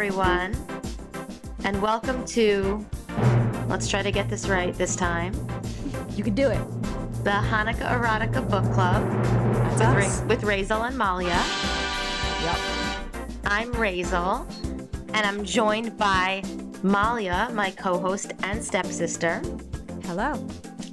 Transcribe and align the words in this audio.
Everyone, 0.00 0.54
and 1.64 1.82
welcome 1.82 2.24
to, 2.26 2.86
let's 3.66 3.88
try 3.88 4.00
to 4.00 4.12
get 4.12 4.30
this 4.30 4.46
right 4.46 4.72
this 4.74 4.94
time, 4.94 5.34
You 6.14 6.22
can 6.22 6.36
do 6.36 6.46
it. 6.46 6.60
the 7.24 7.30
Hanukkah 7.30 7.98
Erotica 8.00 8.48
Book 8.48 8.62
Club 8.72 9.02
That's 9.76 9.96
with. 9.96 10.20
Ra- 10.20 10.26
with 10.28 10.42
Raizel 10.42 10.86
and 10.86 10.96
Malya. 10.96 11.34
Yep. 12.44 13.42
I'm 13.46 13.72
Raizel, 13.74 14.46
and 15.14 15.26
I'm 15.26 15.44
joined 15.44 15.98
by 15.98 16.42
Malya, 16.84 17.52
my 17.52 17.72
co 17.72 17.98
host 17.98 18.34
and 18.44 18.62
stepsister. 18.62 19.42
Hello. 20.04 20.46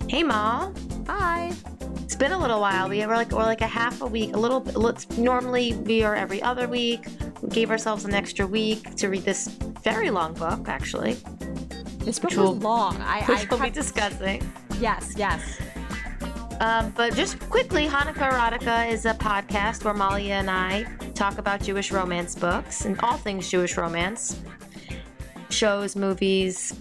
Hey, 0.09 0.23
Ma. 0.23 0.71
Hi. 1.05 1.53
It's 2.01 2.15
been 2.15 2.31
a 2.31 2.39
little 2.39 2.59
while. 2.59 2.89
We 2.89 3.05
were 3.05 3.15
like 3.15 3.31
we're 3.31 3.43
like 3.43 3.61
a 3.61 3.67
half 3.67 4.01
a 4.01 4.07
week, 4.07 4.33
a 4.35 4.39
little. 4.39 4.61
bit- 4.61 4.75
Let's 4.75 5.07
normally 5.15 5.73
we 5.75 6.01
are 6.01 6.15
every 6.15 6.41
other 6.41 6.67
week. 6.67 7.05
We 7.45 7.51
gave 7.51 7.69
ourselves 7.69 8.05
an 8.05 8.13
extra 8.15 8.47
week 8.47 8.95
to 8.95 9.07
read 9.07 9.23
this 9.23 9.47
very 9.83 10.09
long 10.09 10.33
book, 10.33 10.67
actually, 10.67 11.13
This 11.99 12.17
book 12.17 12.35
was 12.35 12.57
long. 12.57 12.97
I, 13.01 13.19
I 13.27 13.33
which 13.33 13.49
we'll 13.51 13.59
be 13.59 13.69
discussing. 13.69 14.41
yes, 14.79 15.13
yes. 15.15 15.61
Um, 16.59 16.91
but 16.97 17.13
just 17.13 17.39
quickly, 17.51 17.85
Hanukkah 17.87 18.31
Erotica 18.31 18.91
is 18.91 19.05
a 19.05 19.13
podcast 19.13 19.83
where 19.83 19.93
Malya 19.93 20.39
and 20.39 20.49
I 20.49 20.83
talk 21.13 21.37
about 21.37 21.61
Jewish 21.61 21.91
romance 21.91 22.33
books 22.33 22.85
and 22.85 22.99
all 23.01 23.17
things 23.17 23.47
Jewish 23.47 23.77
romance, 23.77 24.41
shows, 25.51 25.95
movies. 25.95 26.73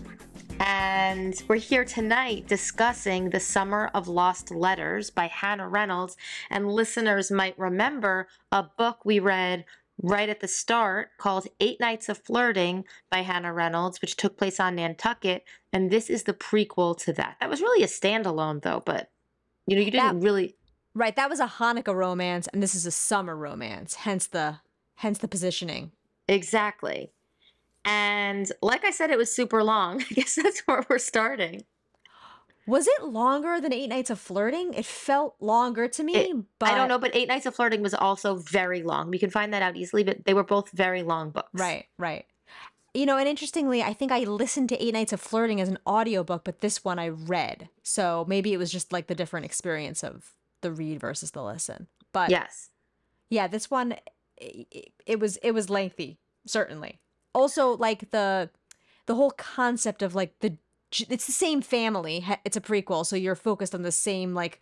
And 0.60 1.34
we're 1.46 1.56
here 1.56 1.84
tonight 1.84 2.46
discussing 2.46 3.28
The 3.28 3.40
Summer 3.40 3.90
of 3.92 4.08
Lost 4.08 4.50
Letters 4.50 5.10
by 5.10 5.26
Hannah 5.26 5.68
Reynolds. 5.68 6.16
And 6.48 6.70
listeners 6.70 7.30
might 7.30 7.58
remember 7.58 8.28
a 8.50 8.62
book 8.62 9.04
we 9.04 9.18
read 9.18 9.66
right 10.02 10.28
at 10.28 10.40
the 10.40 10.48
start 10.48 11.10
called 11.18 11.46
Eight 11.60 11.80
Nights 11.80 12.08
of 12.08 12.18
Flirting 12.18 12.84
by 13.10 13.18
Hannah 13.18 13.52
Reynolds, 13.52 14.00
which 14.00 14.16
took 14.16 14.36
place 14.36 14.58
on 14.60 14.74
Nantucket. 14.76 15.44
And 15.72 15.90
this 15.90 16.10
is 16.10 16.24
the 16.24 16.34
prequel 16.34 16.96
to 17.04 17.12
that. 17.14 17.36
That 17.40 17.50
was 17.50 17.60
really 17.60 17.84
a 17.84 17.88
standalone, 17.88 18.62
though, 18.62 18.82
but 18.84 19.10
you 19.66 19.76
know, 19.76 19.82
you 19.82 19.90
didn't 19.90 20.20
That- 20.20 20.26
really. 20.26 20.56
Right, 20.96 21.16
that 21.16 21.28
was 21.28 21.40
a 21.40 21.46
Hanukkah 21.48 21.92
romance, 21.94 22.46
and 22.52 22.62
this 22.62 22.74
is 22.76 22.86
a 22.86 22.90
summer 22.92 23.34
romance. 23.36 23.94
Hence 23.94 24.28
the 24.28 24.60
hence 24.96 25.18
the 25.18 25.26
positioning. 25.26 25.90
Exactly. 26.28 27.10
And 27.84 28.50
like 28.62 28.84
I 28.84 28.92
said, 28.92 29.10
it 29.10 29.18
was 29.18 29.34
super 29.34 29.64
long. 29.64 30.02
I 30.10 30.14
guess 30.14 30.36
that's 30.36 30.60
where 30.60 30.84
we're 30.88 30.98
starting. 30.98 31.64
Was 32.66 32.86
it 32.86 33.04
longer 33.04 33.60
than 33.60 33.72
Eight 33.72 33.88
Nights 33.88 34.10
of 34.10 34.18
Flirting? 34.18 34.72
It 34.74 34.86
felt 34.86 35.36
longer 35.40 35.86
to 35.88 36.02
me, 36.02 36.14
It- 36.16 36.36
but 36.58 36.70
I 36.70 36.74
don't 36.74 36.88
know, 36.88 36.98
but 36.98 37.14
Eight 37.14 37.28
Nights 37.28 37.46
of 37.46 37.54
Flirting 37.54 37.82
was 37.82 37.92
also 37.94 38.36
very 38.36 38.82
long. 38.82 39.10
We 39.10 39.18
can 39.18 39.30
find 39.30 39.52
that 39.52 39.62
out 39.62 39.76
easily, 39.76 40.02
but 40.04 40.24
they 40.24 40.32
were 40.34 40.44
both 40.44 40.70
very 40.70 41.02
long 41.02 41.30
books. 41.30 41.50
Right, 41.52 41.86
right. 41.98 42.26
You 42.94 43.06
know, 43.06 43.16
and 43.18 43.28
interestingly, 43.28 43.82
I 43.82 43.92
think 43.92 44.12
I 44.12 44.20
listened 44.20 44.68
to 44.70 44.82
Eight 44.82 44.94
Nights 44.94 45.12
of 45.12 45.20
Flirting 45.20 45.60
as 45.60 45.68
an 45.68 45.78
audiobook, 45.86 46.44
but 46.44 46.60
this 46.60 46.84
one 46.84 46.98
I 46.98 47.08
read. 47.08 47.68
So 47.82 48.24
maybe 48.28 48.52
it 48.52 48.56
was 48.56 48.70
just 48.70 48.92
like 48.92 49.08
the 49.08 49.14
different 49.16 49.44
experience 49.46 50.02
of 50.04 50.32
the 50.60 50.72
read 50.72 51.00
versus 51.00 51.32
the 51.32 51.42
listen. 51.42 51.88
But 52.12 52.30
Yes. 52.30 52.70
yeah 53.30 53.46
this 53.48 53.70
one 53.70 53.92
i- 54.40 54.66
i- 54.74 54.92
it 55.06 55.18
was 55.18 55.36
it 55.38 55.50
was 55.52 55.68
lengthy 55.70 56.18
certainly 56.46 57.00
also 57.34 57.74
like 57.76 58.10
the 58.10 58.50
the 59.06 59.14
whole 59.14 59.30
concept 59.32 60.02
of 60.02 60.14
like 60.14 60.38
the 60.40 60.56
it's 61.08 61.26
the 61.26 61.32
same 61.32 61.60
family 61.62 62.24
it's 62.44 62.56
a 62.56 62.60
prequel 62.60 63.04
so 63.06 63.16
you're 63.16 63.34
focused 63.34 63.74
on 63.74 63.82
the 63.82 63.92
same 63.92 64.34
like 64.34 64.60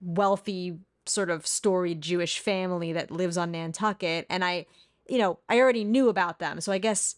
wealthy 0.00 0.78
sort 1.06 1.30
of 1.30 1.46
storied 1.46 2.00
jewish 2.00 2.38
family 2.38 2.92
that 2.92 3.10
lives 3.10 3.36
on 3.36 3.50
nantucket 3.52 4.26
and 4.30 4.44
i 4.44 4.66
you 5.08 5.18
know 5.18 5.38
i 5.48 5.58
already 5.58 5.84
knew 5.84 6.08
about 6.08 6.38
them 6.38 6.60
so 6.60 6.72
i 6.72 6.78
guess 6.78 7.16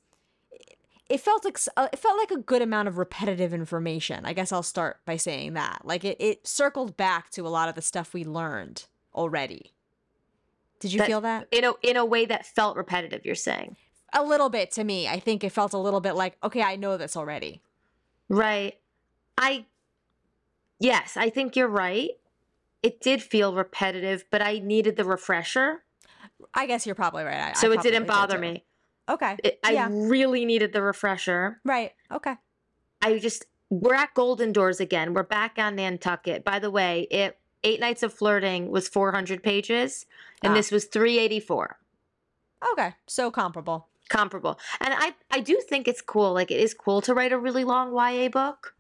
it- 1.09 1.20
felt 1.20 1.44
like 1.44 1.59
uh, 1.76 1.88
it 1.93 1.98
felt 1.98 2.16
like 2.19 2.31
a 2.31 2.38
good 2.38 2.62
amount 2.62 2.88
of 2.88 2.98
repetitive 2.98 3.53
information 3.53 4.25
i 4.25 4.32
guess 4.32 4.53
i'll 4.53 4.62
start 4.62 4.98
by 5.04 5.16
saying 5.16 5.53
that 5.54 5.81
like 5.84 6.04
it, 6.04 6.16
it 6.20 6.47
circled 6.47 6.97
back 6.97 7.31
to 7.31 7.47
a 7.47 7.48
lot 7.50 7.69
of 7.69 7.75
the 7.75 7.82
stuff 7.82 8.14
we 8.14 8.25
learned 8.25 8.84
already 9.14 9.70
did 10.81 10.93
you 10.93 10.98
That- 10.98 11.06
feel 11.06 11.20
that? 11.22 11.48
In 11.50 11.64
a 11.64 11.72
in 11.82 11.97
a 11.97 12.04
way 12.04 12.26
that 12.26 12.44
felt 12.44 12.76
repetitive, 12.76 13.25
you're 13.25 13.34
saying. 13.37 13.76
A 14.12 14.22
little 14.22 14.50
bit 14.50 14.70
to 14.72 14.84
me. 14.84 15.09
I 15.09 15.19
think 15.19 15.43
it 15.43 15.50
felt 15.50 15.72
a 15.72 15.78
little 15.78 16.00
bit 16.00 16.14
like, 16.14 16.37
okay, 16.43 16.60
I 16.62 16.76
know 16.76 16.98
this 16.98 17.16
already. 17.16 17.62
Right. 18.29 18.79
I 19.39 19.67
Yes, 20.81 21.17
I 21.17 21.31
think 21.31 21.57
you're 21.57 21.69
right. 21.69 22.11
It 22.83 23.01
did 23.01 23.23
feel 23.23 23.55
repetitive, 23.55 24.25
but 24.31 24.43
I 24.43 24.59
needed 24.59 24.97
the 24.97 25.05
refresher. 25.05 25.85
I 26.53 26.67
guess 26.67 26.85
you're 26.85 26.95
probably 26.95 27.25
right. 27.25 27.39
I, 27.41 27.51
I 27.51 27.53
So 27.55 27.71
it 27.73 27.81
didn't 27.81 28.07
bother 28.07 28.35
too. 28.35 28.41
me. 28.41 28.65
Okay. 29.09 29.37
It, 29.43 29.61
I 29.65 29.73
Yeah. 29.73 29.89
really 29.91 30.45
needed 30.45 30.73
the 30.73 30.83
refresher. 30.83 31.61
Right. 31.65 31.93
Okay. 32.11 32.35
I 33.03 33.19
just 33.19 33.45
we're 33.71 33.95
at 33.95 34.15
Golden 34.15 34.53
Doors 34.53 34.81
again. 34.81 35.15
We're 35.15 35.23
back 35.23 35.55
on 35.59 35.77
Nantucket. 35.77 36.45
By 36.45 36.59
the 36.59 36.71
way, 36.71 37.03
it 37.11 37.39
Eight 37.62 37.81
Nights 37.81 38.03
of 38.03 38.12
Flirting 38.12 38.71
was 38.71 38.89
400 38.89 39.43
pages, 39.43 40.05
and 40.43 40.53
Ah. 40.53 40.55
this 40.56 40.71
was 40.71 40.85
384. 40.85 41.79
Okay. 42.73 42.95
So 43.06 43.31
comparable. 43.31 43.89
Comparable. 44.09 44.59
And 44.81 44.94
I 44.94 45.15
I 45.31 45.41
do 45.41 45.60
think 45.69 45.88
it's 45.88 46.03
cool. 46.03 46.32
Like 46.32 46.50
it 46.50 46.60
is 46.60 46.75
cool 46.75 47.00
to 47.03 47.15
write 47.15 47.32
a 47.32 47.38
really 47.38 47.65
long 47.65 47.94
YA 47.94 48.28
book 48.28 48.75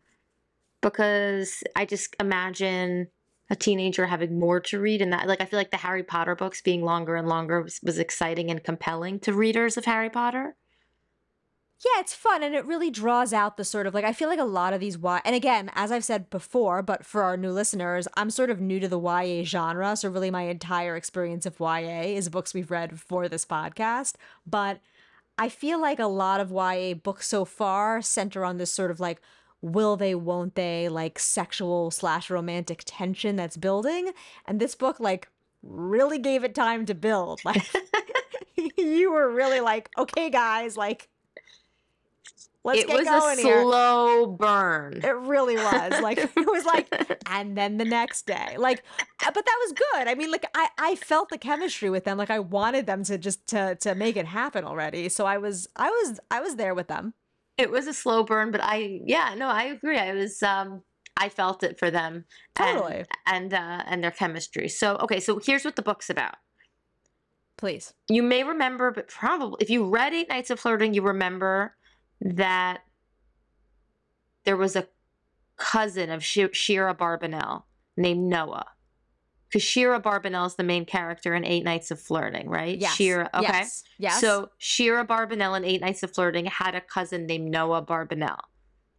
because 0.82 1.64
I 1.74 1.86
just 1.86 2.14
imagine 2.20 3.08
a 3.50 3.56
teenager 3.56 4.06
having 4.06 4.38
more 4.38 4.60
to 4.60 4.78
read 4.78 5.02
and 5.02 5.12
that 5.12 5.26
like 5.26 5.40
I 5.40 5.44
feel 5.44 5.58
like 5.58 5.70
the 5.70 5.78
Harry 5.78 6.02
Potter 6.02 6.34
books 6.34 6.62
being 6.62 6.82
longer 6.82 7.16
and 7.16 7.28
longer 7.28 7.62
was, 7.62 7.80
was 7.82 7.98
exciting 7.98 8.50
and 8.50 8.62
compelling 8.62 9.18
to 9.20 9.32
readers 9.32 9.76
of 9.76 9.84
Harry 9.84 10.10
Potter. 10.10 10.56
Yeah, 11.84 12.00
it's 12.00 12.14
fun 12.14 12.42
and 12.42 12.54
it 12.54 12.64
really 12.64 12.90
draws 12.90 13.32
out 13.34 13.56
the 13.56 13.64
sort 13.64 13.86
of 13.86 13.92
like 13.92 14.04
I 14.04 14.12
feel 14.12 14.28
like 14.28 14.38
a 14.38 14.44
lot 14.44 14.72
of 14.72 14.80
these 14.80 14.96
Y 14.96 15.20
and 15.24 15.34
again, 15.34 15.70
as 15.74 15.92
I've 15.92 16.04
said 16.04 16.30
before, 16.30 16.82
but 16.82 17.04
for 17.04 17.22
our 17.22 17.36
new 17.36 17.50
listeners, 17.50 18.08
I'm 18.14 18.30
sort 18.30 18.50
of 18.50 18.60
new 18.60 18.80
to 18.80 18.88
the 18.88 19.00
YA 19.00 19.44
genre, 19.44 19.96
so 19.96 20.08
really 20.08 20.30
my 20.30 20.42
entire 20.42 20.96
experience 20.96 21.44
of 21.44 21.60
YA 21.60 22.02
is 22.02 22.28
books 22.28 22.54
we've 22.54 22.70
read 22.70 22.98
for 23.00 23.28
this 23.28 23.44
podcast, 23.44 24.14
but 24.46 24.80
I 25.36 25.48
feel 25.48 25.80
like 25.80 25.98
a 25.98 26.06
lot 26.06 26.40
of 26.40 26.50
YA 26.52 26.94
books 26.94 27.26
so 27.28 27.44
far 27.44 28.00
center 28.02 28.44
on 28.44 28.58
this 28.58 28.72
sort 28.72 28.90
of 28.90 29.00
like 29.00 29.20
will 29.60 29.96
they 29.96 30.14
won't 30.14 30.54
they 30.54 30.88
like 30.88 31.18
sexual 31.18 31.90
slash 31.90 32.30
romantic 32.30 32.82
tension 32.84 33.36
that's 33.36 33.56
building. 33.56 34.12
And 34.46 34.60
this 34.60 34.74
book 34.74 35.00
like 35.00 35.28
really 35.62 36.18
gave 36.18 36.44
it 36.44 36.54
time 36.54 36.86
to 36.86 36.94
build. 36.94 37.40
Like 37.44 37.66
you 38.76 39.10
were 39.10 39.30
really 39.30 39.60
like 39.60 39.90
okay 39.98 40.30
guys 40.30 40.76
like 40.76 41.08
let's 42.64 42.80
it 42.80 42.86
get 42.88 42.96
was 42.98 43.06
going 43.06 43.38
a 43.38 43.42
here 43.42 43.62
slow 43.62 44.26
burn. 44.26 45.00
it 45.04 45.14
really 45.16 45.56
was 45.56 46.00
like 46.00 46.18
it 46.18 46.30
was 46.36 46.64
like 46.64 46.88
and 47.30 47.56
then 47.56 47.76
the 47.76 47.84
next 47.84 48.26
day 48.26 48.56
like 48.58 48.82
uh, 49.24 49.30
but 49.34 49.44
that 49.44 49.56
was 49.64 49.72
good 49.72 50.08
i 50.08 50.14
mean 50.14 50.30
like 50.30 50.46
i 50.54 50.68
i 50.78 50.94
felt 50.96 51.28
the 51.28 51.38
chemistry 51.38 51.90
with 51.90 52.04
them 52.04 52.16
like 52.18 52.30
i 52.30 52.38
wanted 52.38 52.86
them 52.86 53.04
to 53.04 53.18
just 53.18 53.46
to 53.46 53.74
to 53.76 53.94
make 53.94 54.16
it 54.16 54.26
happen 54.26 54.64
already 54.64 55.08
so 55.08 55.26
i 55.26 55.36
was 55.38 55.68
i 55.76 55.88
was 55.90 56.18
i 56.30 56.40
was 56.40 56.56
there 56.56 56.74
with 56.74 56.88
them 56.88 57.12
It 57.56 57.70
was 57.70 57.86
a 57.86 57.92
slow 57.94 58.24
burn, 58.24 58.50
but 58.50 58.60
I 58.64 59.00
yeah, 59.06 59.34
no, 59.38 59.46
I 59.46 59.64
agree. 59.64 59.96
I 59.98 60.12
was 60.12 60.42
um 60.42 60.82
I 61.16 61.28
felt 61.28 61.62
it 61.62 61.78
for 61.78 61.88
them. 61.90 62.24
and- 62.58 62.78
Totally. 62.78 63.04
And 63.26 63.54
uh 63.54 63.82
and 63.86 64.02
their 64.02 64.10
chemistry. 64.10 64.68
So 64.68 64.96
okay, 65.04 65.20
so 65.20 65.38
here's 65.38 65.64
what 65.64 65.76
the 65.76 65.82
book's 65.90 66.10
about. 66.10 66.34
please 67.56 67.94
You 68.08 68.22
may 68.22 68.42
remember, 68.42 68.90
but 68.90 69.06
probably 69.08 69.58
if 69.60 69.70
you 69.70 69.88
read 69.88 70.12
Eight 70.14 70.28
Nights 70.28 70.50
of 70.50 70.58
Flirting, 70.60 70.94
you 70.94 71.02
remember 71.02 71.76
that 72.24 72.80
there 74.44 74.56
was 74.56 74.74
a 74.74 74.88
cousin 75.56 76.10
of 76.10 76.24
Sh- 76.24 76.52
Shira 76.52 76.94
Barbanel 76.94 77.62
named 77.96 78.28
Noah. 78.28 78.66
Because 79.48 79.62
Shira 79.62 80.00
Barbanel 80.00 80.46
is 80.48 80.56
the 80.56 80.64
main 80.64 80.84
character 80.84 81.34
in 81.34 81.44
Eight 81.44 81.62
Nights 81.62 81.92
of 81.92 82.00
Flirting, 82.00 82.48
right? 82.48 82.76
yes 82.76 82.94
Shira, 82.94 83.30
okay. 83.34 83.46
yes 83.46 83.84
yes 83.98 84.20
So 84.20 84.50
Shira 84.58 85.06
Barbanel 85.06 85.56
in 85.56 85.64
Eight 85.64 85.80
Nights 85.80 86.02
of 86.02 86.12
Flirting 86.12 86.46
had 86.46 86.74
a 86.74 86.80
cousin 86.80 87.26
named 87.26 87.50
Noah 87.50 87.82
Barbanel. 87.84 88.38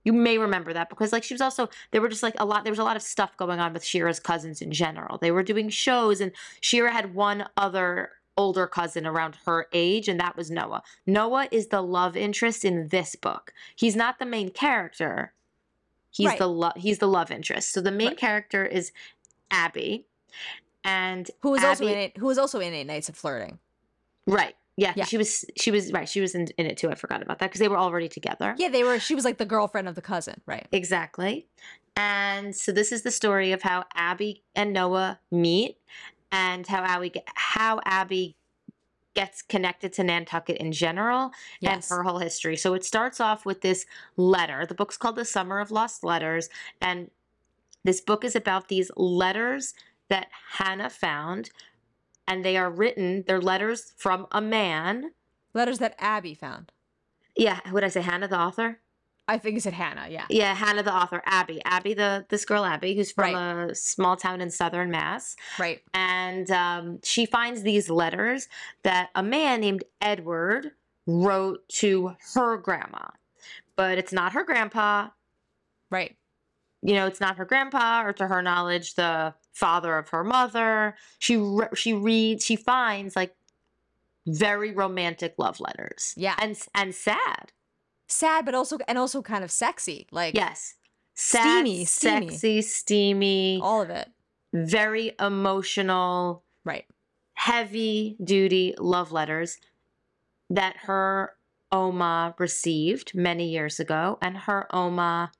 You 0.05 0.13
may 0.13 0.37
remember 0.37 0.71
that 0.71 0.89
because 0.89 1.11
like 1.11 1.23
she 1.23 1.33
was 1.33 1.41
also 1.41 1.67
there 1.91 1.99
were 1.99 2.07
just 2.07 2.23
like 2.23 2.35
a 2.37 2.45
lot 2.45 2.63
there 2.63 2.71
was 2.71 2.79
a 2.79 2.83
lot 2.83 2.95
of 2.95 3.01
stuff 3.01 3.35
going 3.37 3.59
on 3.59 3.73
with 3.73 3.83
Shira's 3.83 4.19
cousins 4.19 4.61
in 4.61 4.71
general. 4.71 5.17
They 5.17 5.31
were 5.31 5.43
doing 5.43 5.67
shows 5.67 6.21
and 6.21 6.31
Shira 6.61 6.91
had 6.91 7.15
one 7.15 7.47
other 7.57 8.11
older 8.37 8.67
cousin 8.67 9.05
around 9.07 9.37
her 9.45 9.67
age 9.73 10.07
and 10.07 10.19
that 10.19 10.35
was 10.35 10.51
Noah. 10.51 10.83
Noah 11.05 11.47
is 11.51 11.67
the 11.67 11.81
love 11.81 12.17
interest 12.17 12.65
in 12.65 12.87
this 12.89 13.15
book. 13.15 13.53
He's 13.75 13.95
not 13.95 14.19
the 14.19 14.25
main 14.25 14.49
character. 14.49 15.33
He's 16.11 16.27
Right. 16.27 16.39
the 16.39 16.47
lo- 16.47 16.71
he's 16.75 16.99
the 16.99 17.07
love 17.07 17.31
interest. 17.31 17.71
So 17.71 17.81
the 17.81 17.91
main 17.91 18.09
Right. 18.09 18.17
character 18.17 18.65
is 18.65 18.91
Abby 19.51 20.05
and 20.83 21.29
who 21.41 21.51
was 21.51 21.63
also 21.63 21.87
in 21.87 21.97
it 21.97 22.17
who 22.17 22.25
was 22.25 22.37
also 22.37 22.59
in 22.59 22.73
eight 22.73 22.87
nights 22.87 23.09
of 23.09 23.15
flirting 23.17 23.59
Right. 24.27 24.55
Yeah, 24.77 24.91
Yeah. 24.97 25.05
she 25.05 25.17
was. 25.17 25.45
She 25.55 25.71
was 25.71 25.93
right. 25.93 26.09
She 26.09 26.19
was 26.19 26.35
in, 26.35 26.47
in 26.57 26.65
it 26.65 26.77
too. 26.77 26.89
I 26.91 26.95
forgot 26.95 27.21
about 27.21 27.39
that 27.39 27.45
because 27.47 27.59
they 27.59 27.69
were 27.69 27.77
already 27.77 28.09
together. 28.09 28.55
yeah 28.57 28.67
they 28.69 28.83
were 28.83 28.99
she 28.99 29.15
was 29.15 29.23
like 29.23 29.37
the 29.37 29.45
girlfriend 29.45 29.87
of 29.87 29.95
the 29.95 30.01
cousin 30.01 30.41
right 30.45 30.67
Exactly. 30.73 31.47
And 31.95 32.53
so 32.53 32.73
this 32.73 32.91
is 32.91 33.03
the 33.03 33.11
story 33.11 33.53
of 33.53 33.61
how 33.61 33.85
Abby 33.95 34.43
and 34.53 34.73
Noah 34.73 35.21
meet, 35.31 35.77
and 36.31 36.65
how 36.67 36.83
Abby 36.83 37.13
how 37.35 37.79
Abby 37.85 38.35
gets 39.15 39.41
connected 39.41 39.93
to 39.93 40.03
Nantucket 40.03 40.57
in 40.57 40.71
general 40.71 41.31
Yes. 41.61 41.89
and 41.89 41.97
her 41.97 42.03
whole 42.03 42.19
history. 42.19 42.57
So 42.57 42.73
it 42.73 42.83
starts 42.83 43.19
off 43.19 43.45
with 43.45 43.61
this 43.61 43.85
letter. 44.17 44.65
The 44.65 44.75
book's 44.75 44.97
called 44.97 45.15
The 45.15 45.25
Summer 45.25 45.59
of 45.59 45.71
Lost 45.71 46.03
Letters. 46.03 46.49
And 46.81 47.09
this 47.83 48.01
book 48.01 48.25
is 48.25 48.35
about 48.35 48.67
these 48.67 48.91
letters 48.97 49.73
that 50.09 50.27
Hannah 50.57 50.89
found. 50.89 51.49
And 52.27 52.43
they 52.43 52.57
are 52.57 52.69
written, 52.69 53.23
they're 53.25 53.39
letters 53.39 53.93
from 53.95 54.27
a 54.31 54.41
man. 54.41 55.11
Letters 55.53 55.79
that 55.79 55.95
Abby 55.97 56.33
found. 56.35 56.73
Yeah, 57.37 57.59
would 57.71 57.83
I 57.83 57.89
say 57.89 58.01
Hannah, 58.01 58.27
the 58.27 58.39
author? 58.39 58.79
I 59.27 59.37
think 59.39 59.57
it 59.57 59.63
said 59.63 59.73
Hannah. 59.73 60.07
Yeah. 60.09 60.25
Yeah, 60.29 60.53
Hannah, 60.53 60.83
the 60.83 60.93
author. 60.93 61.21
Abby. 61.25 61.59
Abby, 61.65 61.93
the 61.95 62.25
this 62.29 62.45
girl, 62.45 62.63
Abby, 62.63 62.95
who's 62.95 63.11
from 63.11 63.33
Right. 63.33 63.71
a 63.71 63.75
small 63.75 64.15
town 64.15 64.39
in 64.41 64.51
southern 64.51 64.91
Mass. 64.91 65.35
Right. 65.57 65.81
and 65.93 66.49
um, 66.51 66.99
she 67.03 67.25
finds 67.25 67.63
these 67.63 67.89
letters 67.89 68.47
that 68.83 69.09
a 69.15 69.23
man 69.23 69.61
named 69.61 69.83
Edward 70.01 70.71
wrote 71.07 71.67
to 71.69 72.15
her 72.35 72.57
grandma, 72.57 73.07
but 73.75 73.97
it's 73.97 74.11
not 74.13 74.33
her 74.33 74.43
grandpa. 74.43 75.09
Right. 75.89 76.15
You 76.81 76.93
know, 76.93 77.07
it's 77.07 77.19
not 77.19 77.37
her 77.37 77.45
grandpa, 77.45 78.03
or 78.05 78.13
to 78.13 78.27
her 78.27 78.43
knowledge, 78.43 78.93
the 78.93 79.33
father 79.53 79.97
of 79.97 80.09
her 80.09 80.23
mother. 80.23 80.95
She 81.17 81.35
re- 81.37 81.67
she 81.73 81.93
reads, 81.93 82.45
she 82.45 82.55
finds 82.55 83.15
like 83.15 83.35
very 84.27 84.71
romantic 84.71 85.33
love 85.39 85.59
letters. 85.59 86.13
Yeah. 86.15 86.35
and 86.37 86.55
and 86.75 86.93
sad. 86.93 87.51
Sad, 88.07 88.45
but 88.45 88.53
also 88.55 88.77
and 88.87 88.97
also 88.97 89.21
kind 89.21 89.43
of 89.43 89.51
sexy. 89.51 90.07
Like 90.11 90.35
Yes, 90.35 90.75
sad, 91.13 91.41
Steamy, 91.65 91.85
steamy. 91.85 92.29
sexy, 92.29 92.61
steamy, 92.61 93.59
all 93.61 93.81
of 93.81 93.89
it. 93.89 94.09
very 94.53 95.13
emotional. 95.19 96.43
Right. 96.63 96.85
heavy 97.33 98.15
duty 98.23 98.73
love 98.79 99.11
letters 99.11 99.57
that 100.49 100.75
her 100.77 101.33
Oma 101.71 102.33
received 102.39 103.13
many 103.13 103.49
years 103.49 103.79
ago. 103.79 104.17
And 104.21 104.37
her 104.37 104.73
Oma 104.73 105.31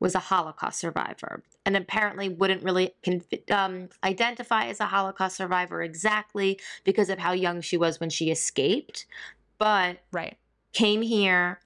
was 0.00 0.14
a 0.14 0.18
Holocaust 0.20 0.78
survivor 0.78 1.42
and 1.66 1.76
apparently 1.76 2.28
wouldn't 2.28 2.62
really 2.62 2.94
con- 3.04 3.22
um, 3.50 3.88
identify 4.04 4.66
as 4.66 4.80
a 4.80 4.86
Holocaust 4.86 5.36
survivor 5.36 5.82
exactly 5.82 6.58
because 6.84 7.08
of 7.10 7.18
how 7.18 7.32
young 7.32 7.60
she 7.60 7.76
was 7.76 7.98
when 8.00 8.10
she 8.10 8.30
escaped, 8.30 9.06
but 9.58 9.98
Right. 10.12 10.36
came 10.72 11.02
here 11.02 11.60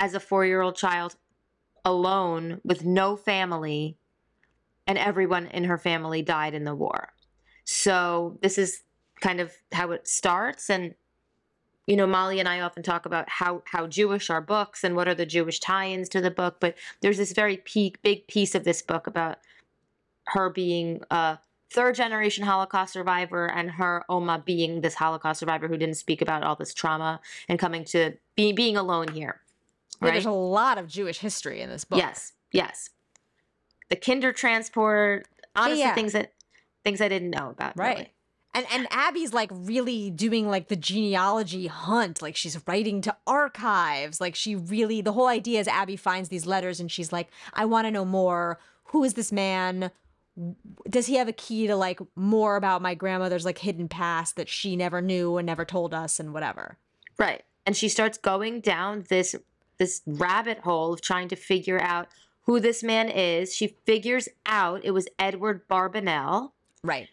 as 0.00 0.14
a 0.14 0.20
four 0.20 0.44
year 0.44 0.62
old 0.62 0.74
child 0.74 1.14
alone 1.84 2.60
with 2.64 2.84
no 2.84 3.16
family, 3.16 3.96
and 4.86 4.98
everyone 4.98 5.46
in 5.46 5.64
her 5.64 5.78
family 5.78 6.22
died 6.22 6.54
in 6.54 6.64
the 6.64 6.74
war. 6.74 7.12
So, 7.64 8.38
this 8.42 8.58
is 8.58 8.82
kind 9.20 9.40
of 9.40 9.52
how 9.72 9.92
it 9.92 10.08
starts. 10.08 10.70
And, 10.70 10.94
you 11.86 11.94
know, 11.94 12.06
Molly 12.06 12.40
and 12.40 12.48
I 12.48 12.60
often 12.60 12.82
talk 12.82 13.06
about 13.06 13.28
how, 13.28 13.62
how 13.66 13.86
Jewish 13.86 14.30
are 14.30 14.40
books 14.40 14.82
and 14.82 14.96
what 14.96 15.06
are 15.06 15.14
the 15.14 15.26
Jewish 15.26 15.60
tie 15.60 15.90
ins 15.90 16.08
to 16.10 16.20
the 16.20 16.30
book. 16.30 16.56
But 16.58 16.76
there's 17.02 17.18
this 17.18 17.32
very 17.32 17.58
peak, 17.58 18.02
big 18.02 18.26
piece 18.26 18.54
of 18.54 18.64
this 18.64 18.82
book 18.82 19.06
about 19.06 19.38
her 20.28 20.50
being 20.50 21.02
a 21.10 21.38
third 21.70 21.94
generation 21.94 22.44
Holocaust 22.44 22.94
survivor 22.94 23.46
and 23.46 23.70
her 23.70 24.04
Oma 24.08 24.42
being 24.44 24.80
this 24.80 24.94
Holocaust 24.94 25.40
survivor 25.40 25.68
who 25.68 25.76
didn't 25.76 25.96
speak 25.96 26.22
about 26.22 26.42
all 26.42 26.56
this 26.56 26.74
trauma 26.74 27.20
and 27.48 27.58
coming 27.58 27.84
to 27.86 28.14
be, 28.36 28.52
being 28.52 28.76
alone 28.76 29.08
here. 29.08 29.40
Right? 30.00 30.12
there's 30.12 30.26
a 30.26 30.30
lot 30.30 30.78
of 30.78 30.86
Jewish 30.86 31.18
history 31.18 31.60
in 31.60 31.68
this 31.68 31.84
book. 31.84 31.98
Yes, 31.98 32.32
yes. 32.52 32.90
The 33.90 33.96
Kindertransport, 33.96 35.24
honestly, 35.54 35.80
yeah. 35.80 35.94
things 35.94 36.12
that 36.12 36.32
things 36.84 37.00
I 37.00 37.08
didn't 37.08 37.30
know 37.30 37.50
about. 37.50 37.76
Right. 37.76 37.96
really. 37.96 38.12
And 38.52 38.66
and 38.72 38.88
Abby's 38.90 39.32
like 39.32 39.50
really 39.52 40.10
doing 40.10 40.48
like 40.48 40.68
the 40.68 40.76
genealogy 40.76 41.68
hunt. 41.68 42.20
Like 42.20 42.34
she's 42.34 42.58
writing 42.66 43.00
to 43.02 43.16
archives. 43.26 44.20
Like 44.20 44.34
she 44.34 44.56
really 44.56 45.00
the 45.00 45.12
whole 45.12 45.28
idea 45.28 45.60
is 45.60 45.68
Abby 45.68 45.96
finds 45.96 46.30
these 46.30 46.46
letters 46.46 46.80
and 46.80 46.90
she's 46.90 47.12
like, 47.12 47.28
I 47.52 47.64
want 47.64 47.86
to 47.86 47.90
know 47.90 48.04
more. 48.04 48.58
Who 48.84 49.04
is 49.04 49.14
this 49.14 49.30
man? 49.30 49.92
Does 50.88 51.06
he 51.06 51.16
have 51.16 51.28
a 51.28 51.32
key 51.32 51.68
to 51.68 51.76
like 51.76 52.00
more 52.16 52.56
about 52.56 52.82
my 52.82 52.94
grandmother's 52.94 53.44
like 53.44 53.58
hidden 53.58 53.88
past 53.88 54.36
that 54.36 54.48
she 54.48 54.74
never 54.74 55.00
knew 55.00 55.36
and 55.36 55.46
never 55.46 55.64
told 55.64 55.94
us 55.94 56.18
and 56.18 56.32
whatever? 56.34 56.76
Right. 57.18 57.42
And 57.66 57.76
she 57.76 57.88
starts 57.88 58.18
going 58.18 58.60
down 58.60 59.04
this 59.08 59.36
this 59.80 60.02
rabbit 60.06 60.58
hole 60.58 60.92
of 60.92 61.00
trying 61.00 61.26
to 61.26 61.36
figure 61.36 61.80
out 61.80 62.08
who 62.42 62.60
this 62.60 62.82
man 62.82 63.08
is. 63.08 63.54
She 63.54 63.78
figures 63.86 64.28
out 64.44 64.84
it 64.84 64.90
was 64.92 65.08
Edward 65.18 65.66
Barbanel. 65.68 66.52
Right. 66.84 67.08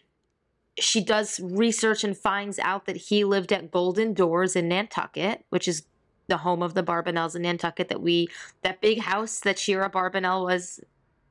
She 0.78 1.02
does 1.02 1.40
research 1.40 2.04
and 2.04 2.16
finds 2.16 2.58
out 2.58 2.84
that 2.84 2.96
he 2.96 3.24
lived 3.24 3.52
at 3.52 3.70
Golden 3.70 4.12
Doors 4.12 4.54
in 4.54 4.68
Nantucket, 4.68 5.44
which 5.48 5.66
is 5.66 5.84
the 6.28 6.36
home 6.36 6.62
of 6.62 6.74
the 6.74 6.82
Barbanels 6.82 7.34
in 7.34 7.42
Nantucket 7.42 7.88
that 7.88 8.02
we 8.02 8.28
that 8.62 8.82
big 8.82 9.00
house 9.00 9.40
that 9.40 9.58
Shira 9.58 9.90
Barbanel 9.90 10.44
was 10.44 10.78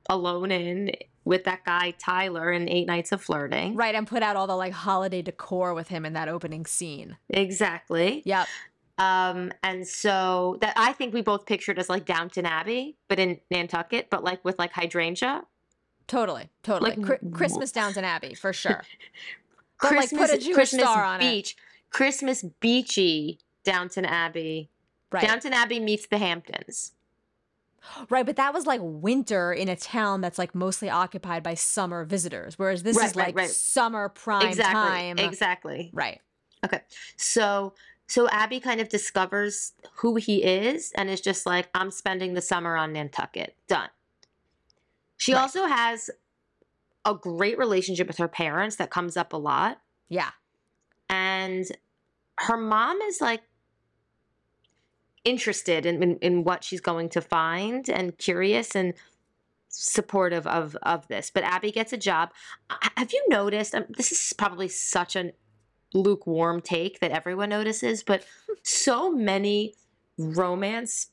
alone 0.09 0.51
in 0.51 0.91
with 1.23 1.43
that 1.43 1.63
guy 1.65 1.91
Tyler 1.99 2.51
in 2.51 2.67
Eight 2.67 2.87
Nights 2.87 3.11
of 3.11 3.21
Flirting. 3.21 3.75
Right. 3.75 3.93
And 3.93 4.07
put 4.07 4.23
out 4.23 4.35
all 4.35 4.47
the 4.47 4.55
like 4.55 4.73
holiday 4.73 5.21
decor 5.21 5.75
with 5.75 5.89
him 5.89 6.03
in 6.03 6.13
that 6.13 6.29
opening 6.29 6.65
scene. 6.65 7.17
Exactly. 7.29 8.23
Yep. 8.25 8.47
Um, 8.97 9.51
and 9.63 9.87
so 9.87 10.57
that 10.61 10.73
I 10.75 10.91
think 10.93 11.13
we 11.13 11.21
both 11.21 11.45
pictured 11.45 11.77
as 11.77 11.89
like 11.89 12.05
Downton 12.05 12.45
Abbey, 12.45 12.97
but 13.07 13.19
in 13.19 13.39
Nantucket, 13.51 14.09
but 14.09 14.23
like 14.23 14.43
with 14.43 14.57
like 14.57 14.71
hydrangea. 14.71 15.43
Totally. 16.07 16.49
Totally. 16.63 16.91
Like, 16.91 17.01
w- 17.01 17.31
Christmas 17.31 17.71
Downton 17.71 18.05
Abbey 18.05 18.33
for 18.33 18.53
sure. 18.53 18.81
But, 19.81 19.91
like, 19.91 20.09
Christmas, 20.09 20.31
put 20.31 20.39
a 20.39 20.41
Jewish 20.41 20.55
Christmas 20.55 20.81
star 20.83 21.03
on 21.03 21.17
it. 21.21 21.29
Beach, 21.29 21.55
Christmas 21.91 22.43
beachy 22.59 23.39
Downton 23.63 24.05
Abbey. 24.05 24.69
Right. 25.11 25.21
Downton 25.23 25.53
Abbey 25.53 25.79
meets 25.79 26.07
the 26.07 26.17
Hamptons. 26.17 26.93
Right, 28.09 28.25
but 28.25 28.35
that 28.35 28.53
was 28.53 28.65
like 28.65 28.81
winter 28.83 29.53
in 29.53 29.69
a 29.69 29.75
town 29.75 30.19
that's 30.21 30.37
like 30.37 30.53
mostly 30.53 30.89
occupied 30.89 31.43
by 31.43 31.53
summer 31.53 32.03
visitors, 32.03 32.57
whereas 32.59 32.83
this 32.83 32.97
Right, 32.97 33.05
is 33.05 33.15
right, 33.15 33.27
like 33.27 33.35
right. 33.37 33.49
summer 33.49 34.09
prime 34.09 34.47
exactly. 34.47 34.73
time. 34.73 35.17
Exactly. 35.19 35.91
Right. 35.93 36.19
Okay. 36.65 36.81
So 37.15 37.73
so 38.07 38.29
Abby 38.29 38.59
kind 38.59 38.79
of 38.81 38.89
discovers 38.89 39.73
who 39.97 40.15
he 40.15 40.43
is 40.43 40.91
and 40.95 41.09
is 41.09 41.19
just 41.21 41.45
like, 41.45 41.69
I'm 41.75 41.91
spending 41.91 42.33
the 42.33 42.41
summer 42.41 42.75
on 42.77 42.93
Nantucket. 42.93 43.55
Done. 43.67 43.89
She 45.17 45.33
Right. 45.33 45.41
also 45.41 45.65
has 45.65 46.09
a 47.05 47.13
great 47.13 47.57
relationship 47.57 48.07
with 48.07 48.17
her 48.17 48.27
parents 48.27 48.77
that 48.77 48.89
comes 48.91 49.17
up 49.17 49.33
a 49.33 49.37
lot. 49.37 49.81
Yeah. 50.09 50.31
and 51.09 51.65
her 52.39 52.55
mom 52.57 53.01
is 53.01 53.19
like 53.19 53.41
interested 55.23 55.85
in, 55.85 56.01
in, 56.01 56.17
in 56.17 56.43
what 56.43 56.63
she's 56.63 56.79
going 56.81 57.09
to 57.09 57.21
find 57.21 57.89
and 57.89 58.17
curious 58.17 58.75
and 58.75 58.93
supportive 59.69 60.47
of 60.47 60.75
of 60.83 61.07
this 61.09 61.29
but 61.33 61.43
abby 61.43 61.71
gets 61.71 61.91
a 61.91 61.97
job 61.97 62.29
have 62.95 63.11
you 63.11 63.23
noticed 63.27 63.75
um, 63.75 63.85
this 63.97 64.11
is 64.11 64.33
probably 64.37 64.67
such 64.69 65.15
a 65.15 65.31
lukewarm 65.93 66.61
take 66.61 66.99
that 66.99 67.11
everyone 67.11 67.49
notices 67.49 68.03
but 68.03 68.25
so 68.63 69.11
many 69.11 69.73
romance 70.17 71.09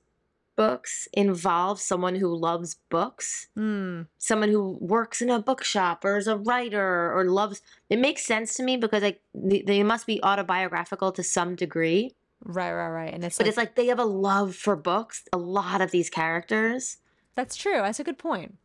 books 0.56 1.08
involve 1.12 1.80
someone 1.80 2.14
who 2.14 2.34
loves 2.34 2.76
books 2.88 3.48
Hmm. 3.56 4.02
someone 4.18 4.50
who 4.50 4.78
works 4.80 5.20
in 5.20 5.28
a 5.30 5.40
bookshop 5.40 6.04
or 6.04 6.16
is 6.16 6.28
a 6.28 6.36
writer 6.36 7.12
or 7.12 7.24
loves 7.24 7.60
it 7.90 7.98
makes 7.98 8.24
sense 8.24 8.54
to 8.54 8.62
me 8.62 8.76
because 8.76 9.02
like 9.02 9.20
they, 9.34 9.62
they 9.62 9.82
must 9.82 10.06
be 10.06 10.22
autobiographical 10.22 11.12
to 11.12 11.22
some 11.22 11.54
degree 11.56 12.14
Right, 12.46 12.74
right, 12.74 12.90
right. 12.90 13.14
And 13.14 13.24
it's 13.24 13.38
but 13.38 13.44
like, 13.44 13.48
it's 13.48 13.56
like 13.56 13.74
they 13.74 13.86
have 13.86 13.98
a 13.98 14.04
love 14.04 14.54
for 14.54 14.76
books 14.76 15.24
a 15.32 15.38
lot 15.38 15.80
of 15.80 15.90
these 15.90 16.10
characters 16.10 16.98
that's 17.34 17.56
true. 17.56 17.78
That's 17.78 17.98
a 17.98 18.04
good 18.04 18.18
point. 18.18 18.58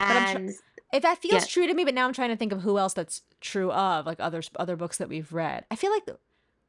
I'm 0.00 0.26
tr- 0.32 0.36
and 0.38 0.50
If 0.92 1.02
that 1.02 1.18
feels 1.18 1.42
Yeah. 1.42 1.46
true 1.48 1.66
to 1.66 1.74
me, 1.74 1.84
but 1.84 1.94
now 1.94 2.06
I'm 2.06 2.12
trying 2.12 2.30
to 2.30 2.36
think 2.36 2.52
of 2.52 2.62
who 2.62 2.76
else 2.78 2.94
that's 2.94 3.22
true 3.40 3.70
of, 3.72 4.06
like 4.06 4.18
other 4.20 4.42
other 4.56 4.76
books 4.76 4.98
that 4.98 5.08
we've 5.08 5.32
read. 5.32 5.64
I 5.70 5.76
feel 5.76 5.90
like 5.92 6.08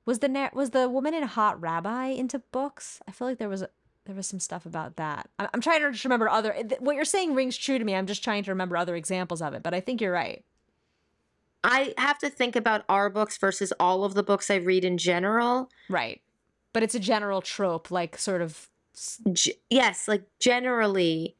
was 0.05 0.19
the 0.19 0.49
was 0.53 0.69
the 0.71 0.87
woman 0.89 1.13
in 1.13 1.23
Hot 1.23 1.59
Rabbi 1.59 2.07
into 2.07 2.39
books? 2.39 3.01
I 3.07 3.11
feel 3.11 3.27
like 3.27 3.37
there 3.39 3.49
was 3.49 3.61
a, 3.63 3.69
there 4.05 4.15
was 4.15 4.27
some 4.27 4.39
stuff 4.39 4.65
about 4.65 4.95
that. 4.97 5.29
I'm, 5.39 5.61
trying 5.61 5.81
to 5.81 5.91
just 5.91 6.03
remember 6.03 6.27
other. 6.29 6.55
What 6.79 6.95
you're 6.95 7.05
saying 7.05 7.33
rings 7.35 7.55
true 7.57 7.77
to 7.79 7.85
me. 7.85 7.95
I'm 7.95 8.07
just 8.07 8.23
trying 8.23 8.43
to 8.43 8.51
remember 8.51 8.77
other 8.77 8.95
examples 8.95 9.41
of 9.41 9.53
it, 9.53 9.63
but 9.63 9.73
I 9.73 9.79
think 9.79 10.01
you're 10.01 10.11
right. 10.13 10.43
i 11.63 11.93
have 11.97 12.17
to 12.19 12.29
think 12.29 12.55
about 12.55 12.83
our 12.89 13.09
books 13.09 13.37
versus 13.37 13.71
all 13.79 14.03
of 14.03 14.15
the 14.15 14.23
books 14.23 14.49
i 14.49 14.55
read 14.55 14.83
in 14.83 14.97
general 14.97 15.69
Right. 15.89 16.21
But 16.73 16.83
it's 16.83 16.95
a 16.95 16.99
general 16.99 17.41
trope, 17.41 17.91
like 17.91 18.17
sort 18.17 18.41
of. 18.41 18.69
G- 19.31 19.53
yes 19.69 20.07
like 20.07 20.23
generally 20.39 21.35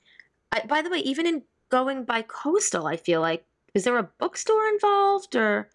I, 0.52 0.62
by 0.68 0.82
the 0.82 0.90
way 0.90 1.00
even 1.00 1.26
in 1.28 1.42
going 1.72 2.06
bicoastal 2.06 2.90
i 2.92 2.96
feel 2.98 3.22
like 3.22 3.46
is 3.74 3.84
there 3.86 3.98
a 3.98 4.04
bookstore 4.04 4.68
involved 4.68 5.36
or 5.36 5.70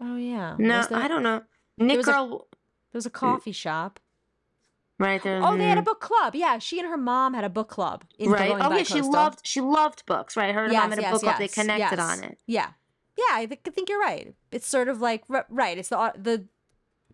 Oh 0.00 0.16
yeah. 0.16 0.56
no 0.58 0.84
there, 0.84 0.98
i 0.98 1.08
don't 1.08 1.22
know 1.22 1.42
nick 1.78 2.00
a- 2.00 2.02
girl 2.02 2.28
There 2.92 2.98
was 2.98 3.06
a 3.06 3.10
coffee 3.10 3.52
shop. 3.52 3.98
right 4.98 5.22
there 5.22 5.40
Oh, 5.42 5.56
they 5.56 5.64
had 5.64 5.78
a 5.78 5.82
book 5.82 6.00
club. 6.00 6.34
Yeah, 6.34 6.58
she 6.58 6.78
and 6.80 6.88
her 6.88 6.96
mom 6.96 7.34
had 7.34 7.44
a 7.44 7.48
book 7.50 7.68
club. 7.68 8.04
In 8.18 8.30
right 8.30 8.50
oh 8.60 8.74
yeah 8.76 8.82
she 8.82 9.00
loved 9.00 9.40
she 9.46 9.60
loved 9.60 10.04
books 10.06 10.36
right 10.36 10.54
her 10.54 10.64
and 10.64 10.72
her 10.74 10.80
mom 10.80 10.90
had 10.90 10.98
a 10.98 11.02
yes, 11.02 11.12
book 11.12 11.22
club 11.22 11.38
they 11.38 11.48
connected 11.48 11.96
yes. 11.98 12.18
on 12.18 12.24
it 12.24 12.38
Yeah, 12.46 12.70
yeah. 13.16 13.24
I 13.32 13.46
think, 13.46 13.60
I 13.66 13.70
think 13.70 13.88
you're 13.88 14.00
right. 14.00 14.34
It's 14.50 14.66
sort 14.66 14.88
of 14.88 15.00
like 15.00 15.24
r- 15.30 15.46
right. 15.48 15.76
It's 15.78 15.88
the 15.90 16.12
the 16.16 16.46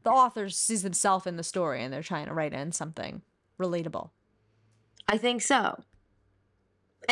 the 0.05 0.11
author 0.11 0.49
sees 0.49 0.83
himself 0.83 1.27
in 1.27 1.37
the 1.37 1.43
story 1.45 1.83
and 1.85 1.93
they're 1.93 2.03
trying 2.03 2.27
to 2.27 2.35
write 2.35 2.53
in 2.53 2.73
something 2.73 3.23
relatable. 3.61 4.11
I 5.09 5.19
think 5.19 5.43
so. 5.43 5.83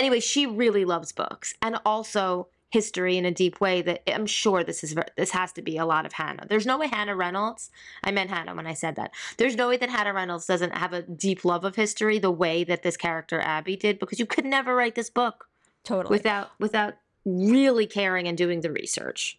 Anyway, 0.01 0.19
she 0.19 0.47
really 0.47 0.87
loves 0.87 1.13
books 1.13 1.53
and 1.61 1.79
also 1.85 2.49
history 2.71 3.19
in 3.19 3.27
a 3.27 3.31
deep 3.31 3.61
way 3.61 3.83
that 3.83 4.03
I'm 4.11 4.25
sure 4.25 4.65
this 4.65 4.83
is 4.83 4.95
this 5.15 5.31
has 5.33 5.53
to 5.53 5.63
be 5.63 5.77
a 5.77 5.85
lot 5.85 6.07
of 6.07 6.15
Hannah. 6.15 6.47
There's 6.49 6.65
no 6.65 6.79
way 6.79 6.87
Hannah 6.87 7.15
Reynolds, 7.15 7.71
I 8.03 8.11
meant 8.11 8.31
Hannah 8.31 8.55
when 8.55 8.67
I 8.67 8.73
said 8.73 8.97
that. 8.97 9.11
There's 9.37 9.57
no 9.57 9.69
way 9.69 9.77
that 9.77 9.91
Hannah 9.91 10.15
Reynolds 10.15 10.47
doesn't 10.47 10.75
have 10.75 10.95
a 10.95 11.03
deep 11.03 11.45
love 11.45 11.65
of 11.65 11.77
history 11.77 12.19
the 12.19 12.31
way 12.31 12.65
that 12.65 12.83
this 12.83 12.97
character 12.97 13.41
Abby 13.41 13.77
did 13.77 13.99
because 13.99 14.19
you 14.19 14.25
could 14.25 14.47
never 14.47 14.75
write 14.75 14.95
this 14.95 15.11
book 15.11 15.49
Totally. 15.85 16.17
without 16.17 16.51
without 16.59 16.95
really 17.27 17.87
caring 17.87 18.27
and 18.27 18.39
doing 18.39 18.63
the 18.63 18.73
research. 18.73 19.39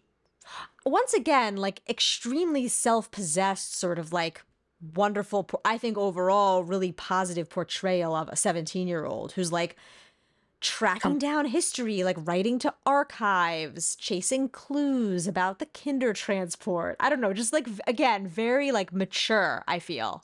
once 0.86 1.12
again, 1.12 1.56
like 1.56 1.82
extremely 1.88 2.68
self 2.68 3.10
possessed, 3.10 3.76
sort 3.76 3.98
of 3.98 4.12
like 4.12 4.42
wonderful, 4.94 5.48
I 5.64 5.76
think 5.78 5.98
overall, 5.98 6.62
really 6.62 6.92
positive 6.92 7.50
portrayal 7.50 8.14
of 8.14 8.28
a 8.28 8.36
17 8.36 8.86
year 8.86 9.04
old 9.04 9.32
who's 9.32 9.50
like 9.50 9.76
tracking 10.62 11.18
down 11.18 11.46
history, 11.46 12.02
like 12.04 12.16
writing 12.20 12.58
to 12.60 12.72
archives, 12.86 13.96
chasing 13.96 14.48
clues 14.48 15.26
about 15.26 15.58
the 15.58 15.66
Kindertransport. 15.66 16.96
I 17.00 17.10
don't 17.10 17.20
know, 17.20 17.32
just 17.32 17.52
like, 17.52 17.68
again, 17.86 18.26
very 18.26 18.72
like 18.72 18.92
mature, 18.92 19.62
I 19.68 19.78
feel. 19.78 20.22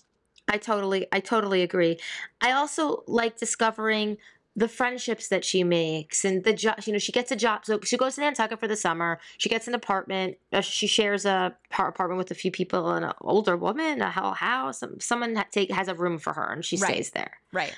I 0.51 0.57
totally 0.57 1.07
I 1.13 1.21
totally 1.21 1.63
agree. 1.63 1.99
I 2.41 2.53
also 2.53 3.05
like 3.07 3.37
discovering 3.37 4.17
the 4.57 4.67
friendships 4.69 5.29
that 5.29 5.45
she 5.45 5.63
makes 5.63 6.25
and 6.25 6.43
the 6.43 6.53
job 6.53 6.81
you 6.85 6.93
know 6.93 6.99
she 6.99 7.13
gets 7.13 7.31
a 7.31 7.37
job 7.37 7.65
so 7.65 7.79
she 7.85 7.97
goes 7.97 8.17
to 8.17 8.23
nantucket 8.23 8.59
for 8.59 8.67
the 8.67 8.75
summer 8.75 9.21
she 9.37 9.49
gets 9.49 9.69
an 9.69 9.75
apartment 9.75 10.37
uh, 10.53 10.61
she 10.61 10.89
shares 10.89 11.25
a 11.25 11.55
par- 11.71 11.87
apartment 11.87 12.19
with 12.19 12.33
a 12.33 12.35
few 12.35 12.51
people 12.51 12.91
and 12.91 13.05
an 13.05 13.13
older 13.21 13.57
woman 13.57 14.01
a 14.01 14.11
house 14.11 14.83
someone 14.99 15.41
take 15.53 15.71
has 15.71 15.87
a 15.87 15.95
room 15.95 16.19
for 16.19 16.33
her 16.33 16.51
and 16.53 16.65
she 16.65 16.77
Right. 16.77 16.93
stays 16.95 17.11
there 17.11 17.35
Right. 17.53 17.77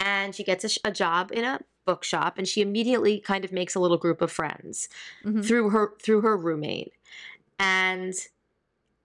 And 0.00 0.34
she 0.34 0.42
gets 0.44 0.64
a, 0.64 0.68
sh- 0.68 0.78
a 0.84 0.90
job 0.90 1.30
in 1.32 1.44
a 1.44 1.60
bookshop 1.86 2.38
and 2.38 2.46
she 2.48 2.60
immediately 2.60 3.20
kind 3.20 3.44
of 3.44 3.52
makes 3.52 3.74
a 3.74 3.80
little 3.80 3.96
group 3.98 4.20
of 4.22 4.30
friends 4.32 4.88
Mhm. 5.24 5.44
through 5.44 5.70
her 5.70 5.94
through 6.02 6.20
her 6.22 6.36
roommate 6.36 6.92
and 7.58 8.14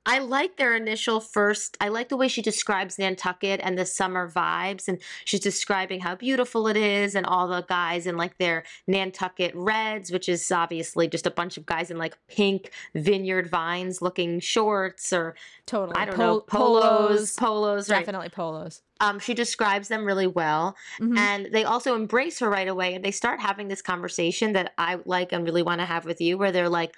I 0.05 0.19
like 0.19 0.57
their 0.57 0.75
initial 0.75 1.19
first. 1.19 1.77
I 1.81 1.87
like 1.87 2.09
the 2.09 2.17
way 2.17 2.27
she 2.27 2.41
describes 2.41 2.99
Nantucket 2.99 3.59
and 3.63 3.77
the 3.77 3.85
summer 3.85 4.29
vibes, 4.29 4.87
and 4.87 4.99
she's 5.25 5.39
describing 5.39 5.99
how 6.01 6.15
beautiful 6.15 6.67
it 6.67 6.77
is, 6.77 7.15
and 7.15 7.25
all 7.25 7.47
the 7.47 7.61
guys 7.63 8.05
in 8.07 8.17
like 8.17 8.37
their 8.37 8.63
Nantucket 8.87 9.51
reds, 9.55 10.11
which 10.11 10.29
is 10.29 10.51
obviously 10.51 11.07
just 11.07 11.25
a 11.25 11.31
bunch 11.31 11.57
of 11.57 11.65
guys 11.65 11.89
in 11.89 11.97
like 11.97 12.17
pink 12.27 12.71
vineyard 12.93 13.47
vines 13.49 14.01
looking 14.01 14.39
shorts, 14.39 15.11
or 15.11 15.35
Totally. 15.65 15.95
I 15.97 16.05
don't 16.05 16.15
Pol- 16.15 16.27
know 16.35 16.41
polos, 16.41 17.35
polos, 17.35 17.89
right? 17.89 17.99
Definitely 17.99 18.29
polos. 18.29 18.81
Um, 19.01 19.19
she 19.19 19.33
describes 19.33 19.89
them 19.89 20.05
really 20.05 20.27
well, 20.27 20.75
Mhm. 21.01 21.17
and 21.17 21.47
they 21.51 21.65
also 21.65 21.95
embrace 21.95 22.39
her 22.39 22.49
right 22.49 22.67
away, 22.67 22.93
and 22.93 23.03
they 23.03 23.11
start 23.11 23.41
having 23.41 23.67
this 23.67 23.81
conversation 23.81 24.53
that 24.53 24.73
I 24.77 24.99
like 25.05 25.33
and 25.33 25.43
really 25.43 25.63
want 25.63 25.81
to 25.81 25.85
have 25.85 26.05
with 26.05 26.21
you, 26.21 26.37
where 26.37 26.51
they're 26.51 26.69
like 26.69 26.95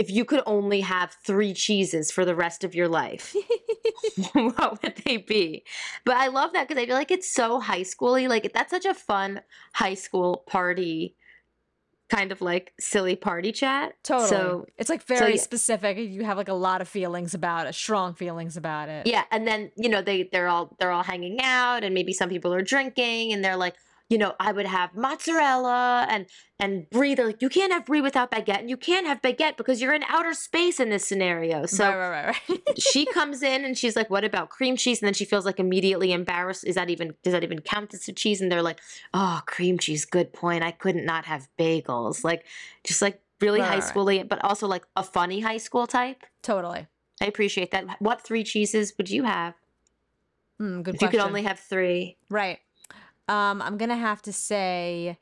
if 0.00 0.10
you 0.10 0.24
could 0.24 0.42
only 0.46 0.80
have 0.80 1.14
three 1.22 1.52
cheeses 1.52 2.10
for 2.10 2.24
the 2.24 2.34
rest 2.34 2.64
of 2.64 2.74
your 2.74 2.88
life, 2.88 3.36
what 4.32 4.82
would 4.82 4.96
they 5.04 5.18
be? 5.18 5.62
But 6.06 6.16
I 6.16 6.28
love 6.28 6.54
that 6.54 6.66
because 6.66 6.82
I 6.82 6.86
feel 6.86 6.96
like 6.96 7.10
it's 7.10 7.30
so 7.30 7.60
high 7.60 7.82
schooly. 7.82 8.26
Like 8.26 8.50
that's 8.54 8.70
such 8.70 8.86
a 8.86 8.94
fun 8.94 9.42
high 9.74 9.92
school 9.92 10.42
party, 10.46 11.16
kind 12.08 12.32
of 12.32 12.40
like 12.40 12.72
silly 12.80 13.14
party 13.14 13.52
chat. 13.52 13.92
Totally. 14.02 14.28
So 14.30 14.66
it's 14.78 14.88
like 14.88 15.02
very 15.02 15.34
yeah. 15.34 15.40
specific. 15.42 15.98
You 15.98 16.24
have 16.24 16.38
like 16.38 16.48
a 16.48 16.54
lot 16.54 16.80
of 16.80 16.88
feelings 16.88 17.34
about 17.34 17.66
it, 17.66 17.74
strong 17.74 18.14
feelings 18.14 18.56
about 18.56 18.88
it. 18.88 19.06
yeah, 19.06 19.24
and 19.30 19.46
then 19.46 19.70
you 19.76 19.90
know 19.90 20.00
they 20.00 20.30
they're 20.32 20.48
all 20.48 20.74
they're 20.78 20.92
all 20.92 21.04
hanging 21.04 21.42
out, 21.42 21.84
and 21.84 21.92
maybe 21.92 22.14
some 22.14 22.30
people 22.30 22.54
are 22.54 22.62
drinking, 22.62 23.34
and 23.34 23.44
they're 23.44 23.58
like. 23.58 23.74
You 24.10 24.18
know, 24.18 24.34
I 24.40 24.50
would 24.50 24.66
have 24.66 24.94
mozzarella 24.94 26.06
and 26.10 26.26
and 26.58 26.90
brie. 26.90 27.14
They're 27.14 27.26
like, 27.26 27.40
you 27.40 27.48
can't 27.48 27.72
have 27.72 27.86
brie 27.86 28.00
without 28.00 28.30
baguette, 28.32 28.58
and 28.58 28.68
you 28.68 28.76
can't 28.76 29.06
have 29.06 29.22
baguette 29.22 29.56
because 29.56 29.80
you're 29.80 29.94
in 29.94 30.02
outer 30.08 30.34
space 30.34 30.80
in 30.80 30.90
this 30.90 31.06
scenario. 31.06 31.64
So 31.66 31.84
right, 31.84 32.10
right, 32.10 32.36
right, 32.48 32.60
she 32.78 33.06
comes 33.06 33.42
in 33.42 33.64
and 33.64 33.78
she's 33.78 33.94
like, 33.94 34.10
"What 34.10 34.24
about 34.24 34.50
cream 34.50 34.76
cheese?" 34.76 35.00
And 35.00 35.06
then 35.06 35.14
she 35.14 35.24
feels 35.24 35.46
like 35.46 35.60
immediately 35.60 36.12
embarrassed. 36.12 36.64
Is 36.64 36.74
that 36.74 36.90
even 36.90 37.14
does 37.22 37.32
that 37.32 37.44
even 37.44 37.60
count 37.60 37.94
as 37.94 38.08
a 38.08 38.12
cheese? 38.12 38.40
And 38.40 38.50
they're 38.50 38.62
like, 38.62 38.80
"Oh, 39.14 39.42
cream 39.46 39.78
cheese. 39.78 40.04
Good 40.04 40.32
point. 40.32 40.64
I 40.64 40.72
couldn't 40.72 41.06
not 41.06 41.24
have 41.26 41.48
bagels." 41.56 42.24
Like, 42.24 42.44
just 42.84 43.00
like 43.00 43.22
really 43.40 43.60
high 43.60 43.78
schooly, 43.78 44.28
but 44.28 44.42
also 44.44 44.66
like 44.66 44.84
a 44.96 45.04
funny 45.04 45.40
high 45.40 45.58
school 45.58 45.86
type. 45.86 46.24
totally. 46.42 46.88
I 47.22 47.26
appreciate 47.26 47.70
that. 47.70 48.00
What 48.00 48.22
three 48.22 48.42
cheeses 48.42 48.94
would 48.98 49.08
you 49.10 49.24
have 49.24 49.54
Mm, 50.60 50.82
good 50.82 50.94
if 50.94 51.02
you 51.02 51.08
could 51.08 51.20
only 51.20 51.42
have 51.42 51.58
three? 51.58 52.18
Right. 52.28 52.58
Um, 53.30 53.62
I'm 53.62 53.76
gonna 53.78 53.96
have 53.96 54.20
to 54.22 54.32
say 54.32 55.16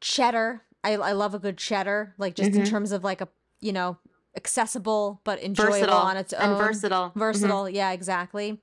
cheddar. 0.00 0.62
I 0.84 0.92
I 0.94 1.12
love 1.12 1.34
a 1.34 1.38
good 1.38 1.56
cheddar, 1.58 2.14
like 2.18 2.34
just 2.34 2.52
in 2.54 2.62
Mhm. 2.62 2.68
terms 2.68 2.92
of 2.92 3.02
like 3.04 3.20
a 3.20 3.28
you 3.60 3.72
know 3.72 3.96
accessible 4.36 5.20
but 5.24 5.42
enjoyable 5.42 5.72
Versatile 5.72 5.96
on 5.96 6.16
its 6.16 6.32
own. 6.34 6.50
and 6.50 6.58
versatile. 6.58 7.12
Versatile, 7.16 7.68
yeah, 7.70 7.92
exactly. 7.92 8.60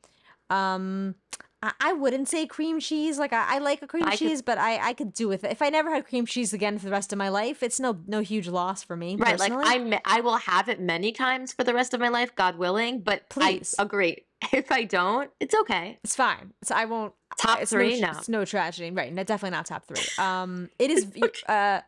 Um, 0.52 1.16
I, 1.64 1.72
I 1.82 1.94
wouldn't 1.94 2.30
say 2.30 2.46
cream 2.46 2.80
cheese. 2.80 3.18
Like 3.18 3.34
I, 3.34 3.56
I 3.56 3.58
like 3.58 3.82
a 3.82 3.88
cream 3.88 4.04
I 4.06 4.12
could- 4.12 4.20
cheese, 4.20 4.42
but 4.44 4.58
I 4.60 4.90
I 4.90 4.94
could 4.94 5.14
do 5.14 5.28
with 5.28 5.44
it. 5.44 5.52
If 5.52 5.62
I 5.62 5.70
never 5.70 5.90
had 5.90 6.06
cream 6.06 6.26
cheese 6.28 6.54
again 6.54 6.78
for 6.78 6.86
the 6.86 6.92
rest 6.92 7.12
of 7.12 7.18
my 7.18 7.30
life, 7.30 7.64
it's 7.64 7.80
no 7.80 7.98
no 8.06 8.20
huge 8.20 8.48
loss 8.48 8.84
for 8.84 8.96
me. 8.96 9.16
Right, 9.16 9.40
like. 9.40 9.52
I 9.56 10.00
I 10.06 10.22
will 10.22 10.38
have 10.38 10.70
it 10.70 10.80
many 10.80 11.12
times 11.12 11.52
for 11.52 11.64
the 11.64 11.74
rest 11.74 11.94
of 11.96 12.00
my 12.00 12.10
life, 12.10 12.36
God 12.36 12.58
willing. 12.58 13.02
But 13.02 13.28
Please. 13.30 13.74
I 13.80 13.84
agree. 13.84 14.26
If 14.54 14.72
I 14.72 14.84
don't, 14.84 15.32
it's 15.40 15.56
okay. 15.56 16.00
It's 16.04 16.16
fine. 16.16 16.54
So 16.64 16.76
I 16.76 16.86
won't. 16.86 17.14
Top 17.38 17.62
it's 17.62 17.72
three, 17.72 18.00
no, 18.00 18.12
no. 18.12 18.18
It's 18.18 18.30
no 18.30 18.46
tragedy, 18.46 18.92
right? 18.92 19.12
No, 19.12 19.24
definitely 19.24 19.56
not 19.58 19.66
top 19.66 19.86
three. 19.86 19.98
Um, 20.18 20.70
it 20.80 20.92
is. 20.92 21.08
Uh, 21.48 21.82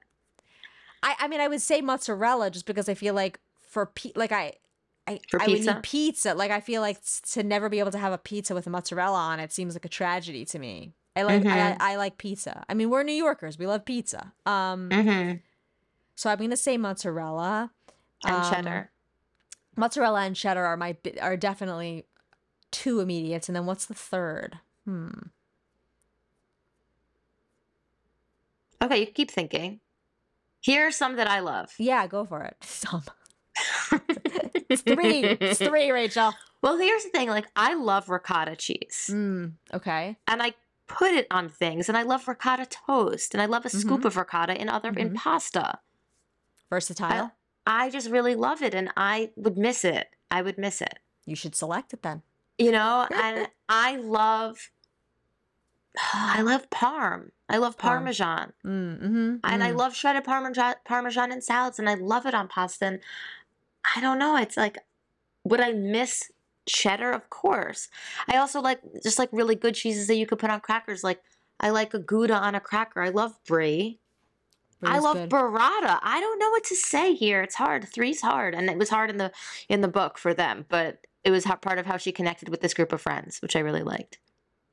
I 1.03 1.15
I 1.19 1.27
mean, 1.27 1.39
I 1.39 1.47
would 1.47 1.61
say 1.61 1.81
mozzarella 1.81 2.49
just 2.49 2.65
because 2.65 2.89
I 2.89 2.93
feel 2.93 3.13
like 3.13 3.39
for 3.67 3.85
pe- 3.87 4.11
like 4.15 4.31
I. 4.31 4.53
I, 5.07 5.19
I 5.39 5.47
would 5.47 5.61
need 5.63 5.83
pizza. 5.83 6.33
Like 6.33 6.49
I 6.49 6.59
feel 6.59 6.81
like 6.81 6.97
to 7.33 7.43
never 7.43 7.69
be 7.69 7.77
able 7.77 7.91
to 7.91 7.99
have 7.99 8.11
a 8.11 8.17
pizza 8.17 8.55
with 8.55 8.65
a 8.65 8.71
mozzarella 8.71 9.19
on 9.19 9.39
it 9.39 9.53
seems 9.53 9.75
like 9.75 9.85
a 9.85 9.89
tragedy 9.89 10.45
to 10.45 10.57
me. 10.57 10.95
I 11.15 11.21
like 11.21 11.43
Mhm. 11.43 11.51
I, 11.51 11.77
I 11.79 11.95
like 11.97 12.17
pizza. 12.17 12.65
I 12.67 12.73
mean, 12.73 12.89
we're 12.89 13.03
New 13.03 13.13
Yorkers. 13.13 13.59
We 13.59 13.67
love 13.67 13.85
pizza. 13.85 14.33
Um, 14.47 14.89
Mm-hmm. 14.89 15.37
so 16.15 16.31
I'm 16.31 16.39
gonna 16.39 16.57
say 16.57 16.77
mozzarella. 16.77 17.69
And 18.25 18.35
Um, 18.35 18.51
cheddar. 18.51 18.91
Mozzarella 19.75 20.21
and 20.21 20.35
cheddar 20.35 20.65
are 20.65 20.75
my 20.75 20.97
are 21.21 21.37
definitely 21.37 22.05
two 22.71 22.99
immediates, 22.99 23.47
and 23.49 23.55
then 23.55 23.65
what's 23.65 23.85
the 23.85 23.93
third? 23.93 24.59
Hmm. 24.85 25.09
Okay, 28.81 28.99
you 28.99 29.05
keep 29.07 29.31
thinking. 29.31 29.79
Here 30.61 30.87
are 30.87 30.91
some 30.91 31.15
that 31.15 31.27
I 31.29 31.39
love. 31.39 31.73
Yeah, 31.77 32.07
go 32.07 32.25
for 32.25 32.43
it. 32.43 32.55
Some. 32.63 33.03
It's 34.69 34.81
three. 34.81 35.23
It's 35.23 35.59
three, 35.59 35.91
Rachel. 35.91 36.33
Well, 36.61 36.77
here's 36.77 37.03
the 37.03 37.09
thing. 37.09 37.29
Like, 37.29 37.45
I 37.55 37.75
love 37.75 38.09
ricotta 38.09 38.55
cheese, 38.55 39.07
Mm, 39.11 39.53
okay. 39.73 40.17
and 40.27 40.41
I 40.41 40.53
put 40.87 41.11
it 41.11 41.27
on 41.31 41.49
things, 41.49 41.87
and 41.87 41.97
I 41.97 42.01
love 42.01 42.27
ricotta 42.27 42.65
toast, 42.65 43.33
and 43.33 43.41
I 43.41 43.45
love 43.45 43.65
a 43.65 43.69
scoop 43.69 44.01
Mhm. 44.01 44.05
of 44.05 44.17
ricotta 44.17 44.59
in 44.59 44.67
other 44.69 44.89
in 44.89 45.11
Mhm. 45.11 45.15
pasta. 45.15 45.79
Versatile. 46.69 47.31
I 47.67 47.89
just 47.91 48.09
really 48.09 48.35
love 48.35 48.61
it, 48.61 48.73
and 48.73 48.91
I 48.97 49.31
would 49.35 49.57
miss 49.57 49.85
it. 49.85 50.09
I 50.31 50.41
would 50.41 50.57
miss 50.57 50.81
it. 50.81 50.99
you 51.27 51.35
should 51.35 51.55
select 51.55 51.91
it 51.93 52.03
then. 52.03 52.21
You 52.57 52.71
know, 52.71 53.07
and 53.13 53.47
I 53.69 53.97
love. 53.97 54.71
I 56.13 56.41
love 56.41 56.69
parm. 56.69 57.31
I 57.47 57.57
love 57.57 57.77
parmesan. 57.77 58.51
Mm, 58.65 59.01
mm-hmm, 59.01 59.35
and 59.43 59.63
I 59.63 59.71
love 59.71 59.95
shredded 59.95 60.23
parmesan 60.23 60.75
parmesan 60.83 61.31
in 61.31 61.41
salads, 61.41 61.79
and 61.79 61.89
I 61.89 61.93
love 61.93 62.25
it 62.25 62.33
on 62.33 62.47
pasta. 62.47 62.85
And 62.85 62.99
I 63.95 64.01
don't 64.01 64.19
know, 64.19 64.35
it's 64.35 64.57
like, 64.57 64.79
would 65.43 65.61
I 65.61 65.71
miss 65.73 66.31
cheddar? 66.65 67.11
Of 67.11 67.29
course. 67.29 67.89
I 68.27 68.37
also 68.37 68.61
like 68.61 68.79
just 69.03 69.19
like 69.19 69.29
really 69.31 69.55
good 69.55 69.75
cheeses 69.75 70.07
that 70.07 70.15
you 70.15 70.25
could 70.25 70.39
put 70.39 70.49
on 70.49 70.59
crackers. 70.59 71.03
Like 71.03 71.21
I 71.59 71.69
like 71.69 71.93
a 71.93 71.99
Gouda 71.99 72.35
on 72.35 72.55
a 72.55 72.59
cracker. 72.59 73.01
I 73.01 73.09
love 73.09 73.37
brie. 73.45 73.99
I 74.83 74.99
love 74.99 75.15
good. 75.15 75.29
burrata. 75.29 75.99
I 76.01 76.19
don't 76.19 76.39
know 76.39 76.49
what 76.49 76.63
to 76.65 76.75
say 76.75 77.13
here. 77.13 77.41
It's 77.41 77.55
hard. 77.55 77.87
Three's 77.87 78.21
hard, 78.21 78.53
and 78.53 78.69
it 78.69 78.77
was 78.77 78.89
hard 78.89 79.09
in 79.09 79.17
the 79.17 79.31
in 79.69 79.81
the 79.81 79.87
book 79.87 80.17
for 80.17 80.33
them, 80.33 80.65
but 80.69 81.05
it 81.25 81.31
was 81.31 81.43
ho- 81.43 81.57
part 81.57 81.79
of 81.79 81.85
how 81.85 81.97
she 81.97 82.13
connected 82.13 82.47
with 82.49 82.61
this 82.61 82.73
group 82.73 82.93
of 82.93 83.01
friends, 83.01 83.41
which 83.41 83.55
I 83.57 83.59
really 83.59 83.83
liked. 83.83 84.19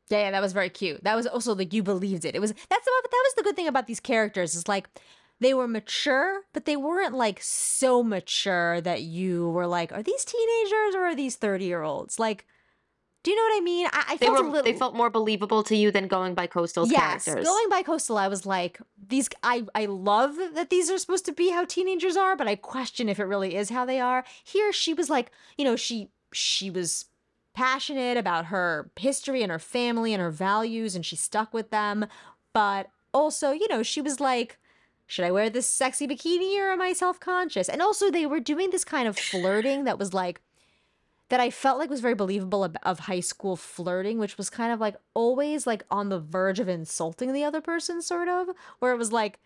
Yeah, 0.08 0.18
yeah, 0.24 0.30
that 0.32 0.42
was 0.42 0.52
very 0.52 0.68
cute. 0.70 1.02
That 1.04 1.16
was 1.16 1.26
also 1.26 1.54
like 1.54 1.72
you 1.72 1.82
believed 1.82 2.24
it. 2.24 2.34
It 2.36 2.40
was 2.40 2.52
that's 2.52 2.84
the 2.84 2.92
that 3.10 3.22
was 3.24 3.34
the 3.36 3.42
good 3.42 3.56
thing 3.56 3.68
about 3.68 3.86
these 3.86 4.00
characters 4.00 4.54
is 4.54 4.68
like 4.68 4.88
they 5.40 5.54
were 5.54 5.66
mature, 5.66 6.42
but 6.52 6.66
they 6.66 6.76
weren't 6.76 7.14
like 7.14 7.40
so 7.42 8.02
mature 8.02 8.80
that 8.82 9.02
you 9.02 9.48
were 9.50 9.66
like, 9.66 9.90
are 9.92 10.02
these 10.02 10.24
teenagers 10.24 10.94
or 10.94 11.02
are 11.06 11.16
these 11.16 11.34
30 11.36 11.64
year 11.64 11.82
olds? 11.82 12.18
Like 12.18 12.46
Do 13.24 13.30
you 13.30 13.36
know 13.36 13.42
what 13.44 13.56
I 13.58 13.64
mean? 13.64 13.86
I, 13.92 14.04
I 14.10 14.16
They 14.18 14.26
felt 14.26 14.38
were 14.38 14.44
a 14.46 14.50
little. 14.50 14.64
they 14.64 14.76
felt 14.78 14.94
more 14.94 15.08
believable 15.10 15.62
to 15.64 15.76
you 15.76 15.90
than 15.92 16.08
going 16.08 16.34
bicoastal 16.36 16.90
yes, 16.90 17.24
characters. 17.24 17.46
going 17.46 17.70
bicoastal, 17.70 18.18
I 18.18 18.28
was 18.28 18.44
like, 18.44 18.80
these. 19.08 19.28
I 19.42 19.64
I 19.74 19.86
love 19.86 20.36
that 20.54 20.70
these 20.70 20.90
are 20.90 20.98
supposed 20.98 21.24
to 21.26 21.32
be 21.32 21.50
how 21.50 21.64
teenagers 21.64 22.16
are, 22.16 22.36
but 22.36 22.48
I 22.48 22.56
question 22.56 23.08
if 23.08 23.18
it 23.20 23.24
really 23.24 23.54
is 23.54 23.70
how 23.70 23.84
they 23.84 24.00
are. 24.00 24.24
Here, 24.44 24.72
she 24.72 24.92
was 24.92 25.08
like, 25.08 25.30
you 25.56 25.64
know, 25.64 25.76
she 25.76 26.10
she 26.32 26.70
was 26.70 27.06
passionate 27.54 28.16
about 28.16 28.46
her 28.46 28.90
history 28.96 29.42
and 29.42 29.52
her 29.52 29.58
family 29.58 30.12
and 30.12 30.20
her 30.20 30.30
values, 30.30 30.94
and 30.94 31.04
she 31.04 31.16
stuck 31.16 31.52
with 31.52 31.70
them. 31.70 32.06
But 32.52 32.88
also, 33.12 33.52
you 33.52 33.68
know, 33.68 33.82
she 33.82 34.00
was 34.00 34.20
like, 34.20 34.58
should 35.06 35.24
I 35.24 35.30
wear 35.30 35.50
this 35.50 35.66
sexy 35.66 36.06
bikini 36.06 36.58
or 36.58 36.70
am 36.70 36.80
I 36.80 36.92
self 36.92 37.20
conscious? 37.20 37.68
And 37.68 37.82
also, 37.82 38.10
they 38.10 38.26
were 38.26 38.40
doing 38.40 38.70
this 38.70 38.84
kind 38.84 39.06
of 39.06 39.18
flirting 39.18 39.84
that 39.84 39.98
was 39.98 40.14
like 40.14 40.40
that 41.28 41.40
I 41.40 41.50
felt 41.50 41.78
like 41.78 41.88
was 41.88 42.00
very 42.00 42.14
believable 42.14 42.62
of, 42.62 42.76
of 42.82 43.00
high 43.00 43.20
school 43.20 43.56
flirting, 43.56 44.18
which 44.18 44.36
was 44.36 44.50
kind 44.50 44.70
of 44.72 44.80
like 44.80 44.96
always 45.14 45.66
like 45.66 45.82
on 45.90 46.10
the 46.10 46.18
verge 46.18 46.60
of 46.60 46.68
insulting 46.68 47.32
the 47.32 47.44
other 47.44 47.60
person, 47.60 48.02
sort 48.02 48.28
of, 48.28 48.48
where 48.78 48.92
it 48.92 48.98
was 48.98 49.12
like 49.12 49.38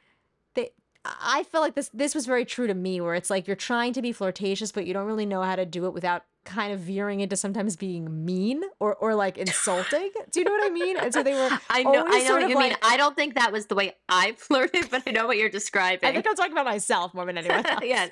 they. 0.55 0.71
I 1.05 1.45
felt 1.45 1.63
like 1.63 1.75
this 1.77 1.91
this 1.95 2.15
was 2.15 2.27
very 2.27 2.45
true 2.45 2.67
to 2.67 2.75
me, 2.75 3.01
where 3.01 3.15
it's 3.15 3.31
like 3.31 3.47
you're 3.47 3.57
trying 3.57 3.93
to 3.93 4.03
be 4.03 4.13
flirtatious, 4.13 4.73
but 4.73 4.87
you 4.87 4.95
don't 4.95 5.07
really 5.07 5.27
know 5.27 5.43
how 5.43 5.57
to 5.57 5.65
do 5.65 5.87
it 5.87 5.95
without 5.95 6.25
kind 6.47 6.73
of 6.73 6.81
veering 6.81 7.21
into 7.21 7.37
sometimes 7.37 7.77
being 7.77 8.25
mean 8.25 8.63
or 8.81 8.95
or 8.95 9.15
like 9.15 9.37
insulting. 9.37 10.11
do 10.31 10.41
you 10.41 10.45
know 10.45 10.53
what 10.53 10.65
I 10.65 10.73
mean? 10.73 10.97
And 10.97 11.13
so 11.13 11.23
they 11.23 11.35
were. 11.35 11.51
I 11.69 11.83
know, 11.83 12.07
I 12.07 12.23
know 12.23 12.35
what 12.35 12.49
you 12.49 12.59
mean. 12.59 12.75
I 12.83 12.97
don't 12.97 13.15
think 13.15 13.35
that 13.35 13.53
was 13.53 13.67
the 13.67 13.75
way 13.75 13.95
I 14.09 14.33
flirted, 14.39 14.89
but 14.91 15.03
I 15.07 15.11
know 15.11 15.27
what 15.27 15.37
you're 15.37 15.51
describing. 15.51 16.09
I 16.09 16.13
think 16.13 16.27
I'm 16.27 16.35
talking 16.35 16.53
about 16.53 16.65
myself 16.65 17.13
more 17.13 17.27
than 17.27 17.37
anyone 17.37 17.67
else. 17.67 17.81
yes. 17.83 18.11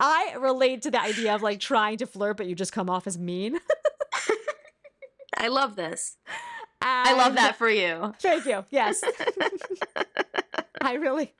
I 0.00 0.36
relate 0.38 0.82
to 0.82 0.90
the 0.90 1.00
idea 1.00 1.34
of 1.34 1.42
like 1.42 1.60
trying 1.60 1.98
to 1.98 2.06
flirt, 2.06 2.36
but 2.36 2.46
you 2.46 2.54
just 2.54 2.72
come 2.72 2.90
off 2.90 3.06
as 3.06 3.18
mean. 3.18 3.58
I 5.36 5.48
love 5.48 5.76
this. 5.76 6.16
I 6.82 7.14
love 7.14 7.34
that 7.34 7.56
for 7.56 7.68
you. 7.68 8.14
Thank 8.20 8.46
you. 8.46 8.64
Yes. 8.70 9.02
I 10.80 10.94
really 10.94 11.32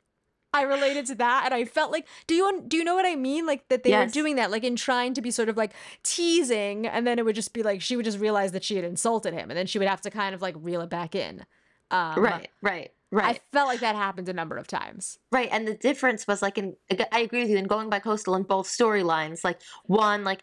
I 0.54 0.62
related 0.62 1.06
to 1.06 1.14
that 1.16 1.42
and 1.44 1.54
I 1.54 1.64
felt 1.66 1.92
like 1.92 2.06
do 2.26 2.34
you 2.34 2.64
do 2.66 2.76
you 2.78 2.84
know 2.84 2.94
what 2.94 3.04
I 3.06 3.16
mean 3.16 3.46
like 3.46 3.68
that 3.68 3.82
they 3.82 3.92
Yes. 3.92 3.94
were 3.94 4.06
doing 4.06 4.36
that 4.36 4.50
like 4.50 4.64
in 4.64 4.76
trying 4.76 5.12
to 5.14 5.20
be 5.20 5.30
sort 5.30 5.48
of 5.50 5.56
like 5.56 5.74
teasing 6.02 6.86
and 6.86 7.06
then 7.06 7.18
it 7.18 7.24
would 7.24 7.34
just 7.34 7.52
be 7.52 7.62
like 7.62 7.82
she 7.82 7.96
would 7.96 8.04
just 8.06 8.18
realize 8.18 8.52
that 8.52 8.64
she 8.64 8.76
had 8.76 8.84
insulted 8.84 9.34
him 9.34 9.50
and 9.50 9.58
then 9.58 9.66
she 9.66 9.78
would 9.78 9.88
have 9.88 10.00
to 10.02 10.10
kind 10.10 10.34
of 10.34 10.40
like 10.42 10.54
reel 10.58 10.80
it 10.80 10.88
back 10.90 11.14
in. 11.14 11.44
Um 11.90 12.16
Right, 12.16 12.50
right, 12.62 12.92
right. 13.10 13.38
I 13.38 13.40
felt 13.52 13.68
like 13.68 13.80
that 13.80 13.96
happened 13.96 14.28
a 14.28 14.32
number 14.34 14.56
of 14.56 14.66
times. 14.66 15.18
Right, 15.30 15.50
and 15.52 15.68
the 15.68 15.74
difference 15.74 16.26
was 16.26 16.40
like 16.40 16.56
in 16.56 16.74
I 17.12 17.20
agree 17.20 17.40
with 17.42 17.50
you 17.50 17.58
in 17.58 17.66
going 17.66 17.90
bicoastal 17.90 18.34
in 18.36 18.44
both 18.44 18.66
storylines. 18.66 19.44
Like 19.44 19.60
one, 19.84 20.24
like 20.24 20.42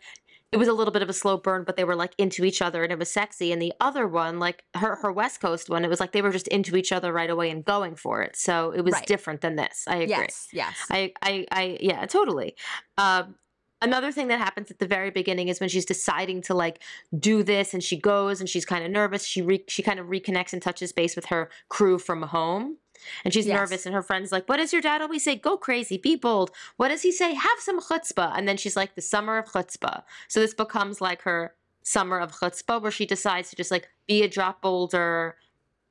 it 0.51 0.57
was 0.57 0.67
a 0.67 0.73
little 0.73 0.91
bit 0.93 1.01
of 1.01 1.09
a 1.09 1.13
slow 1.13 1.37
burn, 1.37 1.63
but 1.65 1.75
they 1.75 1.83
were 1.83 1.95
like 1.95 2.13
into 2.17 2.45
each 2.45 2.61
other 2.61 2.83
and 2.83 2.91
it 2.91 2.99
was 2.99 3.11
sexy. 3.11 3.51
And 3.51 3.61
the 3.61 3.73
other 3.81 4.07
one, 4.07 4.39
like 4.39 4.63
her 4.75 4.95
her 4.97 5.11
West 5.11 5.41
Coast 5.41 5.69
one, 5.69 5.83
it 5.83 5.89
was 5.89 5.99
like 5.99 6.11
they 6.13 6.21
were 6.21 6.31
just 6.31 6.47
into 6.49 6.75
each 6.77 6.91
other 6.91 7.11
right 7.11 7.29
away 7.29 7.49
and 7.49 7.65
going 7.65 7.95
for 7.95 8.21
it. 8.21 8.35
So 8.35 8.71
it 8.71 8.81
was 8.81 8.93
Right. 8.93 9.05
different 9.07 9.41
than 9.41 9.55
this. 9.57 9.83
I 9.87 9.95
agree. 9.97 10.09
Yes, 10.09 10.47
yes. 10.53 10.85
I, 10.89 11.11
I, 11.21 11.45
I, 11.51 11.77
yeah, 11.81 12.05
totally. 12.05 12.55
Um, 12.97 13.35
another 13.81 14.11
thing 14.11 14.29
that 14.29 14.39
happens 14.39 14.71
at 14.71 14.79
the 14.79 14.87
very 14.87 15.09
beginning 15.11 15.49
is 15.49 15.59
when 15.59 15.67
she's 15.69 15.85
deciding 15.85 16.41
to 16.43 16.53
like 16.53 16.81
do 17.19 17.43
this, 17.43 17.73
and 17.73 17.83
she 17.83 17.97
goes 17.99 18.39
and 18.39 18.47
she's 18.49 18.65
kind 18.65 18.85
of 18.85 18.91
nervous. 18.91 19.25
She 19.25 19.41
re- 19.41 19.65
she 19.67 19.83
kind 19.83 19.99
of 19.99 20.07
reconnects 20.07 20.53
and 20.53 20.61
touches 20.61 20.93
base 20.93 21.15
with 21.15 21.25
her 21.25 21.49
crew 21.69 21.99
from 21.99 22.21
home, 22.21 22.77
and 23.23 23.33
she's 23.33 23.47
Yes. 23.47 23.57
nervous. 23.57 23.85
And 23.85 23.93
her 23.95 24.01
friend's 24.01 24.31
like, 24.31 24.47
"What 24.47 24.57
does 24.57 24.73
your 24.73 24.81
dad 24.81 25.01
always 25.01 25.23
say? 25.23 25.35
Go 25.35 25.57
crazy, 25.57 25.97
be 25.97 26.15
bold. 26.15 26.51
What 26.77 26.89
does 26.89 27.01
he 27.01 27.11
say? 27.11 27.33
Have 27.33 27.59
some 27.59 27.79
chutzpah." 27.81 28.33
And 28.37 28.47
then 28.47 28.57
she's 28.57 28.75
like, 28.75 28.95
"The 28.95 29.01
summer 29.01 29.37
of 29.37 29.45
chutzpah." 29.47 30.03
So 30.27 30.39
this 30.39 30.53
becomes 30.53 31.01
like 31.01 31.21
her 31.23 31.55
summer 31.83 32.19
of 32.19 32.31
chutzpah, 32.31 32.81
where 32.81 32.91
she 32.91 33.05
decides 33.05 33.49
to 33.51 33.55
just 33.55 33.71
like 33.71 33.89
be 34.07 34.23
a 34.23 34.27
drop 34.27 34.61
bolder. 34.61 35.37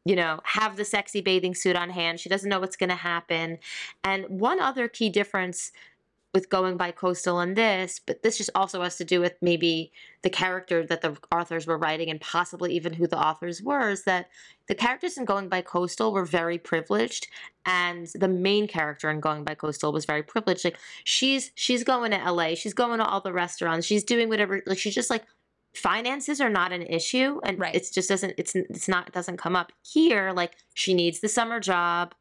You 0.07 0.16
know, 0.16 0.40
have 0.44 0.76
the 0.76 0.85
sexy 0.85 1.22
bathing 1.22 1.55
suit 1.55 1.76
on 1.76 1.88
hand. 1.88 2.20
She 2.20 2.29
doesn't 2.29 2.50
know 2.50 2.61
what's 2.61 2.76
going 2.76 2.90
to 2.90 2.94
happen. 2.94 3.59
And 4.02 4.26
one 4.29 4.61
other 4.61 4.87
key 4.87 5.09
difference 5.09 5.72
with 6.35 6.51
going 6.51 6.77
bicoastal 6.77 7.40
and 7.40 7.55
this, 7.57 8.01
but 8.05 8.25
this 8.25 8.37
just 8.37 8.51
also 8.57 8.83
has 8.83 8.97
to 8.97 9.05
do 9.05 9.20
with 9.20 9.35
maybe 9.40 9.92
the 10.23 10.29
character 10.29 10.85
that 10.85 11.01
the 11.01 11.16
authors 11.33 11.64
were 11.64 11.79
writing 11.79 12.11
and 12.11 12.20
possibly 12.20 12.75
even 12.75 12.92
who 12.92 13.07
the 13.07 13.18
authors 13.18 13.62
were, 13.62 13.90
is 13.90 14.03
that 14.03 14.29
the 14.66 14.75
characters 14.75 15.16
in 15.16 15.25
Going 15.25 15.49
Bicoastal 15.49 16.12
were 16.12 16.25
very 16.25 16.59
privileged, 16.59 17.29
and 17.64 18.09
the 18.16 18.27
main 18.27 18.66
character 18.66 19.11
in 19.11 19.20
Going 19.20 19.44
Bicoastal 19.44 19.92
was 19.92 20.05
very 20.05 20.25
privileged. 20.25 20.64
Like 20.64 20.79
she's 21.05 21.53
she's 21.55 21.85
going 21.85 22.11
to 22.11 22.31
LA, 22.31 22.55
she's 22.57 22.75
going 22.75 22.99
to 22.99 23.07
all 23.07 23.20
the 23.20 23.33
restaurants, 23.33 23.87
she's 23.87 24.03
doing 24.03 24.29
whatever. 24.29 24.61
Like 24.66 24.79
she's 24.79 24.94
just 24.94 25.11
like 25.11 25.25
finances 25.75 26.40
are 26.40 26.51
not 26.51 26.73
an 26.73 26.83
issue, 26.83 27.40
and 27.44 27.61
Right. 27.61 27.75
it's 27.75 27.90
just 27.90 28.09
doesn't 28.09 28.35
it's 28.38 28.57
it's 28.57 28.88
not 28.88 29.07
it 29.07 29.14
doesn't 29.14 29.37
come 29.37 29.55
up 29.55 29.70
here. 29.83 30.33
Like 30.33 30.57
she 30.75 30.94
needs 30.94 31.20
the 31.20 31.29
summer 31.29 31.61
job 31.61 32.12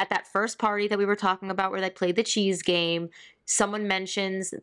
at 0.00 0.08
that 0.08 0.26
first 0.26 0.58
party 0.58 0.88
that 0.88 0.98
we 0.98 1.04
were 1.04 1.14
talking 1.14 1.50
about 1.50 1.70
where 1.70 1.80
they 1.80 1.90
played 1.90 2.16
the 2.16 2.22
cheese 2.22 2.62
game, 2.62 3.10
someone 3.44 3.86
mentions 3.86 4.54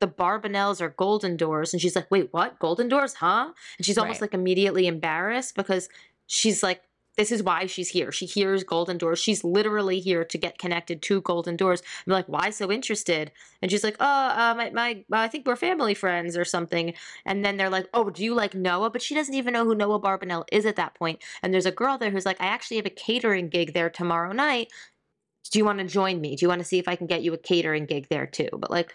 the 0.00 0.08
Barbanels 0.08 0.80
are 0.80 0.88
golden 0.88 1.36
doors. 1.36 1.72
And 1.72 1.80
she's 1.80 1.94
like, 1.94 2.10
wait, 2.10 2.28
what? 2.32 2.58
Golden 2.58 2.88
doors, 2.88 3.14
huh? 3.14 3.52
And 3.78 3.86
she's 3.86 3.98
almost 3.98 4.16
Right. 4.20 4.22
like 4.32 4.34
immediately 4.34 4.86
embarrassed 4.88 5.54
because 5.54 5.88
she's 6.26 6.62
like, 6.62 6.82
this 7.16 7.30
is 7.30 7.42
why 7.42 7.66
she's 7.66 7.90
here. 7.90 8.10
She 8.10 8.24
hears 8.24 8.64
golden 8.64 8.96
doors. 8.96 9.18
She's 9.18 9.44
literally 9.44 10.00
here 10.00 10.24
to 10.24 10.38
get 10.38 10.58
connected 10.58 11.02
to 11.02 11.20
golden 11.20 11.56
doors. 11.56 11.82
I'm 12.06 12.12
like, 12.12 12.28
why 12.28 12.50
so 12.50 12.72
interested? 12.72 13.32
And 13.60 13.70
she's 13.70 13.84
like, 13.84 13.96
oh, 14.00 14.06
uh, 14.06 14.54
my, 14.56 14.70
my, 14.70 15.04
I 15.12 15.28
think 15.28 15.46
we're 15.46 15.56
family 15.56 15.94
friends 15.94 16.36
or 16.36 16.44
something. 16.44 16.94
And 17.26 17.44
then 17.44 17.58
they're 17.58 17.68
like, 17.70 17.88
oh, 17.92 18.08
do 18.08 18.24
you 18.24 18.34
like 18.34 18.54
Noah? 18.54 18.90
But 18.90 19.02
she 19.02 19.14
doesn't 19.14 19.34
even 19.34 19.52
know 19.52 19.64
who 19.64 19.74
Noah 19.74 20.00
Barbanel 20.00 20.44
is 20.50 20.64
at 20.64 20.76
that 20.76 20.94
point. 20.94 21.22
And 21.42 21.52
there's 21.52 21.66
a 21.66 21.72
girl 21.72 21.98
there 21.98 22.10
who's 22.10 22.26
like, 22.26 22.40
I 22.40 22.46
actually 22.46 22.78
have 22.78 22.86
a 22.86 22.90
catering 22.90 23.48
gig 23.48 23.74
there 23.74 23.90
tomorrow 23.90 24.32
night. 24.32 24.68
Do 25.50 25.58
you 25.58 25.66
want 25.66 25.80
to 25.80 25.84
join 25.84 26.20
me? 26.20 26.34
Do 26.34 26.44
you 26.44 26.48
want 26.48 26.60
to 26.60 26.66
see 26.66 26.78
if 26.78 26.88
I 26.88 26.96
can 26.96 27.06
get 27.06 27.22
you 27.22 27.34
a 27.34 27.38
catering 27.38 27.84
gig 27.84 28.06
there 28.08 28.26
too? 28.26 28.48
But 28.52 28.70
like, 28.70 28.94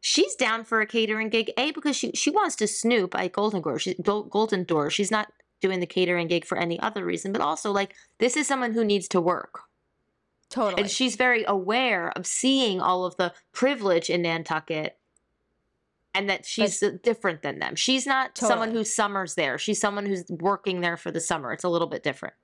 she's 0.00 0.34
down 0.36 0.64
for 0.64 0.80
a 0.80 0.86
catering 0.86 1.28
gig. 1.28 1.52
A 1.58 1.70
because 1.72 1.96
she 1.96 2.12
she 2.12 2.30
wants 2.30 2.56
to 2.56 2.66
snoop 2.66 3.14
at 3.14 3.32
Golden 3.32 3.60
Door. 3.60 3.80
She 3.80 3.94
Golden 3.94 4.64
Door. 4.64 4.90
She's 4.90 5.10
not 5.10 5.30
doing 5.60 5.80
the 5.80 5.86
catering 5.86 6.28
gig 6.28 6.44
for 6.44 6.58
any 6.58 6.78
other 6.80 7.04
reason. 7.04 7.32
But 7.32 7.42
also 7.42 7.72
like, 7.72 7.94
this 8.18 8.36
is 8.36 8.46
someone 8.46 8.72
who 8.72 8.84
needs 8.84 9.08
to 9.08 9.20
work. 9.20 9.60
Totally. 10.50 10.82
And 10.82 10.90
she's 10.90 11.16
very 11.16 11.44
aware 11.46 12.10
of 12.10 12.26
seeing 12.26 12.80
all 12.80 13.04
of 13.04 13.16
the 13.16 13.34
privilege 13.52 14.08
in 14.08 14.22
Nantucket 14.22 14.98
and 16.14 16.30
that 16.30 16.46
she's 16.46 16.82
different 17.02 17.42
than 17.42 17.58
them. 17.58 17.74
She's 17.76 18.06
not 18.06 18.38
someone 18.38 18.72
who 18.72 18.82
summers 18.82 19.34
there. 19.34 19.58
She's 19.58 19.80
someone 19.80 20.06
who's 20.06 20.24
working 20.28 20.80
there 20.80 20.96
for 20.96 21.10
the 21.10 21.20
summer. 21.20 21.52
It's 21.52 21.64
a 21.64 21.68
little 21.68 21.86
bit 21.86 22.02
different. 22.02 22.34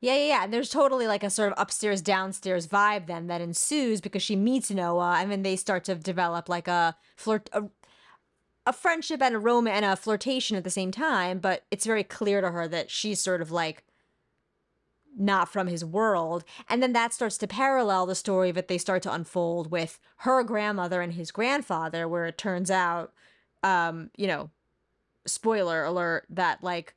Yeah, 0.00 0.14
yeah, 0.16 0.26
yeah. 0.26 0.44
And 0.44 0.52
there's 0.52 0.70
totally 0.70 1.06
like 1.06 1.22
a 1.22 1.30
sort 1.30 1.50
of 1.50 1.58
upstairs 1.58 2.02
downstairs 2.02 2.68
vibe 2.68 3.06
then 3.06 3.26
that 3.28 3.40
ensues 3.40 4.00
because 4.00 4.22
she 4.22 4.36
meets 4.36 4.70
Noah 4.70 5.16
and 5.18 5.30
then 5.30 5.42
they 5.42 5.56
start 5.56 5.84
to 5.84 5.94
develop 5.94 6.48
like 6.48 6.68
a 6.68 6.94
flirt 7.16 7.48
a, 7.52 7.64
a 8.66 8.72
friendship 8.72 9.20
and 9.20 9.34
a 9.34 9.38
rom 9.38 9.66
and 9.66 9.84
a 9.84 9.96
flirtation 9.96 10.56
at 10.56 10.64
the 10.64 10.70
same 10.70 10.90
time, 10.90 11.38
but 11.38 11.64
it's 11.70 11.86
very 11.86 12.04
clear 12.04 12.40
to 12.40 12.50
her 12.50 12.66
that 12.68 12.90
she's 12.90 13.20
sort 13.20 13.42
of 13.42 13.50
like 13.50 13.84
not 15.16 15.48
from 15.48 15.66
his 15.66 15.84
world. 15.84 16.44
And 16.68 16.82
then 16.82 16.92
that 16.94 17.12
starts 17.12 17.38
to 17.38 17.46
parallel 17.46 18.06
the 18.06 18.14
story 18.14 18.50
that 18.52 18.68
they 18.68 18.78
start 18.78 19.02
to 19.04 19.12
unfold 19.12 19.70
with 19.70 20.00
her 20.18 20.42
grandmother 20.42 21.00
and 21.00 21.12
his 21.12 21.30
grandfather, 21.30 22.08
where 22.08 22.26
it 22.26 22.38
turns 22.38 22.70
out, 22.70 23.12
um, 23.62 24.10
you 24.16 24.26
know, 24.26 24.50
spoiler 25.26 25.84
alert, 25.84 26.26
that 26.30 26.64
like 26.64 26.94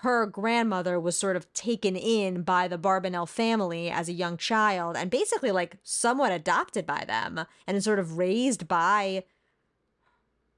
her 0.00 0.26
grandmother 0.26 1.00
was 1.00 1.16
sort 1.16 1.36
of 1.36 1.52
taken 1.54 1.96
in 1.96 2.42
by 2.42 2.68
the 2.68 2.78
Barbanel 2.78 3.28
family 3.28 3.90
as 3.90 4.08
a 4.08 4.12
young 4.12 4.36
child 4.36 4.96
and 4.96 5.10
basically 5.10 5.50
like 5.50 5.78
somewhat 5.82 6.32
adopted 6.32 6.86
by 6.86 7.04
them 7.06 7.46
and 7.66 7.82
sort 7.82 7.98
of 7.98 8.18
raised 8.18 8.68
by 8.68 9.24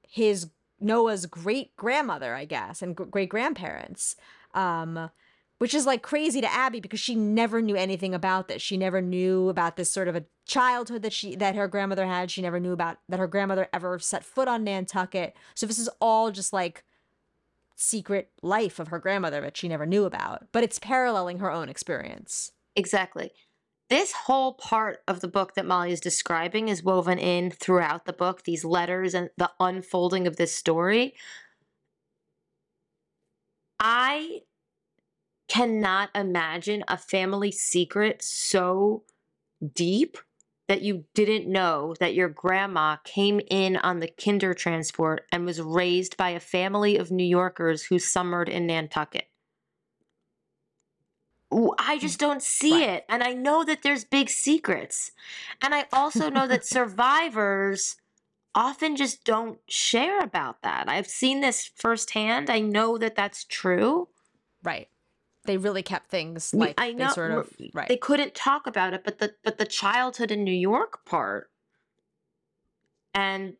his 0.09 0.49
Noah's 0.79 1.25
great 1.25 1.75
grandmother, 1.75 2.33
I 2.33 2.45
guess, 2.45 2.81
and 2.81 2.95
great 2.95 3.29
grandparents. 3.29 4.15
Um, 4.53 5.09
which 5.59 5.73
is 5.73 5.85
like 5.85 6.01
crazy 6.01 6.41
to 6.41 6.51
Abby 6.51 6.79
because 6.79 7.01
she 7.01 7.15
never 7.15 7.61
knew 7.61 7.75
anything 7.75 8.13
about 8.13 8.47
this. 8.47 8.61
She 8.61 8.77
never 8.77 9.01
knew 9.01 9.49
about 9.49 9.75
this 9.75 9.91
sort 9.91 10.07
of 10.07 10.15
a 10.15 10.23
childhood 10.45 11.01
that 11.03 11.13
she 11.13 11.35
that 11.35 11.55
her 11.55 11.67
grandmother 11.67 12.07
had. 12.07 12.31
She 12.31 12.41
never 12.41 12.59
knew 12.59 12.71
about 12.71 12.97
that 13.09 13.19
her 13.19 13.27
grandmother 13.27 13.67
ever 13.73 13.99
set 13.99 14.23
foot 14.23 14.47
on 14.47 14.63
Nantucket. 14.63 15.35
So 15.55 15.67
this 15.67 15.77
is 15.77 15.89
all 15.99 16.31
just 16.31 16.53
like 16.53 16.85
secret 17.75 18.31
life 18.41 18.79
of 18.79 18.87
her 18.87 18.99
grandmother 18.99 19.41
that 19.41 19.57
she 19.57 19.67
never 19.67 19.85
knew 19.85 20.05
about, 20.05 20.47
but 20.51 20.63
it's 20.63 20.79
paralleling 20.79 21.39
her 21.39 21.51
own 21.51 21.69
experience. 21.69 22.51
Exactly. 22.75 23.31
This 23.89 24.11
whole 24.11 24.53
part 24.53 24.99
of 25.07 25.19
the 25.19 25.27
book 25.27 25.55
that 25.55 25.65
Molly 25.65 25.91
is 25.91 25.99
describing 25.99 26.67
is 26.67 26.83
woven 26.83 27.17
in 27.17 27.49
throughout 27.49 28.05
the 28.05 28.13
book, 28.13 28.43
these 28.43 28.63
letters 28.63 29.15
and 29.15 29.31
the 29.37 29.51
unfolding 29.59 30.27
of 30.27 30.35
this 30.35 30.55
story. 30.55 31.15
I 33.79 34.41
cannot 35.47 36.09
imagine 36.13 36.83
a 36.87 36.97
family 36.97 37.51
secret 37.51 38.21
so 38.21 39.03
deep 39.73 40.17
that 40.67 40.83
you 40.83 41.05
didn't 41.15 41.51
know 41.51 41.95
that 41.99 42.13
your 42.13 42.29
grandma 42.29 42.97
came 43.03 43.41
in 43.49 43.75
on 43.77 44.01
the 44.01 44.07
Kindertransport 44.07 45.21
and 45.31 45.43
was 45.43 45.59
raised 45.59 46.15
by 46.15 46.29
a 46.29 46.39
family 46.39 46.95
of 46.95 47.09
New 47.09 47.25
Yorkers 47.25 47.85
who 47.85 47.97
summered 47.97 48.47
in 48.47 48.67
Nantucket. 48.67 49.25
I 51.51 51.97
just 51.99 52.17
mm, 52.17 52.21
don't 52.21 52.43
see 52.43 52.85
right. 52.85 52.89
it. 52.89 53.05
And 53.09 53.23
I 53.23 53.33
know 53.33 53.63
that 53.63 53.81
there's 53.81 54.03
big 54.03 54.29
secrets. 54.29 55.11
And 55.61 55.73
I 55.73 55.85
also 55.91 56.29
know 56.29 56.47
that 56.47 56.65
survivors 56.65 57.97
often 58.53 58.95
just 58.95 59.23
don't 59.23 59.59
share 59.67 60.19
about 60.19 60.61
that. 60.61 60.87
I've 60.87 61.07
seen 61.07 61.41
this 61.41 61.71
firsthand. 61.75 62.49
I 62.49 62.59
know 62.59 62.97
that 62.97 63.15
that's 63.15 63.45
true. 63.45 64.09
Right 64.63 64.89
they 65.49 65.57
really 65.57 65.81
kept 65.81 66.11
things 66.11 66.53
like 66.53 66.75
I 66.77 66.91
know, 66.91 67.07
they 67.07 67.13
sort 67.13 67.31
of 67.31 67.51
right. 67.73 67.87
They 67.87 67.97
couldn't 67.97 68.35
talk 68.35 68.67
about 68.67 68.93
it, 68.93 69.03
but 69.03 69.17
the 69.17 69.33
but 69.43 69.57
the 69.57 69.65
childhood 69.65 70.29
in 70.29 70.43
New 70.43 70.51
York 70.51 71.05
part 71.05 71.49
and 73.15 73.55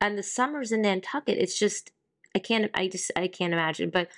and 0.00 0.18
the 0.18 0.24
summers 0.24 0.72
in 0.72 0.82
Nantucket, 0.82 1.38
it's 1.38 1.56
just 1.56 1.92
I 2.34 2.40
can't 2.40 2.68
I 2.74 2.88
just 2.88 3.12
I 3.14 3.28
can't 3.28 3.52
imagine. 3.52 3.90
But 3.90 4.08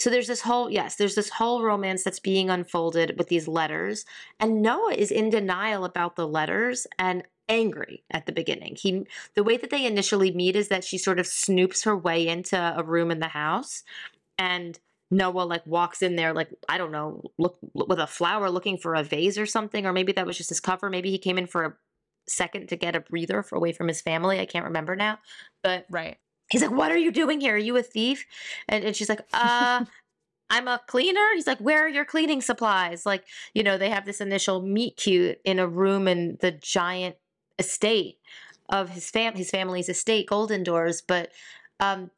so 0.00 0.08
there's 0.08 0.28
this 0.28 0.40
whole 0.40 0.70
yes, 0.70 0.96
there's 0.96 1.14
this 1.14 1.28
whole 1.28 1.62
romance 1.62 2.02
that's 2.02 2.18
being 2.18 2.48
unfolded 2.48 3.16
with 3.18 3.28
these 3.28 3.46
letters, 3.46 4.06
and 4.40 4.62
Noah 4.62 4.94
is 4.94 5.10
in 5.10 5.28
denial 5.28 5.84
about 5.84 6.16
the 6.16 6.26
letters 6.26 6.86
and 6.98 7.22
angry 7.50 8.02
at 8.10 8.24
the 8.24 8.32
beginning. 8.32 8.76
He 8.80 9.04
the 9.34 9.44
way 9.44 9.58
that 9.58 9.68
they 9.68 9.84
initially 9.84 10.32
meet 10.32 10.56
is 10.56 10.68
that 10.68 10.84
she 10.84 10.96
sort 10.96 11.20
of 11.20 11.26
snoops 11.26 11.84
her 11.84 11.94
way 11.94 12.26
into 12.26 12.56
a 12.56 12.82
room 12.82 13.10
in 13.10 13.20
the 13.20 13.28
house 13.28 13.84
and 14.38 14.78
Noah 15.10 15.42
like 15.42 15.66
walks 15.66 16.00
in 16.00 16.16
there 16.16 16.32
like 16.32 16.48
I 16.66 16.78
don't 16.78 16.92
know, 16.92 17.22
look 17.36 17.58
with 17.74 17.98
a 17.98 18.06
flower 18.06 18.48
looking 18.48 18.78
for 18.78 18.94
a 18.94 19.02
vase 19.02 19.36
or 19.36 19.46
something, 19.46 19.84
or 19.84 19.92
maybe 19.92 20.12
that 20.12 20.26
was 20.26 20.38
just 20.38 20.48
his 20.48 20.60
cover. 20.60 20.88
Maybe 20.88 21.10
he 21.10 21.18
came 21.18 21.36
in 21.36 21.46
for 21.46 21.64
a 21.64 21.74
second 22.26 22.70
to 22.70 22.76
get 22.76 22.96
a 22.96 23.00
breather 23.00 23.42
for, 23.42 23.56
away 23.56 23.72
from 23.72 23.88
his 23.88 24.00
family. 24.00 24.40
I 24.40 24.46
can't 24.46 24.64
remember 24.64 24.96
now, 24.96 25.18
but 25.62 25.84
right. 25.90 26.16
He's 26.50 26.62
like, 26.62 26.70
"What 26.70 26.92
are 26.92 26.98
you 26.98 27.12
doing 27.12 27.40
here? 27.40 27.54
Are 27.54 27.58
you 27.58 27.76
a 27.76 27.82
thief?" 27.82 28.26
And, 28.68 28.84
and 28.84 28.96
she's 28.96 29.08
like, 29.08 29.22
"Uh." 29.32 29.84
I'm 30.52 30.66
a 30.66 30.80
cleaner. 30.88 31.24
He's 31.34 31.46
like, 31.46 31.60
Where 31.60 31.84
are 31.84 31.88
your 31.88 32.04
cleaning 32.04 32.42
supplies? 32.42 33.06
Like, 33.06 33.24
you 33.54 33.62
know, 33.62 33.78
they 33.78 33.88
have 33.88 34.04
this 34.04 34.20
initial 34.20 34.60
meet 34.60 34.96
cute 34.96 35.40
in 35.44 35.60
a 35.60 35.68
room 35.68 36.08
in 36.08 36.38
the 36.40 36.50
giant 36.50 37.14
estate 37.58 38.18
of 38.68 38.90
his 38.90 39.10
fam 39.10 39.34
his 39.34 39.50
family's 39.50 39.88
estate, 39.88 40.26
Golden 40.28 40.64
Doors. 40.64 41.02
But 41.02 41.30
um, 41.78 42.10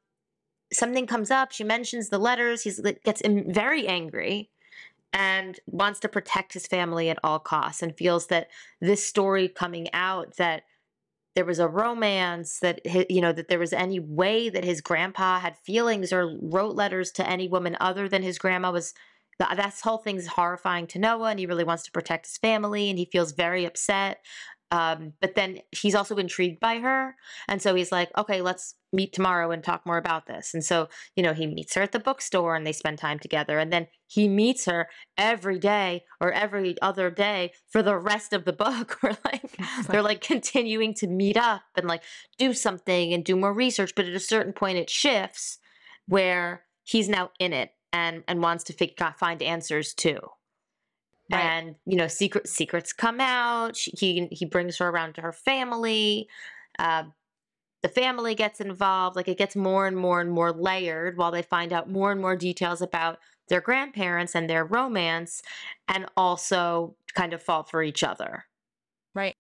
something 0.73 1.07
comes 1.07 1.31
up. 1.31 1.53
She 1.53 1.64
mentions 1.64 2.09
the 2.09 2.18
letters. 2.18 2.62
He 2.62 2.73
gets 3.05 3.23
very 3.27 3.87
angry 3.87 4.51
and 5.12 5.61
wants 5.66 6.01
to 6.01 6.09
protect 6.09 6.55
his 6.55 6.66
family 6.66 7.11
at 7.11 7.18
all 7.23 7.38
costs 7.38 7.83
and 7.83 7.97
feels 7.97 8.29
that 8.29 8.49
this 8.81 9.05
story 9.05 9.47
coming 9.49 9.92
out 9.92 10.37
that 10.37 10.62
there 11.35 11.45
was 11.45 11.59
a 11.59 11.68
romance 11.68 12.59
that 12.61 12.81
you 13.11 13.21
know 13.21 13.33
that 13.33 13.49
there 13.49 13.59
was 13.59 13.73
any 13.73 13.99
way 13.99 14.49
that 14.49 14.64
his 14.64 14.81
grandpa 14.81 15.40
had 15.40 15.57
feelings 15.59 16.12
or 16.12 16.38
wrote 16.42 16.75
letters 16.75 17.11
to 17.12 17.29
any 17.29 17.49
woman 17.49 17.77
other 17.81 18.09
than 18.09 18.23
his 18.23 18.38
grandma 18.38 18.71
was 18.71 18.95
that 19.38 19.75
whole 19.83 19.99
thing's 19.99 20.27
horrifying 20.27 20.87
to 20.87 20.99
Noah 20.99 21.31
and 21.31 21.38
he 21.38 21.47
really 21.47 21.64
wants 21.64 21.83
to 21.85 21.90
protect 21.90 22.27
his 22.27 22.37
family 22.37 22.90
and 22.90 22.99
he 22.99 23.09
feels 23.11 23.33
very 23.33 23.64
upset 23.64 24.18
um, 24.72 25.12
but 25.20 25.35
then 25.35 25.58
he's 25.70 25.94
also 25.94 26.16
intrigued 26.16 26.58
by 26.58 26.78
her. 26.78 27.14
And 27.46 27.61
so 27.61 27.74
he's 27.74 27.92
like, 27.92 28.11
okay, 28.16 28.40
let's 28.40 28.74
meet 28.90 29.12
tomorrow 29.12 29.50
and 29.50 29.62
talk 29.62 29.85
more 29.85 29.98
about 29.98 30.26
this. 30.26 30.54
And 30.54 30.64
so, 30.64 30.88
you 31.14 31.22
know, 31.22 31.35
he 31.35 31.46
meets 31.46 31.74
her 31.74 31.82
at 31.82 31.92
the 31.92 31.98
bookstore 31.98 32.56
and 32.56 32.66
they 32.66 32.72
spend 32.72 32.96
time 32.96 33.18
together. 33.18 33.58
And 33.58 33.70
then 33.70 33.87
he 34.06 34.28
meets 34.28 34.64
her 34.64 34.88
every 35.18 35.58
day 35.58 36.04
or 36.22 36.32
every 36.32 36.80
other 36.80 37.11
day 37.11 37.52
for 37.68 37.82
the 37.82 37.98
rest 37.98 38.32
of 38.32 38.46
the 38.46 38.52
book. 38.54 38.96
Where 39.02 39.18
like 39.26 39.58
they're 39.88 40.02
like 40.02 40.22
continuing 40.22 40.94
to 40.94 41.06
meet 41.06 41.37
up 41.37 41.62
and 41.76 41.87
like 41.87 42.02
do 42.38 42.54
something 42.54 43.12
and 43.12 43.22
do 43.22 43.37
more 43.37 43.52
research. 43.52 43.92
But 43.94 44.06
at 44.06 44.14
a 44.14 44.20
certain 44.20 44.54
point, 44.54 44.78
it 44.78 44.88
shifts 44.88 45.58
where 46.08 46.64
he's 46.82 47.11
now 47.11 47.30
in 47.38 47.52
it 47.52 47.72
and 47.92 48.24
and 48.26 48.40
wants 48.40 48.64
to 48.64 49.12
find 49.18 49.42
answers 49.42 49.92
too. 49.92 50.18
Right. 51.33 51.40
And 51.40 51.77
you 51.87 51.97
know, 51.97 52.09
secret 52.09 52.47
secrets 52.47 52.92
come 52.92 53.21
out. 53.21 53.77
She, 53.77 53.90
he 53.92 54.29
he 54.31 54.45
brings 54.45 54.77
her 54.79 54.88
around 54.88 55.14
to 55.14 55.23
her 55.23 55.33
family. 55.33 56.29
Uh, 56.79 57.05
the 57.83 57.88
family 57.88 58.35
gets 58.35 58.61
involved. 58.61 59.16
Like 59.16 59.29
it 59.29 59.38
gets 59.38 59.57
more 59.57 59.87
and 59.87 59.97
more 59.97 60.21
and 60.21 60.31
more 60.31 60.53
layered 60.53 61.16
while 61.16 61.31
they 61.31 61.42
find 61.42 61.73
out 61.73 61.90
more 61.90 62.12
and 62.12 62.21
more 62.21 62.37
details 62.37 62.83
about 62.83 63.18
their 63.49 63.61
grandparents 63.61 64.35
and 64.35 64.49
their 64.49 64.64
romance, 64.64 65.42
and 65.88 66.07
also 66.16 66.95
kind 67.14 67.33
of 67.33 67.42
fall 67.42 67.62
for 67.62 67.83
each 67.83 68.05
other. 68.05 68.45
Right. 69.14 69.35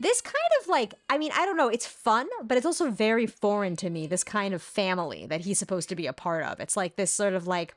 This 0.00 0.22
kind 0.22 0.36
of 0.62 0.68
like, 0.68 0.94
I 1.10 1.18
mean, 1.18 1.30
I 1.34 1.44
don't 1.44 1.58
know, 1.58 1.68
it's 1.68 1.86
fun, 1.86 2.26
but 2.42 2.56
it's 2.56 2.64
also 2.64 2.90
very 2.90 3.26
foreign 3.26 3.76
to 3.76 3.90
me, 3.90 4.06
this 4.06 4.24
kind 4.24 4.54
of 4.54 4.62
family 4.62 5.26
that 5.26 5.42
he's 5.42 5.58
supposed 5.58 5.90
to 5.90 5.94
be 5.94 6.06
a 6.06 6.14
part 6.14 6.42
of. 6.42 6.58
It's 6.58 6.74
like 6.74 6.96
this 6.96 7.12
sort 7.12 7.34
of 7.34 7.46
like 7.46 7.74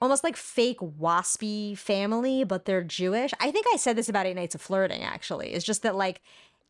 almost 0.00 0.24
like 0.24 0.36
fake 0.36 0.78
waspy 0.80 1.76
family, 1.76 2.44
but 2.44 2.64
they're 2.64 2.82
Jewish. 2.82 3.32
I 3.40 3.50
think 3.50 3.66
I 3.72 3.76
said 3.76 3.96
this 3.96 4.08
about 4.08 4.26
Eight 4.26 4.36
Nights 4.36 4.54
of 4.54 4.60
Flirting, 4.60 5.02
actually. 5.02 5.52
It's 5.52 5.64
just 5.64 5.82
that, 5.82 5.94
like, 5.94 6.20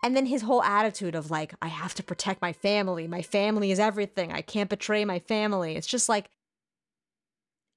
and 0.03 0.17
then 0.17 0.27
his 0.27 0.43
whole 0.43 0.63
attitude 0.63 1.15
of, 1.15 1.31
like, 1.31 1.55
I 1.61 1.69
have 1.69 1.95
to 1.95 2.03
protect 2.03 2.41
my 2.41 2.53
family. 2.53 3.09
My 3.09 3.23
family 3.23 3.71
is 3.71 3.79
everything. 3.81 4.33
I 4.33 4.43
can't 4.43 4.71
betray 4.71 5.05
my 5.05 5.19
family. 5.19 5.77
It's 5.77 5.87
just 5.87 6.09
like, 6.09 6.31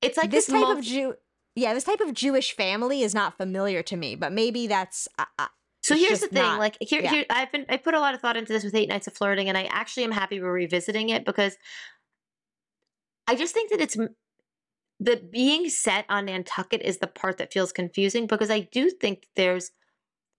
it's 0.01 0.17
like 0.17 0.31
this, 0.31 0.47
type 0.47 0.77
of 0.77 0.83
Jew. 0.83 1.15
Yeah, 1.55 1.73
this 1.73 1.83
type 1.83 1.99
of 1.99 2.13
Jewish 2.13 2.55
family 2.55 3.01
is 3.01 3.13
not 3.13 3.37
familiar 3.37 3.81
to 3.83 3.97
me, 3.97 4.15
but 4.15 4.31
maybe 4.31 4.67
that's. 4.67 5.07
Uh, 5.17 5.25
uh 5.37 5.47
so 5.81 5.95
here's 5.95 6.19
the 6.19 6.27
thing, 6.27 6.43
not, 6.43 6.59
like 6.59 6.77
here, 6.81 7.01
yeah. 7.01 7.09
here, 7.09 7.25
I've 7.29 7.51
been 7.51 7.65
I 7.69 7.77
put 7.77 7.93
a 7.93 7.99
lot 7.99 8.13
of 8.13 8.21
thought 8.21 8.37
into 8.37 8.51
this 8.53 8.63
with 8.63 8.75
Eight 8.75 8.89
Nights 8.89 9.07
of 9.07 9.13
Flirting, 9.13 9.49
and 9.49 9.57
I 9.57 9.63
actually 9.63 10.03
am 10.03 10.11
happy 10.11 10.41
we're 10.41 10.51
revisiting 10.51 11.09
it 11.09 11.25
because 11.25 11.57
I 13.27 13.35
just 13.35 13.53
think 13.53 13.71
that 13.71 13.79
it's 13.79 13.97
the 14.99 15.15
being 15.17 15.69
set 15.69 16.05
on 16.09 16.25
Nantucket 16.25 16.81
is 16.81 16.97
the 16.97 17.07
part 17.07 17.37
that 17.37 17.53
feels 17.53 17.71
confusing 17.71 18.27
because 18.27 18.51
I 18.51 18.61
do 18.61 18.89
think 18.89 19.27
there's 19.35 19.71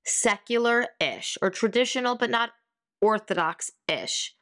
secular 0.05 0.88
ish 1.01 1.38
or 1.40 1.51
traditional, 1.51 2.16
but 2.16 2.31
not 2.31 2.51
orthodox 3.01 3.70
ish. 3.88 4.35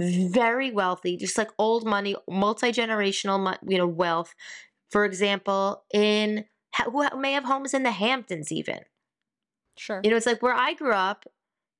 Very 0.00 0.70
wealthy, 0.70 1.16
just 1.16 1.36
like 1.36 1.50
old 1.58 1.84
money, 1.84 2.14
multi 2.30 2.70
generational, 2.70 3.56
you 3.66 3.78
know, 3.78 3.86
wealth. 3.86 4.34
For 4.90 5.04
example, 5.04 5.84
in 5.92 6.44
who 6.84 7.04
may 7.18 7.32
have 7.32 7.44
homes 7.44 7.74
in 7.74 7.82
the 7.82 7.90
Hamptons, 7.90 8.52
even. 8.52 8.80
Sure. 9.76 10.00
You 10.02 10.10
know, 10.10 10.16
it's 10.16 10.26
like 10.26 10.40
where 10.40 10.54
I 10.54 10.74
grew 10.74 10.92
up. 10.92 11.24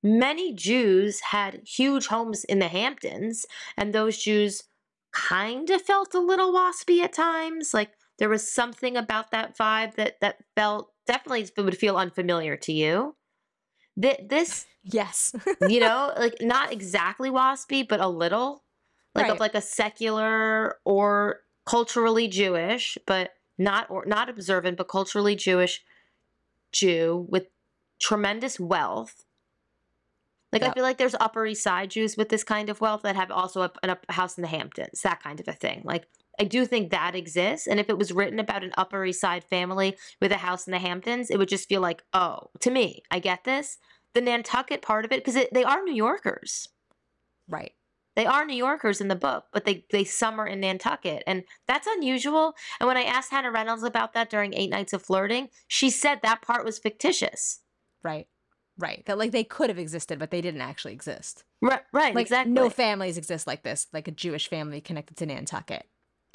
Many 0.03 0.53
Jews 0.53 1.19
had 1.31 1.61
huge 1.65 2.07
homes 2.07 2.43
in 2.43 2.59
the 2.59 2.67
Hamptons, 2.67 3.45
and 3.77 3.93
those 3.93 4.17
Jews 4.17 4.63
kind 5.11 5.69
of 5.69 5.81
felt 5.81 6.13
a 6.13 6.19
little 6.19 6.53
waspy 6.53 7.01
at 7.01 7.13
times. 7.13 7.73
Like 7.73 7.91
there 8.17 8.29
was 8.29 8.51
something 8.51 8.97
about 8.97 9.31
that 9.31 9.57
vibe 9.57 9.95
that 9.95 10.19
that 10.21 10.37
felt 10.55 10.91
definitely 11.07 11.49
would 11.57 11.77
feel 11.77 11.97
unfamiliar 11.97 12.55
to 12.57 12.73
you. 12.73 13.15
This, 13.95 14.65
yes, 14.83 15.35
you 15.67 15.79
know, 15.79 16.13
like 16.17 16.35
not 16.41 16.71
exactly 16.71 17.29
waspy, 17.29 17.87
but 17.87 17.99
a 17.99 18.07
little, 18.07 18.63
like 19.15 19.23
right. 19.23 19.33
of 19.33 19.39
like 19.39 19.55
a 19.55 19.61
secular 19.61 20.77
or 20.85 21.41
culturally 21.65 22.27
Jewish, 22.27 22.97
but 23.05 23.31
not 23.57 23.89
or 23.89 24.05
not 24.05 24.29
observant, 24.29 24.77
but 24.77 24.87
culturally 24.87 25.35
Jewish 25.35 25.81
Jew 26.71 27.25
with 27.29 27.47
tremendous 27.99 28.59
wealth 28.59 29.25
like 30.51 30.61
yep. 30.61 30.71
I 30.71 30.73
feel 30.73 30.83
like 30.83 30.97
there's 30.97 31.15
Upper 31.19 31.45
East 31.45 31.63
Side 31.63 31.91
Jews 31.91 32.17
with 32.17 32.29
this 32.29 32.43
kind 32.43 32.69
of 32.69 32.81
wealth 32.81 33.03
that 33.03 33.15
have 33.15 33.31
also 33.31 33.61
a, 33.61 33.71
a 33.83 33.97
house 34.11 34.37
in 34.37 34.41
the 34.41 34.47
Hamptons, 34.47 35.01
that 35.01 35.21
kind 35.21 35.39
of 35.39 35.47
a 35.47 35.53
thing. 35.53 35.81
Like 35.83 36.07
I 36.39 36.45
do 36.45 36.65
think 36.65 36.91
that 36.91 37.15
exists, 37.15 37.67
and 37.67 37.79
if 37.79 37.89
it 37.89 37.97
was 37.97 38.13
written 38.13 38.39
about 38.39 38.63
an 38.63 38.71
Upper 38.77 39.05
East 39.05 39.21
Side 39.21 39.43
family 39.43 39.97
with 40.21 40.31
a 40.31 40.37
house 40.37 40.65
in 40.67 40.71
the 40.71 40.79
Hamptons, 40.79 41.29
it 41.29 41.37
would 41.37 41.49
just 41.49 41.67
feel 41.67 41.81
like, 41.81 42.03
oh, 42.13 42.49
to 42.61 42.71
me, 42.71 43.03
I 43.11 43.19
get 43.19 43.43
this. 43.43 43.77
The 44.13 44.21
Nantucket 44.21 44.81
part 44.81 45.05
of 45.05 45.11
it, 45.11 45.23
because 45.23 45.45
they 45.51 45.63
are 45.63 45.83
New 45.83 45.93
Yorkers, 45.93 46.69
right? 47.47 47.73
They 48.15 48.25
are 48.25 48.43
New 48.43 48.55
Yorkers 48.55 49.01
in 49.01 49.07
the 49.07 49.15
book, 49.15 49.45
but 49.53 49.65
they 49.65 49.85
they 49.91 50.03
summer 50.03 50.47
in 50.47 50.61
Nantucket, 50.61 51.23
and 51.27 51.43
that's 51.67 51.87
unusual. 51.87 52.53
And 52.79 52.87
when 52.87 52.97
I 52.97 53.03
asked 53.03 53.31
Hannah 53.31 53.51
Reynolds 53.51 53.83
about 53.83 54.13
that 54.13 54.29
during 54.29 54.53
Eight 54.53 54.71
Nights 54.71 54.93
of 54.93 55.03
Flirting, 55.03 55.49
she 55.67 55.89
said 55.89 56.19
that 56.21 56.41
part 56.41 56.65
was 56.65 56.79
fictitious. 56.79 57.59
Right. 58.01 58.27
Right. 58.79 59.03
That 59.05 59.17
like 59.17 59.31
they 59.31 59.43
could 59.43 59.69
have 59.69 59.77
existed, 59.77 60.17
but 60.17 60.31
they 60.31 60.41
didn't 60.41 60.61
actually 60.61 60.93
exist. 60.93 61.43
Right. 61.61 61.81
Right. 61.91 62.15
Like, 62.15 62.23
exactly. 62.23 62.53
No 62.53 62.69
families 62.69 63.17
exist 63.17 63.45
like 63.45 63.61
this, 63.61 63.87
like 63.91 64.07
a 64.07 64.11
Jewish 64.11 64.47
family 64.47 64.79
connected 64.79 65.17
to 65.17 65.25
Nantucket. 65.25 65.85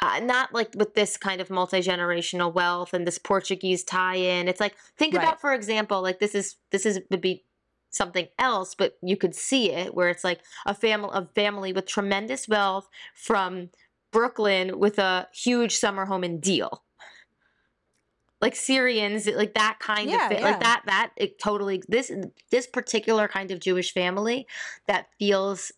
Uh, 0.02 0.20
not 0.20 0.52
like 0.52 0.74
with 0.76 0.94
this 0.94 1.16
kind 1.16 1.40
of 1.40 1.48
multi 1.50 1.80
generational 1.80 2.52
wealth 2.52 2.92
and 2.92 3.06
this 3.06 3.16
Portuguese 3.16 3.82
tie-in. 3.82 4.48
It's 4.48 4.60
like 4.60 4.76
think 4.98 5.14
right. 5.14 5.22
about, 5.22 5.40
for 5.40 5.54
example, 5.54 6.02
like 6.02 6.18
this 6.18 6.34
is 6.34 6.56
this 6.70 6.84
is 6.84 7.00
would 7.10 7.22
be 7.22 7.44
something 7.90 8.28
else, 8.38 8.74
but 8.74 8.98
you 9.02 9.16
could 9.16 9.34
see 9.34 9.70
it 9.70 9.94
where 9.94 10.10
it's 10.10 10.24
like 10.24 10.40
a 10.66 10.74
family 10.74 11.10
a 11.12 11.24
family 11.26 11.72
with 11.72 11.86
tremendous 11.86 12.46
wealth 12.46 12.88
from 13.14 13.70
Brooklyn 14.12 14.78
with 14.78 14.98
a 14.98 15.28
huge 15.32 15.76
summer 15.76 16.04
home 16.04 16.24
in 16.24 16.40
Deal 16.40 16.82
like 18.44 18.54
Syrians, 18.54 19.26
like 19.26 19.54
that 19.54 19.78
kind 19.80 20.08
Yeah, 20.10 20.24
of 20.26 20.28
thing, 20.28 20.40
yeah. 20.40 20.50
like 20.50 20.60
that. 20.60 20.82
That 20.86 21.10
it 21.16 21.38
totally 21.38 21.82
this 21.88 22.12
this 22.50 22.66
particular 22.66 23.26
kind 23.26 23.50
of 23.50 23.58
Jewish 23.58 23.92
family 23.92 24.46
that 24.86 25.06
feels 25.18 25.72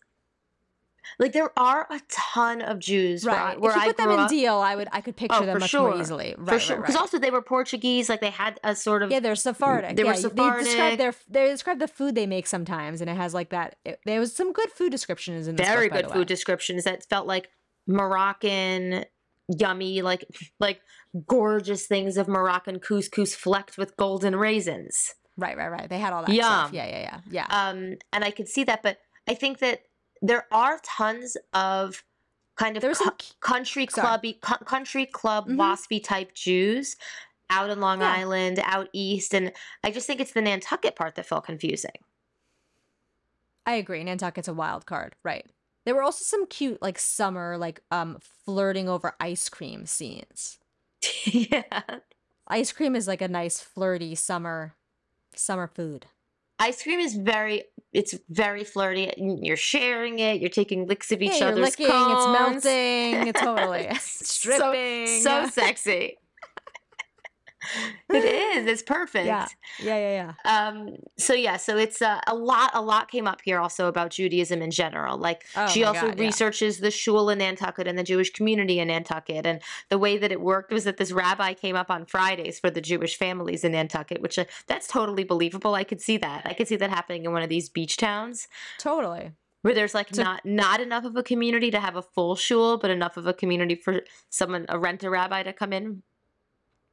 like 1.19 1.31
there 1.31 1.57
are 1.57 1.87
a 1.89 2.01
ton 2.09 2.61
of 2.61 2.79
Jews 2.79 3.23
Right. 3.23 3.57
where 3.59 3.71
if 3.71 3.77
you 3.77 3.81
I 3.83 3.85
put 3.87 3.97
them 3.97 4.09
in 4.11 4.19
up. 4.19 4.29
deal, 4.29 4.55
I 4.55 4.75
would 4.75 4.89
I 4.91 4.99
could 4.99 5.15
picture 5.15 5.37
Oh, 5.43 5.45
them 5.45 5.59
much 5.59 5.69
sure. 5.69 5.91
more 5.91 6.01
easily. 6.01 6.35
Right, 6.37 6.49
for 6.55 6.59
sure, 6.59 6.75
because 6.77 6.95
right. 6.95 7.01
also 7.01 7.17
they 7.17 7.31
were 7.31 7.41
Portuguese, 7.41 8.09
like 8.09 8.19
they 8.19 8.29
had 8.29 8.59
a 8.63 8.75
sort 8.75 9.01
of 9.01 9.09
Yeah, 9.11 9.21
they're 9.21 9.35
Sephardic. 9.35 9.95
They 9.95 10.03
were 10.03 10.09
yeah, 10.09 10.15
They 10.17 10.21
Sephardic. 10.21 10.65
describe 10.65 10.97
their 10.97 11.13
they 11.29 11.47
describe 11.47 11.79
the 11.79 11.87
food 11.87 12.13
they 12.15 12.27
make 12.27 12.45
sometimes, 12.45 12.99
and 12.99 13.09
it 13.09 13.15
has 13.15 13.33
like 13.33 13.49
that. 13.51 13.77
It, 13.85 14.01
there 14.05 14.19
was 14.19 14.35
some 14.35 14.51
good 14.51 14.69
food 14.71 14.91
descriptions 14.91 15.47
in 15.47 15.55
this 15.55 15.65
very 15.65 15.87
book, 15.87 16.03
good 16.03 16.11
food 16.11 16.27
descriptions 16.27 16.83
that 16.83 17.05
felt 17.05 17.25
like 17.25 17.47
Moroccan, 17.87 19.05
yummy, 19.47 20.01
like 20.01 20.25
like 20.59 20.81
gorgeous 21.27 21.85
things 21.87 22.17
of 22.17 22.27
Moroccan 22.27 22.79
couscous 22.79 23.35
flecked 23.35 23.77
with 23.77 23.95
golden 23.97 24.35
raisins. 24.35 25.15
Right, 25.37 25.55
right, 25.57 25.69
right. 25.69 25.89
They 25.89 25.99
had 25.99 26.13
all 26.13 26.23
that 26.25 26.33
Yum. 26.33 26.43
stuff. 26.45 26.73
Yeah, 26.73 26.87
yeah, 26.87 26.99
yeah, 26.99 27.19
yeah. 27.29 27.45
Um, 27.69 27.97
and 28.11 28.23
I 28.23 28.31
could 28.31 28.47
see 28.47 28.63
that, 28.63 28.81
but 28.83 28.97
I 29.27 29.35
think 29.35 29.59
that 29.59 29.81
there 30.21 30.45
are 30.51 30.79
tons 30.83 31.37
of 31.53 32.03
kind 32.55 32.75
of 32.75 32.81
There 32.81 32.89
was 32.89 32.97
cu- 32.97 33.03
some 33.05 33.15
country 33.39 33.85
clubby, 33.85 34.33
cu- 34.41 34.65
country 34.65 35.05
club 35.05 35.47
Mhm. 35.47 35.57
waspy 35.57 36.03
type 36.03 36.33
Jews 36.33 36.95
out 37.51 37.69
in 37.69 37.79
Long 37.79 38.01
Yeah. 38.01 38.13
Island, 38.13 38.59
out 38.63 38.89
east, 38.93 39.33
and 39.35 39.53
I 39.83 39.91
just 39.91 40.07
think 40.07 40.19
it's 40.19 40.33
the 40.33 40.41
Nantucket 40.41 40.95
part 40.95 41.13
that 41.15 41.25
felt 41.27 41.45
confusing. 41.45 42.03
I 43.65 43.73
agree. 43.73 44.03
Nantucket's 44.03 44.47
a 44.47 44.53
wild 44.53 44.85
card. 44.85 45.15
Right. 45.23 45.45
There 45.87 45.95
were 45.95 46.03
also 46.03 46.25
some 46.25 46.45
cute 46.47 46.81
like 46.81 46.99
summer 46.99 47.57
like 47.57 47.81
um 47.91 48.17
flirting 48.45 48.89
over 48.89 49.15
ice 49.21 49.47
cream 49.47 49.85
scenes. 49.85 50.59
yeah. 51.23 51.81
Ice 52.49 52.73
cream 52.73 52.93
is 52.93 53.07
like 53.07 53.21
a 53.21 53.29
nice 53.29 53.61
flirty 53.61 54.13
summer 54.13 54.75
summer 55.33 55.65
food. 55.65 56.07
Ice 56.59 56.83
cream 56.83 56.99
is 56.99 57.15
very 57.15 57.63
it's 57.93 58.13
very 58.29 58.65
flirty. 58.65 59.13
You're 59.17 59.55
sharing 59.55 60.19
it, 60.19 60.41
you're 60.41 60.49
taking 60.49 60.87
licks 60.87 61.09
of 61.13 61.21
each 61.21 61.31
yeah, 61.31 61.37
you're 61.37 61.47
other's 61.53 61.79
licking, 61.79 61.87
cones. 61.87 62.57
it's 62.57 62.65
melting, 62.65 63.27
it's 63.29 63.41
totally 63.41 63.87
So- 64.01 64.25
stripping. 64.25 65.21
So, 65.21 65.47
sexy. 65.47 66.17
it 68.09 68.23
is. 68.25 68.67
It's 68.67 68.81
perfect. 68.83 69.25
Yeah. 69.25 69.47
Yeah, 69.81 69.97
yeah, 69.97 70.33
yeah. 70.45 70.67
Um, 70.67 70.95
so 71.17 71.33
yeah, 71.33 71.57
so 71.57 71.77
it's 71.77 72.01
uh, 72.01 72.21
a 72.27 72.35
lot. 72.35 72.71
A 72.73 72.81
lot 72.81 73.09
came 73.09 73.27
up 73.27 73.41
here 73.43 73.59
also 73.59 73.87
about 73.87 74.11
Judaism 74.11 74.61
in 74.61 74.71
general. 74.71 75.17
Like 75.17 75.45
Oh 75.55 75.67
she 75.67 75.83
also 75.83 76.07
God, 76.07 76.19
yeah. 76.19 76.25
researches 76.25 76.79
the 76.79 76.91
shul 76.91 77.29
in 77.29 77.39
Nantucket 77.39 77.87
and 77.87 77.97
the 77.97 78.03
Jewish 78.03 78.31
community 78.31 78.79
in 78.79 78.87
Nantucket. 78.87 79.45
And 79.45 79.61
the 79.89 79.97
way 79.97 80.17
that 80.17 80.31
it 80.31 80.41
worked 80.41 80.71
was 80.71 80.83
that 80.85 80.97
this 80.97 81.11
rabbi 81.11 81.53
came 81.53 81.75
up 81.75 81.89
on 81.91 82.05
Fridays 82.05 82.59
for 82.59 82.69
the 82.69 82.81
Jewish 82.81 83.17
families 83.17 83.63
in 83.63 83.71
Nantucket, 83.73 84.21
which 84.21 84.39
uh, 84.39 84.45
that's 84.67 84.87
totally 84.87 85.23
believable. 85.23 85.73
I 85.75 85.83
could 85.83 86.01
see 86.01 86.17
that. 86.17 86.43
I 86.45 86.53
could 86.53 86.67
see 86.67 86.75
that 86.77 86.89
happening 86.89 87.25
in 87.25 87.31
one 87.31 87.43
of 87.43 87.49
these 87.49 87.69
beach 87.69 87.97
towns 87.97 88.47
Totally. 88.79 89.31
where 89.61 89.73
there's 89.73 89.93
like 89.93 90.13
So- 90.13 90.23
not 90.23 90.45
not 90.45 90.79
enough 90.79 91.03
of 91.05 91.15
a 91.15 91.23
community 91.23 91.71
to 91.71 91.79
have 91.79 91.95
a 91.95 92.01
full 92.01 92.35
shul, 92.35 92.77
but 92.77 92.89
enough 92.91 93.17
of 93.17 93.27
a 93.27 93.33
community 93.33 93.75
for 93.75 94.01
someone 94.29 94.65
a 94.69 94.77
rent 94.79 95.03
a 95.03 95.09
rabbi 95.09 95.43
to 95.43 95.53
come 95.53 95.73
in 95.73 96.03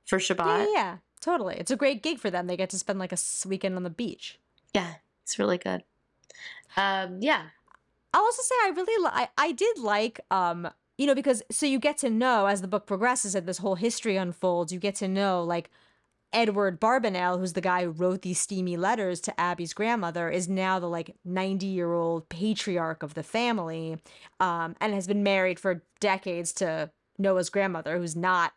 for 0.07 0.19
Shabbat. 0.19 0.67
yeah, 0.67 0.73
yeah. 0.73 0.97
Totally. 1.21 1.57
It's 1.57 1.71
a 1.71 1.77
great 1.77 2.03
gig 2.03 2.19
for 2.19 2.31
them. 2.31 2.47
They 2.47 2.57
get 2.57 2.69
to 2.71 2.79
spend 2.79 2.99
like 2.99 3.13
a 3.13 3.19
weekend 3.47 3.77
on 3.77 3.83
the 3.83 3.91
beach. 3.91 4.39
Yeah, 4.75 4.95
it's 5.23 5.39
really 5.39 5.57
good. 5.57 5.83
Um, 6.77 7.19
yeah. 7.23 7.45
I'll 8.13 8.23
also 8.23 8.43
say 8.43 8.55
I 8.63 8.73
really 8.77 9.05
li- 9.05 9.11
I, 9.13 9.29
I 9.37 9.53
did 9.53 9.79
like 9.79 10.21
um 10.31 10.69
you 10.99 11.07
know 11.07 11.15
because 11.15 11.43
so 11.51 11.67
you 11.67 11.79
get 11.79 11.99
to 11.99 12.11
know 12.11 12.47
as 12.47 12.61
the 12.61 12.69
book 12.69 12.87
progresses 12.87 13.35
and 13.35 13.47
this 13.47 13.59
whole 13.59 13.75
history 13.75 14.17
unfolds 14.17 14.73
you 14.73 14.79
get 14.79 14.95
to 14.97 15.09
know 15.09 15.43
like 15.43 15.69
Edward 16.33 16.81
Barbanel 16.81 17.39
who's 17.41 17.55
the 17.55 17.61
guy 17.61 17.85
who 17.85 17.91
wrote 17.91 18.23
these 18.23 18.39
steamy 18.39 18.77
letters 18.77 19.21
to 19.23 19.41
Abby's 19.41 19.73
grandmother 19.73 20.31
is 20.31 20.49
now 20.49 20.79
the 20.79 20.89
like 20.89 21.17
90 21.25 21.67
year 21.67 21.93
old 21.93 22.29
patriarch 22.29 23.03
of 23.03 23.15
the 23.15 23.25
family 23.25 23.97
um 24.39 24.77
and 24.81 24.95
has 24.95 25.09
been 25.09 25.25
married 25.25 25.59
for 25.59 25.83
decades 25.99 26.53
to 26.55 26.91
Noah's 27.19 27.51
grandmother 27.51 27.99
who's 27.99 28.15
not 28.15 28.53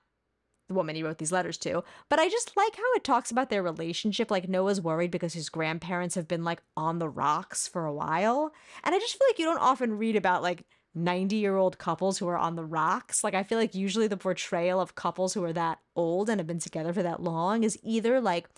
the 0.67 0.73
woman 0.73 0.95
he 0.95 1.03
wrote 1.03 1.17
these 1.17 1.31
letters 1.31 1.57
to. 1.59 1.83
But 2.09 2.19
I 2.19 2.29
just 2.29 2.55
like 2.57 2.75
how 2.75 2.93
it 2.95 3.03
talks 3.03 3.31
about 3.31 3.49
their 3.49 3.63
relationship. 3.63 4.29
Like 4.29 4.49
Noah's 4.49 4.81
worried 4.81 5.11
because 5.11 5.33
his 5.33 5.49
grandparents 5.49 6.15
have 6.15 6.27
been 6.27 6.43
like 6.43 6.61
on 6.75 6.99
the 6.99 7.09
rocks 7.09 7.67
for 7.67 7.85
a 7.85 7.93
while. 7.93 8.53
And 8.83 8.93
I 8.93 8.99
just 8.99 9.17
feel 9.17 9.27
like 9.29 9.39
you 9.39 9.45
don't 9.45 9.61
often 9.61 9.97
read 9.97 10.15
about 10.15 10.43
like 10.43 10.65
90 10.95 11.35
year 11.35 11.55
old 11.55 11.77
couples 11.77 12.17
who 12.17 12.27
are 12.27 12.37
on 12.37 12.55
the 12.55 12.65
rocks. 12.65 13.23
Like 13.23 13.33
I 13.33 13.43
feel 13.43 13.57
like 13.57 13.75
usually 13.75 14.07
the 14.07 14.17
portrayal 14.17 14.81
of 14.81 14.95
couples 14.95 15.33
who 15.33 15.43
are 15.43 15.53
that 15.53 15.79
old 15.95 16.29
and 16.29 16.39
have 16.39 16.47
been 16.47 16.59
together 16.59 16.93
for 16.93 17.03
that 17.03 17.21
long 17.21 17.63
is 17.63 17.79
either 17.83 18.19
like 18.19 18.49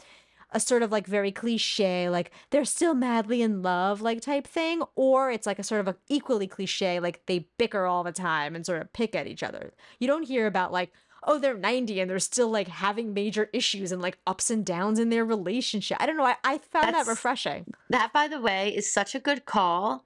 a 0.52 0.60
sort 0.60 0.82
of 0.82 0.92
like 0.92 1.06
very 1.06 1.32
cliche, 1.32 2.10
like 2.10 2.32
they're 2.50 2.66
still 2.66 2.96
madly 2.96 3.42
in 3.42 3.62
love, 3.62 4.02
like 4.02 4.22
type 4.22 4.48
thing, 4.48 4.82
or 4.96 5.30
it's 5.30 5.46
like 5.46 5.60
a 5.60 5.64
sort 5.64 5.82
of 5.82 5.88
a 5.88 5.96
equally 6.08 6.48
cliche, 6.48 7.00
like 7.00 7.24
they 7.28 7.48
bicker 7.58 7.86
all 7.86 8.04
the 8.04 8.12
time 8.12 8.56
and 8.56 8.66
sort 8.66 8.82
of 8.82 8.92
pick 8.94 9.16
at 9.16 9.28
each 9.28 9.44
other. 9.44 9.74
You 10.00 10.08
don't 10.08 10.24
hear 10.24 10.48
about 10.48 10.72
like, 10.72 10.92
oh, 11.24 11.38
they're 11.40 11.58
90 11.58 12.00
and 12.00 12.10
they're 12.10 12.20
still 12.20 12.50
like 12.50 12.68
having 12.68 13.14
major 13.14 13.50
issues 13.54 13.92
and 13.92 14.02
like 14.02 14.18
ups 14.26 14.50
and 14.50 14.66
downs 14.66 15.00
in 15.00 15.10
their 15.10 15.26
relationship. 15.26 15.98
I 16.00 16.06
don't 16.06 16.18
know. 16.18 16.26
I, 16.26 16.36
I 16.44 16.58
found 16.58 16.94
that 16.94 17.08
refreshing. 17.08 17.66
That, 17.90 18.14
by 18.14 18.28
the 18.28 18.40
way, 18.40 18.76
is 18.76 18.92
such 18.92 19.16
a 19.16 19.20
good 19.20 19.46
call. 19.46 20.06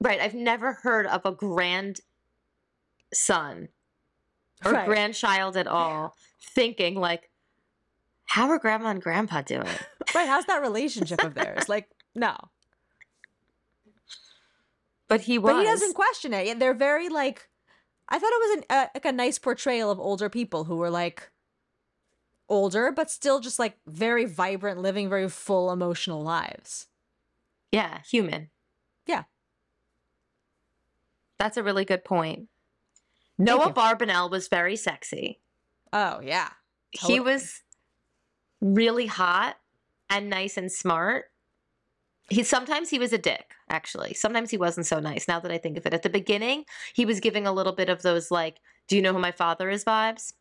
Right. 0.00 0.20
I've 0.20 0.34
never 0.34 0.74
heard 0.74 1.06
of 1.06 1.22
a 1.24 1.32
grandson 1.32 1.98
or 4.64 4.72
Right. 4.72 4.86
grandchild 4.86 5.56
at 5.56 5.66
all 5.66 6.14
thinking, 6.54 6.94
like, 6.94 7.30
how 8.24 8.48
are 8.50 8.58
grandma 8.58 8.88
and 8.90 9.02
grandpa 9.02 9.42
doing? 9.42 9.66
Right. 10.14 10.26
How's 10.26 10.46
that 10.46 10.60
relationship 10.60 11.22
of 11.22 11.34
theirs? 11.34 11.68
Like, 11.68 11.88
no. 12.16 12.34
But 15.06 15.20
he 15.22 15.38
was. 15.38 15.52
But 15.52 15.60
he 15.60 15.64
doesn't 15.66 15.94
question 15.94 16.32
it. 16.32 16.58
They're 16.58 16.74
very 16.74 17.08
like, 17.08 17.48
I 18.10 18.18
thought 18.18 18.32
it 18.32 18.48
was 18.48 18.56
an, 18.58 18.64
uh, 18.70 18.86
like 18.94 19.04
a 19.04 19.12
nice 19.12 19.38
portrayal 19.38 19.90
of 19.90 20.00
older 20.00 20.28
people 20.28 20.64
who 20.64 20.76
were 20.76 20.90
like 20.90 21.30
older, 22.48 22.90
but 22.90 23.10
still 23.10 23.40
just 23.40 23.58
like 23.58 23.76
very 23.86 24.24
vibrant, 24.24 24.80
living 24.80 25.08
very 25.08 25.28
full 25.28 25.70
emotional 25.70 26.22
lives. 26.22 26.88
Yeah, 27.72 28.00
human. 28.02 28.50
Yeah. 29.06 29.24
That's 31.38 31.56
a 31.56 31.62
really 31.62 31.84
good 31.84 32.04
point. 32.04 32.48
Noah 33.38 33.68
you. 33.68 33.72
Barbanel 33.72 34.30
was 34.30 34.48
very 34.48 34.76
sexy. 34.76 35.40
Oh 35.92 36.20
yeah. 36.20 36.50
He 36.90 37.20
was 37.20 37.62
really 38.60 39.06
hot 39.06 39.56
and 40.10 40.28
nice 40.28 40.56
and 40.56 40.70
smart. 40.70 41.26
He 42.28 42.42
sometimes 42.42 42.90
he 42.90 42.98
was 42.98 43.12
a 43.12 43.18
dick, 43.18 43.54
actually. 43.70 44.12
Sometimes 44.14 44.50
he 44.50 44.58
wasn't 44.58 44.86
so 44.86 45.00
nice. 45.00 45.26
Now 45.28 45.40
that 45.40 45.50
I 45.50 45.58
think 45.58 45.78
of 45.78 45.86
it, 45.86 45.94
at 45.94 46.02
the 46.02 46.10
beginning, 46.10 46.64
he 46.92 47.06
was 47.06 47.20
giving 47.20 47.46
a 47.46 47.52
little 47.52 47.72
bit 47.72 47.88
of 47.88 48.02
those 48.02 48.30
like, 48.30 48.58
"Do 48.88 48.96
you 48.96 49.02
know 49.02 49.12
who 49.14 49.18
my 49.18 49.32
father 49.32 49.70
is?" 49.70 49.84
vibes. 49.84 50.34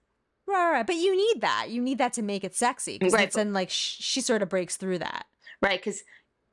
Right, 0.48 0.72
right. 0.72 0.88
But 0.88 0.96
you 0.96 1.16
need 1.16 1.42
that. 1.42 1.68
You 1.70 1.82
need 1.82 2.00
that 2.00 2.14
to 2.14 2.22
make 2.24 2.44
it 2.44 2.56
sexy 2.56 2.98
because 2.98 3.14
Right, 3.14 3.32
then 3.32 3.54
like 3.54 3.70
sh- 3.70 3.98
she 4.00 4.20
sort 4.22 4.42
of 4.42 4.50
breaks 4.50 4.78
through 4.78 5.00
that. 5.00 5.26
right? 5.62 5.80
Because 5.80 6.04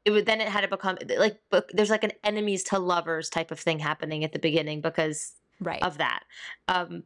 it 0.04 0.10
would 0.10 0.26
then 0.26 0.40
it 0.40 0.48
had 0.48 0.60
to 0.60 0.68
become 0.68 0.98
like 1.18 1.40
there's 1.72 1.90
like 1.90 2.04
an 2.04 2.12
enemies 2.22 2.62
to 2.64 2.78
lovers 2.78 3.28
type 3.30 3.50
of 3.50 3.58
thing 3.58 3.78
happening 3.78 4.22
at 4.22 4.32
the 4.32 4.38
beginning 4.38 4.80
because 4.80 5.32
Right. 5.60 5.82
of 5.82 5.98
that. 5.98 6.24
Um, 6.68 7.04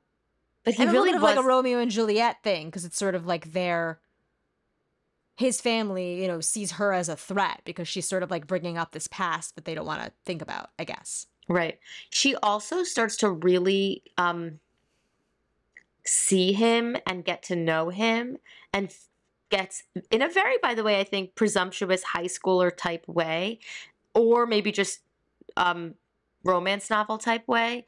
but 0.64 0.74
he 0.74 0.82
and 0.82 0.92
really 0.92 1.12
was 1.12 1.16
of 1.16 1.22
like 1.22 1.38
a 1.38 1.42
Romeo 1.42 1.78
and 1.78 1.90
Juliet 1.90 2.42
thing 2.42 2.66
because 2.66 2.84
it's 2.84 2.98
sort 2.98 3.14
of 3.14 3.24
like 3.26 3.52
their 3.52 4.00
his 5.36 5.60
family, 5.60 6.20
you 6.22 6.28
know, 6.28 6.40
sees 6.40 6.72
her 6.72 6.92
as 6.92 7.08
a 7.08 7.16
threat 7.16 7.62
because 7.64 7.88
she's 7.88 8.06
sort 8.06 8.22
of 8.22 8.30
like 8.30 8.46
bringing 8.46 8.76
up 8.76 8.92
this 8.92 9.06
past 9.06 9.54
that 9.54 9.64
they 9.64 9.74
don't 9.74 9.86
want 9.86 10.02
to 10.02 10.12
think 10.24 10.42
about. 10.42 10.70
I 10.78 10.84
guess. 10.84 11.26
right. 11.48 11.78
She 12.10 12.34
also 12.36 12.82
starts 12.84 13.16
to 13.18 13.30
really 13.30 14.02
um, 14.18 14.60
see 16.04 16.52
him 16.52 16.96
and 17.06 17.24
get 17.24 17.42
to 17.44 17.56
know 17.56 17.90
him 17.90 18.38
and 18.72 18.94
gets 19.50 19.82
in 20.10 20.22
a 20.22 20.28
very 20.28 20.56
by 20.62 20.74
the 20.74 20.84
way 20.84 21.00
I 21.00 21.04
think 21.04 21.34
presumptuous 21.34 22.02
high 22.04 22.26
schooler 22.26 22.70
type 22.74 23.06
way 23.08 23.58
or 24.14 24.46
maybe 24.46 24.70
just 24.70 25.00
um, 25.56 25.94
romance 26.44 26.88
novel 26.88 27.18
type 27.18 27.46
way 27.48 27.86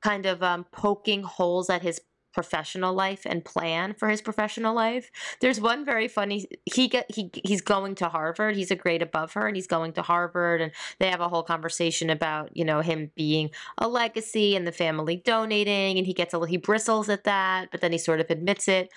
kind 0.00 0.26
of 0.26 0.42
um, 0.42 0.64
poking 0.70 1.22
holes 1.22 1.70
at 1.70 1.82
his 1.82 2.00
professional 2.38 2.94
life 2.94 3.22
and 3.26 3.44
plan 3.44 3.92
for 3.92 4.08
his 4.08 4.22
professional 4.22 4.72
life. 4.72 5.10
There's 5.40 5.60
one 5.60 5.84
very 5.84 6.06
funny 6.06 6.46
he 6.66 6.86
get 6.86 7.12
he 7.12 7.32
he's 7.42 7.60
going 7.60 7.96
to 7.96 8.08
Harvard. 8.08 8.54
He's 8.54 8.70
a 8.70 8.76
grade 8.76 9.02
above 9.02 9.32
her 9.32 9.48
and 9.48 9.56
he's 9.56 9.66
going 9.66 9.92
to 9.94 10.02
Harvard 10.02 10.60
and 10.60 10.70
they 11.00 11.10
have 11.10 11.20
a 11.20 11.28
whole 11.28 11.42
conversation 11.42 12.10
about, 12.10 12.56
you 12.56 12.64
know, 12.64 12.80
him 12.80 13.10
being 13.16 13.50
a 13.76 13.88
legacy 13.88 14.54
and 14.54 14.64
the 14.68 14.70
family 14.70 15.16
donating 15.16 15.98
and 15.98 16.06
he 16.06 16.14
gets 16.14 16.32
a 16.32 16.46
he 16.46 16.58
bristles 16.58 17.08
at 17.08 17.24
that, 17.24 17.72
but 17.72 17.80
then 17.80 17.90
he 17.90 17.98
sort 17.98 18.20
of 18.20 18.30
admits 18.30 18.68
it. 18.68 18.88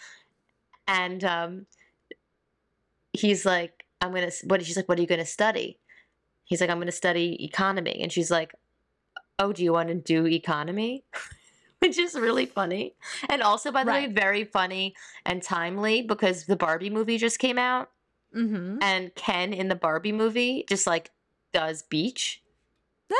And 0.87 1.23
um 1.23 1.65
he's 3.11 3.43
like 3.43 3.85
I'm 4.01 4.11
going 4.11 4.29
to 4.29 4.45
what 4.45 4.63
she's 4.63 4.77
like 4.77 4.87
what 4.87 4.99
are 4.99 5.01
you 5.01 5.07
going 5.07 5.17
to 5.17 5.25
study? 5.25 5.79
He's 6.43 6.61
like 6.61 6.69
I'm 6.69 6.77
going 6.77 6.85
to 6.85 6.91
study 6.91 7.43
economy 7.43 8.01
and 8.03 8.11
she's 8.11 8.29
like 8.29 8.53
oh, 9.39 9.51
do 9.51 9.63
you 9.63 9.73
want 9.73 9.89
to 9.89 9.95
do 9.95 10.27
economy? 10.27 11.05
which 11.81 11.97
is 11.97 12.15
really 12.15 12.45
funny. 12.45 12.95
And 13.29 13.41
also, 13.41 13.71
by 13.71 13.83
the 13.83 13.91
way, 13.91 14.07
very 14.07 14.43
funny 14.45 14.95
and 15.25 15.41
timely 15.41 16.01
because 16.01 16.45
the 16.45 16.55
Barbie 16.55 16.89
movie 16.89 17.17
just 17.17 17.39
came 17.39 17.57
out, 17.57 17.89
Mm-hmm. 18.35 18.77
and 18.81 19.13
Ken 19.15 19.51
in 19.51 19.67
the 19.67 19.75
Barbie 19.75 20.13
movie 20.13 20.63
just 20.69 20.87
like 20.87 21.11
does 21.53 21.81
beach. 21.83 22.41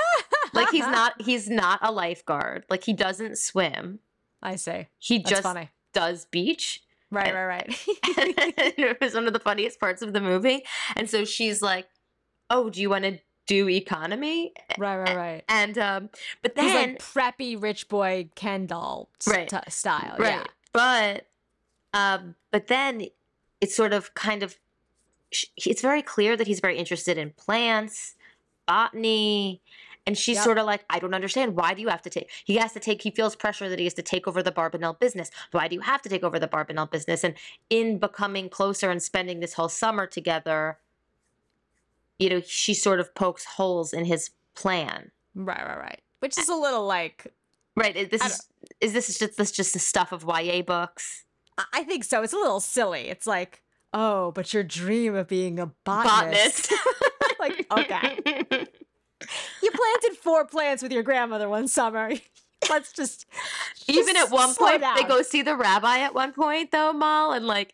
Like 0.54 0.70
he's 0.70 0.86
not 0.88 1.22
he's 1.22 1.50
not 1.50 1.80
a 1.82 1.92
lifeguard. 1.94 2.66
Like 2.70 2.84
he 2.84 2.92
doesn't 2.94 3.38
swim. 3.38 4.00
I 4.44 4.56
say. 4.58 4.90
He 5.00 5.18
That's 5.20 5.30
just 5.30 5.44
funny. 5.44 5.70
does 5.94 6.26
beach. 6.26 6.82
Right, 7.10 7.34
right, 7.34 7.46
right. 7.46 7.68
and 8.18 8.34
it 8.78 8.98
was 9.00 9.14
one 9.14 9.28
of 9.28 9.34
the 9.34 9.40
funniest 9.40 9.80
parts 9.80 10.02
of 10.02 10.12
the 10.14 10.20
movie. 10.22 10.64
And 10.96 11.10
so 11.10 11.24
she's 11.26 11.62
like, 11.62 11.88
"Oh, 12.50 12.70
do 12.70 12.82
you 12.82 12.90
want 12.90 13.04
to 13.06 13.20
do 13.48 13.68
economy?" 13.70 14.54
right, 14.78 14.98
right, 14.98 15.16
right. 15.16 15.44
And 15.50 15.78
um, 15.78 16.10
but 16.42 16.54
He's 16.56 16.72
then 16.74 16.90
like 16.94 17.00
preppy 17.00 17.62
rich 17.62 17.88
boy 17.90 18.30
Kendall 18.36 19.10
Right. 19.28 19.50
st- 19.50 19.72
style. 19.72 20.16
right, 20.18 20.30
Yeah. 20.30 20.44
but 20.74 21.28
um, 21.94 22.36
but 22.52 22.68
then 22.68 23.08
it's 23.60 23.76
sort 23.76 23.94
of 23.94 24.14
kind 24.14 24.44
of 24.44 24.58
it's 25.66 25.82
very 25.82 26.02
clear 26.02 26.36
that 26.36 26.48
he's 26.48 26.60
very 26.60 26.78
interested 26.78 27.18
in 27.18 27.32
plants, 27.32 28.16
botany. 28.68 29.62
And 30.08 30.18
she's 30.18 30.38
Yep. 30.38 30.44
sort 30.46 30.58
of 30.58 30.66
like, 30.66 30.84
I 30.90 30.98
don't 30.98 31.14
understand. 31.14 31.56
Why 31.56 31.76
do 31.76 31.82
you 31.82 31.90
have 31.90 32.02
to 32.02 32.10
take? 32.10 32.30
He 32.44 32.56
has 32.56 32.74
to 32.74 32.80
take. 32.80 33.04
He 33.04 33.12
feels 33.12 33.36
pressure 33.36 33.70
that 33.70 33.78
he 33.78 33.86
has 33.86 33.94
to 33.94 34.02
take 34.02 34.28
over 34.28 34.42
the 34.42 34.52
Barbanel 34.52 35.00
business. 35.00 35.30
Why 35.52 35.68
do 35.68 35.76
you 35.76 35.82
have 35.82 36.02
to 36.02 36.10
take 36.10 36.24
over 36.24 36.40
the 36.40 36.48
Barbanel 36.48 36.90
business? 36.90 37.24
And 37.24 37.36
in 37.70 38.00
becoming 38.00 38.50
closer 38.50 38.90
and 38.90 39.02
spending 39.02 39.42
this 39.42 39.54
whole 39.54 39.70
summer 39.70 40.08
together, 40.08 40.80
you 42.22 42.30
know, 42.30 42.42
she 42.46 42.74
sort 42.74 43.00
of 43.00 43.14
pokes 43.16 43.44
holes 43.46 43.94
in 43.94 44.06
his 44.06 44.30
plan. 44.56 45.12
Right, 45.34 45.66
right, 45.66 45.78
right. 45.80 46.02
Which 46.20 46.38
is 46.38 46.50
a 46.50 46.56
little 46.56 46.86
like 46.86 47.28
Right? 47.76 47.96
is- 47.96 48.10
This 48.10 48.24
is 48.26 48.48
is 48.80 48.94
this 48.94 49.18
just 49.18 49.38
this 49.38 49.52
just 49.52 49.74
the 49.74 49.80
stuff 49.80 50.12
of 50.12 50.24
YA 50.24 50.62
books? 50.62 51.26
I- 51.74 51.84
think 51.84 52.04
so. 52.04 52.22
It's 52.22 52.34
a 52.34 52.38
little 52.38 52.60
silly. 52.60 53.10
It's 53.10 53.26
like, 53.28 53.62
oh, 53.94 54.32
but 54.32 54.54
your 54.54 54.64
dream 54.64 55.16
of 55.16 55.28
being 55.28 55.60
a 55.60 55.66
botanist. 55.84 56.72
like, 57.40 57.66
okay. 57.72 58.20
You 59.62 59.70
planted 59.72 60.18
four 60.22 60.46
plants 60.46 60.82
with 60.84 60.92
your 60.92 61.04
grandmother 61.04 61.48
one 61.50 61.68
summer. 61.68 62.12
Let's 62.70 62.94
just 62.94 63.26
Even 63.88 64.16
at 64.18 64.30
one 64.30 64.54
point, 64.54 64.84
they 64.96 65.04
go 65.04 65.22
see 65.24 65.42
the 65.42 65.56
rabbi 65.56 66.00
at 66.00 66.14
one 66.14 66.32
point, 66.34 66.72
though, 66.72 66.94
Mal, 66.94 67.32
and 67.32 67.46
like, 67.48 67.74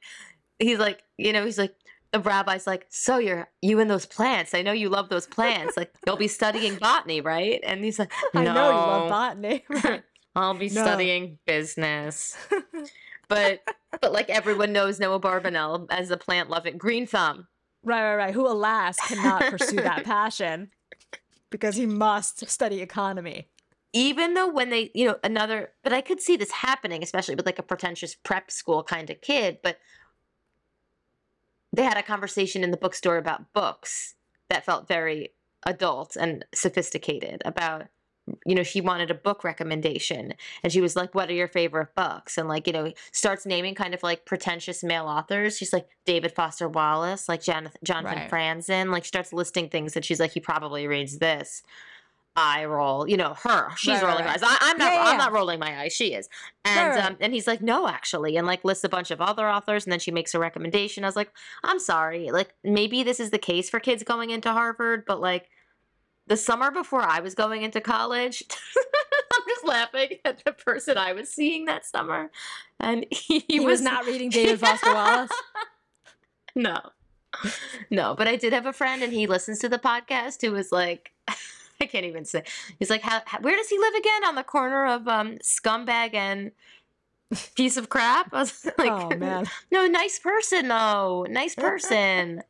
he's 0.60 0.80
like, 0.80 1.04
you 1.18 1.34
know, 1.34 1.44
he's 1.46 1.58
like, 1.58 1.76
the 2.24 2.30
rabbi's 2.30 2.68
like, 2.68 2.86
so 2.90 3.18
you're 3.18 3.50
you 3.62 3.80
and 3.80 3.90
those 3.90 4.06
plants. 4.06 4.54
I 4.54 4.62
know 4.62 4.72
you 4.72 4.90
love 4.90 5.10
those 5.10 5.28
plants. 5.28 5.78
Like, 5.78 5.92
you'll 6.08 6.18
be 6.18 6.28
studying 6.28 6.76
botany, 6.76 7.22
right? 7.22 7.60
And 7.64 7.84
he's 7.84 8.00
like, 8.00 8.12
no, 8.34 8.42
I 8.42 8.44
know 8.44 8.70
you 8.70 8.76
love 8.76 9.10
botany. 9.10 9.64
Right. 9.84 10.04
I'll 10.36 10.54
be 10.54 10.70
No. 10.70 10.82
studying 10.84 11.40
business. 11.46 12.38
but 13.28 13.62
but 14.02 14.12
like 14.14 14.30
everyone 14.30 14.72
knows 14.74 15.00
Noah 15.00 15.20
Barbanel 15.20 15.88
as 15.90 16.12
a 16.12 16.18
plant 16.18 16.50
loving 16.50 16.78
green 16.78 17.08
thumb. 17.08 17.48
right, 17.84 18.02
right, 18.04 18.16
right. 18.16 18.34
Who, 18.34 18.48
alas, 18.48 19.02
cannot 19.02 19.50
pursue 19.50 19.82
that 19.82 20.04
passion 20.04 20.70
because 21.50 21.76
he 21.76 21.86
must 21.86 22.48
study 22.50 22.82
economy. 22.82 23.50
even 23.94 24.34
though 24.34 24.50
when 24.52 24.70
they 24.70 24.92
you 24.94 25.08
know 25.08 25.16
another 25.24 25.72
but 25.82 25.94
i 25.94 26.02
could 26.02 26.20
see 26.22 26.36
this 26.36 26.52
happening 26.52 27.02
especially 27.02 27.36
with 27.36 27.46
like 27.46 27.58
a 27.58 27.64
pretentious 27.64 28.14
prep 28.16 28.52
school 28.52 28.84
kind 28.84 29.10
of 29.10 29.20
kid 29.22 29.58
but 29.64 29.78
they 31.78 31.84
had 31.84 31.96
a 31.98 32.04
conversation 32.04 32.64
in 32.64 32.72
the 32.72 32.78
bookstore 32.78 33.18
about 33.18 33.54
books 33.54 34.16
that 34.50 34.66
felt 34.66 34.88
very 34.88 35.30
adult 35.66 36.18
and 36.18 36.44
sophisticated 36.54 37.42
about 37.46 37.86
you 38.46 38.56
know 38.56 38.64
she 38.64 38.82
wanted 38.82 39.10
a 39.10 39.14
book 39.14 39.46
recommendation 39.46 40.34
and 40.62 40.74
she 40.74 40.82
was 40.82 40.98
like 40.98 41.16
what 41.16 41.30
are 41.30 41.34
your 41.34 41.48
favorite 41.48 41.96
books? 41.96 42.38
And 42.38 42.50
like 42.50 42.68
you 42.68 42.74
know 42.74 42.92
starts 43.14 43.46
naming 43.46 43.74
kind 43.76 43.94
of 43.94 44.04
like 44.04 44.26
pretentious 44.26 44.84
male 44.84 45.06
authors. 45.06 45.58
She's 45.58 45.72
like 45.72 45.88
david 46.06 46.34
foster 46.34 46.68
wallace 46.68 47.30
like 47.30 47.42
jonathan 47.42 47.80
jonathan 47.84 48.18
Right. 48.20 48.30
franzen 48.30 48.92
like 48.92 49.06
she 49.06 49.10
starts 49.10 49.32
listing 49.32 49.70
things 49.70 49.94
that 49.94 50.04
she's 50.04 50.20
like 50.20 50.32
he 50.32 50.42
probably 50.42 50.88
reads 50.88 51.20
this 51.20 51.64
eye 52.38 52.64
roll 52.66 53.10
you 53.10 53.18
know 53.18 53.34
her 53.44 53.70
she's 53.76 53.96
Right, 53.96 54.04
right, 54.04 54.10
rolling 54.10 54.24
her 54.26 54.30
eyes. 54.30 54.44
I, 54.44 54.58
i'm 54.62 54.78
not 54.78 54.94
Yeah, 54.94 55.04
yeah, 55.04 55.10
i'm 55.12 55.18
not 55.18 55.34
rolling 55.34 55.60
my 55.60 55.82
eyes 55.82 55.92
she 55.92 56.14
is. 56.14 56.30
And 56.64 56.90
right. 56.96 57.06
um 57.06 57.18
and 57.20 57.34
he's 57.34 57.48
like 57.48 57.62
no 57.62 57.88
actually 57.88 58.38
and 58.38 58.46
like 58.46 58.64
lists 58.64 58.84
a 58.84 58.90
bunch 58.90 59.10
of 59.12 59.20
other 59.20 59.50
authors 59.50 59.86
and 59.86 59.92
then 59.92 60.00
she 60.00 60.12
makes 60.12 60.34
a 60.36 60.40
recommendation. 60.40 61.04
I 61.04 61.08
was 61.08 61.16
like 61.16 61.32
i'm 61.64 61.80
sorry 61.80 62.30
like 62.32 62.54
maybe 62.64 63.02
this 63.04 63.20
is 63.20 63.32
the 63.32 63.38
case 63.40 63.70
for 63.70 63.80
kids 63.80 64.04
going 64.04 64.30
into 64.30 64.52
harvard 64.54 65.04
but 65.08 65.20
like 65.20 65.50
the 66.28 66.38
summer 66.38 66.70
before 66.72 67.02
i 67.02 67.20
was 67.22 67.34
going 67.34 67.64
into 67.64 67.82
college 67.82 68.44
i'm 68.78 69.44
just 69.48 69.66
laughing 69.66 70.10
at 70.24 70.44
the 70.46 70.52
person 70.52 70.98
i 70.98 71.14
was 71.14 71.30
seeing 71.30 71.66
that 71.66 71.86
summer 71.86 72.30
and 72.80 73.06
he, 73.12 73.44
He, 73.48 73.60
was, 73.60 73.82
not 73.82 74.06
reading 74.06 74.30
David 74.38 74.60
Foster 74.60 74.94
Wallace. 74.94 75.32
no. 76.56 76.78
No 77.90 78.14
but 78.16 78.28
i 78.28 78.36
did 78.36 78.54
have 78.54 78.66
a 78.66 78.74
friend 78.74 79.02
and 79.04 79.14
he 79.14 79.26
listens 79.28 79.60
to 79.60 79.70
the 79.70 79.80
podcast 79.80 80.42
who 80.42 80.52
was 80.52 80.72
like 80.72 81.12
i 81.82 81.86
can't 81.86 82.06
even 82.06 82.26
say 82.26 82.44
he's 82.80 82.90
like 82.90 83.02
how, 83.02 83.22
how- 83.26 83.40
where 83.40 83.56
does 83.56 83.70
he 83.70 83.78
live 83.80 83.94
again 83.96 84.26
on 84.26 84.36
the 84.36 84.44
corner 84.44 84.86
of 84.86 85.08
um 85.08 85.38
scumbag 85.44 86.14
and 86.14 86.52
piece 87.56 87.78
of 87.78 87.90
crap 87.90 88.34
i 88.34 88.40
was 88.40 88.66
like 88.78 88.92
oh, 88.92 89.10
man. 89.18 89.46
no 89.72 89.86
nice 89.88 90.20
person 90.20 90.68
though 90.68 91.26
nice 91.30 91.56
person 91.56 92.42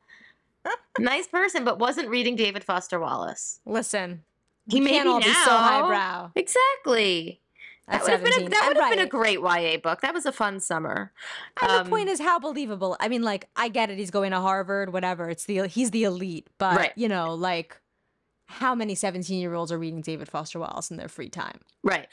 nice 1.00 1.28
person 1.28 1.64
but 1.64 1.80
wasn't 1.80 2.08
reading 2.10 2.36
david 2.36 2.64
foster 2.64 3.00
wallace 3.00 3.60
Listen, 3.66 4.24
he 4.70 4.80
may 4.82 4.92
can't 4.92 5.24
be 5.24 5.32
so 5.32 5.52
now. 5.52 5.58
highbrow. 5.60 6.32
exactly 6.36 7.40
At 7.88 8.04
that 8.04 8.04
would 8.04 8.12
have 8.12 8.24
been, 8.24 8.48
a, 8.48 8.50
that 8.50 8.66
would 8.68 8.78
have 8.78 8.90
been 8.90 9.00
a 9.00 9.08
great 9.08 9.40
YA 9.40 9.78
book. 9.78 10.02
That 10.02 10.14
was 10.14 10.26
a 10.26 10.32
fun 10.34 10.60
summer. 10.60 11.14
And 11.62 11.72
Um, 11.72 11.84
the 11.86 11.90
point 11.90 12.10
is 12.10 12.20
how 12.20 12.38
believable. 12.38 12.98
I 13.00 13.08
mean, 13.08 13.24
like, 13.24 13.48
I 13.56 13.70
get 13.70 13.90
it. 13.90 13.98
He's 13.98 14.12
going 14.12 14.32
to 14.32 14.42
Harvard, 14.42 14.92
whatever. 14.92 15.30
It's 15.30 15.46
the 15.46 15.68
he's 15.68 15.92
the 15.92 16.04
elite, 16.04 16.50
but 16.58 16.76
Right. 16.78 16.92
you 16.98 17.08
know, 17.08 17.34
like, 17.34 17.80
how 18.48 18.74
many 18.76 18.96
seventeen-year-olds 18.96 19.72
are 19.72 19.78
reading 19.78 20.02
David 20.02 20.30
Foster 20.30 20.60
Wallace 20.60 20.90
in 20.92 20.98
their 20.98 21.08
free 21.10 21.30
time? 21.30 21.60
Right. 21.84 22.08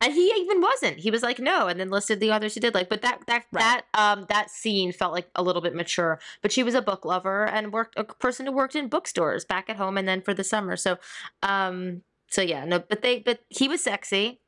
And 0.00 0.12
he 0.12 0.26
even 0.28 0.60
wasn't. 0.60 0.98
He 0.98 1.10
was 1.10 1.24
like, 1.24 1.40
no, 1.40 1.66
and 1.66 1.80
then 1.80 1.90
listed 1.90 2.20
the 2.20 2.30
others 2.30 2.54
who 2.54 2.60
did. 2.60 2.72
Like, 2.74 2.88
but 2.88 3.02
that 3.02 3.20
that 3.26 3.46
Right. 3.50 3.62
that 3.62 3.82
um 3.94 4.26
that 4.28 4.50
scene 4.50 4.92
felt 4.92 5.12
like 5.12 5.28
a 5.34 5.42
little 5.42 5.62
bit 5.62 5.74
mature. 5.74 6.20
But 6.40 6.52
she 6.52 6.62
was 6.62 6.74
a 6.74 6.82
book 6.82 7.04
lover 7.04 7.46
and 7.46 7.72
worked 7.72 7.98
a 7.98 8.04
person 8.04 8.46
who 8.46 8.52
worked 8.52 8.76
in 8.76 8.88
bookstores 8.88 9.44
back 9.44 9.68
at 9.68 9.76
home 9.76 9.98
and 9.98 10.06
then 10.06 10.20
for 10.22 10.34
the 10.34 10.44
summer. 10.44 10.76
So 10.76 10.98
um 11.42 12.02
so 12.30 12.42
yeah, 12.42 12.64
no, 12.64 12.78
but 12.78 13.02
they 13.02 13.20
but 13.20 13.40
he 13.48 13.66
was 13.66 13.82
sexy, 13.82 14.40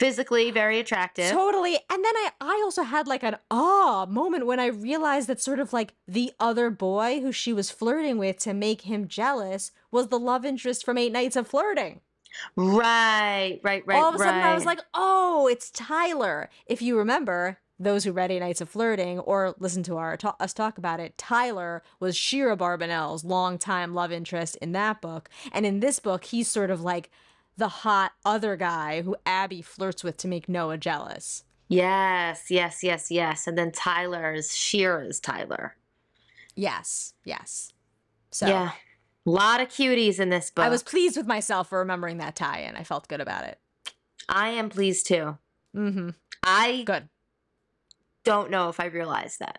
physically 0.00 0.50
very 0.50 0.80
attractive. 0.80 1.30
Totally. 1.30 1.74
And 1.90 2.04
then 2.04 2.16
I 2.16 2.30
I 2.40 2.60
also 2.64 2.82
had 2.82 3.06
like 3.06 3.22
an 3.22 3.36
ah 3.50 4.06
moment 4.08 4.46
when 4.46 4.58
I 4.58 4.66
realized 4.66 5.28
that 5.28 5.40
sort 5.40 5.60
of 5.60 5.72
like 5.72 5.94
the 6.08 6.32
other 6.40 6.70
boy 6.70 7.20
who 7.20 7.30
she 7.30 7.52
was 7.52 7.70
flirting 7.70 8.18
with 8.18 8.38
to 8.40 8.54
make 8.54 8.82
him 8.82 9.06
jealous 9.06 9.70
was 9.92 10.08
the 10.08 10.18
love 10.18 10.44
interest 10.44 10.84
from 10.84 10.98
Eight 10.98 11.12
Nights 11.12 11.36
of 11.36 11.46
Flirting. 11.46 12.00
right, 12.56 13.60
right, 13.62 13.82
right. 13.86 13.98
All 14.02 14.08
of 14.08 14.14
a 14.14 14.18
sudden 14.18 14.42
I 14.42 14.54
was 14.54 14.64
like, 14.64 14.80
"Oh, 14.94 15.48
it's 15.48 15.70
Tyler." 15.70 16.48
If 16.66 16.80
you 16.80 16.96
remember, 16.96 17.58
those 17.78 18.04
who 18.04 18.12
read 18.12 18.30
Eight 18.30 18.40
Nights 18.40 18.60
of 18.60 18.68
Flirting 18.68 19.18
or 19.20 19.54
listen 19.58 19.82
to 19.84 19.96
our 19.96 20.16
ta- 20.16 20.36
us 20.40 20.52
talk 20.52 20.78
about 20.78 21.00
it, 21.00 21.18
Tyler 21.18 21.82
was 21.98 22.16
Shira 22.16 22.56
Barbanel's 22.56 23.24
longtime 23.24 23.94
love 23.94 24.12
interest 24.12 24.56
in 24.62 24.72
that 24.72 25.00
book, 25.00 25.28
and 25.52 25.66
in 25.66 25.80
this 25.80 25.98
book, 25.98 26.24
he's 26.24 26.48
sort 26.48 26.70
of 26.70 26.80
like 26.82 27.10
the 27.60 27.68
hot 27.68 28.12
other 28.24 28.56
guy 28.56 29.02
who 29.02 29.14
Abby 29.26 29.60
flirts 29.62 30.02
with 30.02 30.16
to 30.16 30.28
make 30.28 30.48
Noah 30.48 30.78
jealous. 30.78 31.44
Yes, 31.68 32.50
yes, 32.50 32.82
yes, 32.82 33.10
yes. 33.10 33.46
And 33.46 33.56
then 33.56 33.70
Tyler's 33.70 34.56
Shira's 34.56 35.20
Tyler. 35.20 35.76
Yes, 36.56 37.14
yes. 37.22 37.72
So 38.30 38.46
Yeah. 38.48 38.72
A 39.26 39.30
lot 39.30 39.60
of 39.60 39.68
cuties 39.68 40.18
in 40.18 40.30
this 40.30 40.50
book. 40.50 40.64
I 40.64 40.70
was 40.70 40.82
pleased 40.82 41.16
with 41.16 41.26
myself 41.26 41.68
for 41.68 41.78
remembering 41.78 42.16
that 42.18 42.34
tie-in. 42.34 42.74
I 42.74 42.82
felt 42.84 43.06
good 43.06 43.20
about 43.20 43.44
it. 43.44 43.58
I 44.28 44.48
am 44.48 44.70
pleased 44.70 45.06
too. 45.06 45.36
Mm-hmm. 45.76 46.10
I 46.42 46.82
Good. 46.86 47.10
don't 48.24 48.50
know 48.50 48.70
if 48.70 48.80
I 48.80 48.86
realized 48.86 49.40
that. 49.40 49.58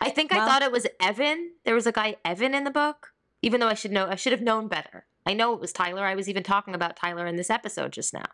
I 0.00 0.10
think 0.10 0.32
I 0.32 0.44
thought 0.44 0.62
it 0.62 0.70
was 0.70 0.86
Evan. 1.00 1.52
There 1.64 1.74
was 1.74 1.86
a 1.86 1.92
guy 1.92 2.16
Evan 2.24 2.54
in 2.54 2.64
the 2.64 2.70
book, 2.70 3.14
even 3.40 3.60
though 3.60 3.68
I 3.68 3.74
should 3.74 3.92
know 3.92 4.06
I 4.06 4.16
should 4.16 4.32
have 4.32 4.42
known 4.42 4.68
better. 4.68 5.06
I 5.28 5.34
know 5.34 5.52
it 5.52 5.60
was 5.60 5.72
Tyler. 5.72 6.02
I 6.04 6.14
was 6.14 6.28
even 6.28 6.42
talking 6.42 6.74
about 6.74 6.96
Tyler 6.96 7.26
in 7.26 7.36
this 7.36 7.50
episode 7.50 7.92
just 7.92 8.14
now. 8.14 8.24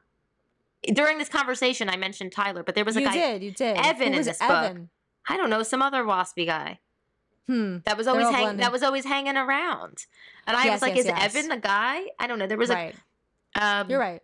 During 0.93 1.19
this 1.19 1.29
conversation, 1.29 1.89
I 1.89 1.97
mentioned 1.97 2.33
Tyler, 2.33 2.63
but 2.63 2.75
there 2.75 2.85
was 2.85 2.97
a 2.97 3.01
You 3.01 3.07
guy. 3.07 3.13
did, 3.15 3.43
you 3.43 3.51
did. 3.51 3.77
Evan 3.77 4.13
Who 4.13 4.19
in 4.21 4.25
this 4.25 4.39
book. 4.39 4.77
I 5.29 5.37
don't 5.37 5.51
know, 5.51 5.63
some 5.63 5.83
other 5.83 6.05
waspy 6.05 6.47
guy 6.47 6.79
Hmm. 7.47 7.79
that 7.85 7.97
was 7.99 8.07
always 8.07 8.29
hang, 8.29 8.57
that 8.59 8.73
was 8.73 8.83
always 8.83 9.05
hanging 9.05 9.37
around. 9.37 10.07
And 10.47 10.57
I 10.57 10.65
Yes, 10.65 10.73
was 10.77 10.83
like, 10.83 10.95
yes, 10.97 11.05
is 11.05 11.07
yes. 11.09 11.35
Evan 11.37 11.49
the 11.51 11.57
guy? 11.59 12.03
I 12.19 12.27
don't 12.27 12.39
know. 12.39 12.47
There 12.47 12.57
was 12.57 12.71
right. 12.71 12.95
a 13.57 13.65
um, 13.65 13.91
You're 13.91 13.99
right. 14.01 14.21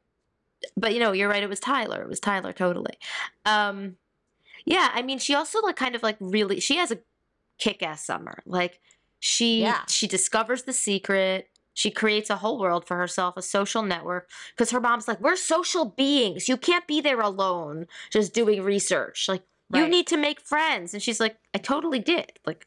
but 0.77 0.93
you 0.95 1.01
know 1.01 1.13
you're 1.13 1.29
right 1.29 1.43
it 1.43 1.49
was 1.49 1.61
tyler 1.61 2.03
it 2.03 2.09
was 2.09 2.19
tyler 2.21 2.53
totally 2.53 2.95
um 3.47 3.97
yeah 4.67 4.91
i 4.93 5.01
mean 5.03 5.19
she 5.19 5.35
also 5.35 5.61
like 5.63 5.77
kind 5.77 5.95
of 5.95 6.03
like 6.03 6.17
really 6.21 6.61
she 6.61 6.77
has 6.77 6.91
a 6.91 6.99
kick-ass 7.59 8.05
summer 8.05 8.43
like 8.45 8.79
she 9.21 9.63
Yeah. 9.63 9.83
she 9.89 10.07
discovers 10.07 10.65
the 10.65 10.73
secret 10.73 11.49
She 11.81 11.91
creates 11.91 12.29
a 12.29 12.37
whole 12.37 12.59
world 12.59 12.87
for 12.87 12.99
herself, 12.99 13.39
a 13.39 13.43
social 13.43 13.83
network, 13.83 14.29
because 14.51 14.71
her 14.71 14.83
mom's 14.83 15.09
like, 15.09 15.19
We're 15.19 15.35
social 15.35 15.87
beings. 15.87 16.47
You 16.47 16.59
can't 16.59 16.87
be 16.87 17.01
there 17.01 17.21
alone 17.21 17.87
just 18.11 18.35
doing 18.35 18.63
research. 18.63 19.27
Like, 19.27 19.45
you 19.73 19.89
need 19.89 20.07
to 20.09 20.19
make 20.19 20.43
friends. 20.43 20.93
And 20.93 21.03
she's 21.03 21.21
like, 21.21 21.37
I 21.55 21.59
totally 21.59 21.99
did. 21.99 22.33
Like, 22.45 22.67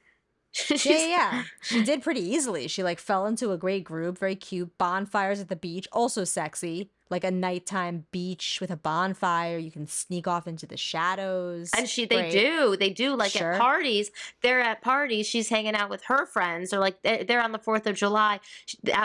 yeah, 0.70 1.06
yeah. 1.08 1.44
She 1.62 1.84
did 1.84 2.02
pretty 2.04 2.22
easily. 2.22 2.68
She 2.68 2.84
like 2.84 3.00
fell 3.00 3.26
into 3.26 3.52
a 3.52 3.58
great 3.58 3.84
group, 3.84 4.18
very 4.20 4.36
cute. 4.36 4.78
Bonfires 4.78 5.40
at 5.40 5.50
the 5.50 5.56
beach, 5.56 5.88
also 5.92 6.24
sexy. 6.24 6.90
Like 7.10 7.24
a 7.24 7.32
nighttime 7.32 8.06
beach 8.12 8.58
with 8.60 8.72
a 8.72 8.76
bonfire. 8.76 9.58
You 9.60 9.70
can 9.70 9.86
sneak 9.86 10.28
off 10.28 10.48
into 10.48 10.66
the 10.66 10.78
shadows. 10.78 11.70
And 11.78 11.88
she, 11.88 12.06
they 12.06 12.22
Great. 12.22 12.32
do, 12.32 12.76
they 12.76 12.90
do. 12.90 13.16
Like 13.16 13.32
Sure. 13.34 13.54
at 13.54 13.62
parties, 13.62 14.10
they're 14.42 14.62
at 14.62 14.82
parties. 14.82 15.28
She's 15.28 15.50
hanging 15.50 15.76
out 15.76 15.92
with 15.92 16.04
her 16.06 16.26
friends, 16.26 16.74
or 16.74 16.80
like 16.80 17.02
they're, 17.04 17.24
they're 17.24 17.42
on 17.44 17.52
the 17.52 17.60
Fourth 17.60 17.86
of 17.86 17.96
July. 17.96 18.40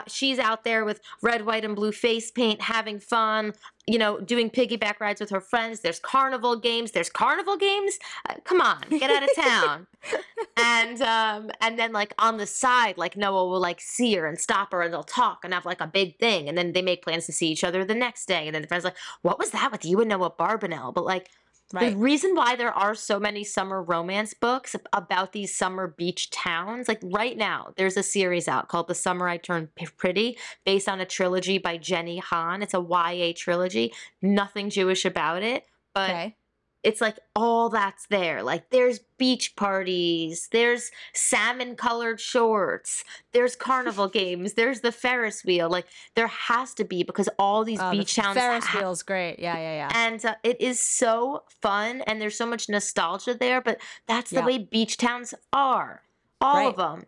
She's 0.07 0.39
out 0.39 0.65
there 0.65 0.87
with 0.87 1.01
red, 1.21 1.45
white, 1.45 1.65
and 1.67 1.77
blue 1.77 1.93
face 1.93 2.31
paint, 2.31 2.63
having 2.63 2.99
fun. 2.99 3.53
You 3.89 3.99
know, 3.99 4.21
doing 4.21 4.51
piggyback 4.51 5.01
rides 5.01 5.19
with 5.19 5.31
her 5.31 5.41
friends. 5.41 5.81
There's 5.81 5.99
carnival 5.99 6.57
games. 6.57 6.91
There's 6.91 7.09
carnival 7.09 7.57
games. 7.57 7.99
Uh, 8.29 8.35
come 8.45 8.61
on, 8.61 8.83
get 8.91 9.11
out 9.11 9.23
of 9.23 9.31
town. 9.35 9.87
and 10.59 11.01
um, 11.01 11.51
and 11.63 11.79
then 11.79 11.93
like 11.93 12.13
on 12.19 12.37
the 12.37 12.47
side, 12.47 12.99
like 12.99 13.17
Noah 13.17 13.49
will 13.49 13.61
like 13.61 13.81
see 13.81 14.15
her 14.17 14.27
and 14.27 14.39
stop 14.39 14.73
her, 14.73 14.83
and 14.83 14.93
they'll 14.93 15.03
talk 15.03 15.41
and 15.43 15.55
have 15.55 15.65
like 15.65 15.81
a 15.81 15.87
big 15.87 16.19
thing, 16.19 16.49
and 16.49 16.59
then 16.59 16.73
they 16.73 16.83
make 16.83 17.03
plans 17.03 17.25
to 17.27 17.33
see 17.33 17.49
each 17.49 17.65
other 17.65 17.85
the 17.85 17.95
next 17.95 18.27
day. 18.27 18.47
And 18.47 18.55
then 18.55 18.63
the 18.63 18.69
friends 18.69 18.85
like, 18.85 18.97
what 19.23 19.39
was 19.39 19.51
that 19.51 19.73
with 19.73 19.85
you 19.85 20.01
and 20.01 20.11
Noah 20.11 20.31
Barbanel? 20.31 20.93
But 20.93 21.05
like. 21.05 21.31
Right. 21.73 21.93
The 21.93 21.97
reason 21.97 22.35
why 22.35 22.57
there 22.57 22.73
are 22.73 22.95
so 22.95 23.19
many 23.21 23.45
summer 23.45 23.83
romance 23.83 24.35
books 24.35 24.75
about 24.93 25.33
these 25.33 25.55
summer 25.55 25.89
beach 25.89 26.31
towns, 26.31 26.89
like 26.89 27.01
right 27.03 27.37
now, 27.37 27.73
there's 27.77 27.97
a 27.97 28.03
series 28.03 28.49
out 28.49 28.69
called 28.69 28.89
The 28.89 28.95
Summer 28.95 29.29
I 29.29 29.37
Turned 29.37 29.75
P- 29.75 29.89
Pretty, 29.97 30.39
based 30.65 30.89
on 30.89 31.01
a 31.01 31.07
trilogy 31.07 31.59
by 31.59 31.77
Jenny 31.77 32.19
Han. 32.19 32.63
It's 32.63 32.75
a 32.75 32.81
YA 32.81 33.33
trilogy, 33.37 33.93
nothing 34.23 34.71
Jewish 34.71 35.05
about 35.05 35.43
it, 35.43 35.65
but 35.95 36.11
okay. 36.11 36.37
It's 36.85 37.01
like 37.01 37.19
all 37.35 37.69
that's 37.69 38.07
there. 38.07 38.43
Like 38.43 38.71
there's 38.71 39.01
beach 39.19 39.57
parties, 39.57 40.49
there's 40.53 40.91
salmon 41.13 41.75
colored 41.75 42.21
shorts, 42.21 43.05
there's 43.33 43.57
carnival 43.57 44.09
games, 44.21 44.53
there's 44.55 44.81
the 44.81 44.93
Ferris 44.93 45.45
wheel. 45.45 45.69
Like 45.69 45.87
there 46.15 46.29
has 46.29 46.75
to 46.75 46.85
be 46.85 47.03
because 47.03 47.29
all 47.39 47.65
these 47.65 47.81
Oh, 47.81 47.91
the 47.91 47.99
beach 47.99 48.15
towns 48.15 48.37
Ferris 48.39 48.65
ha- 48.65 48.79
wheel's 48.79 49.03
great. 49.03 49.39
Yeah, 49.39 49.57
yeah, 49.57 49.89
yeah. 49.89 49.91
and 49.95 50.25
uh, 50.25 50.35
it 50.45 50.61
is 50.61 50.81
so 50.81 51.43
fun 51.61 52.03
and 52.07 52.21
there's 52.21 52.37
so 52.37 52.47
much 52.47 52.69
nostalgia 52.69 53.35
there 53.35 53.61
but 53.61 53.79
that's 54.07 54.31
the 54.31 54.37
Yeah. 54.41 54.47
way 54.47 54.59
beach 54.59 54.97
towns 54.97 55.35
are 55.53 56.03
all 56.41 56.69
of 56.69 56.77
them 56.77 57.05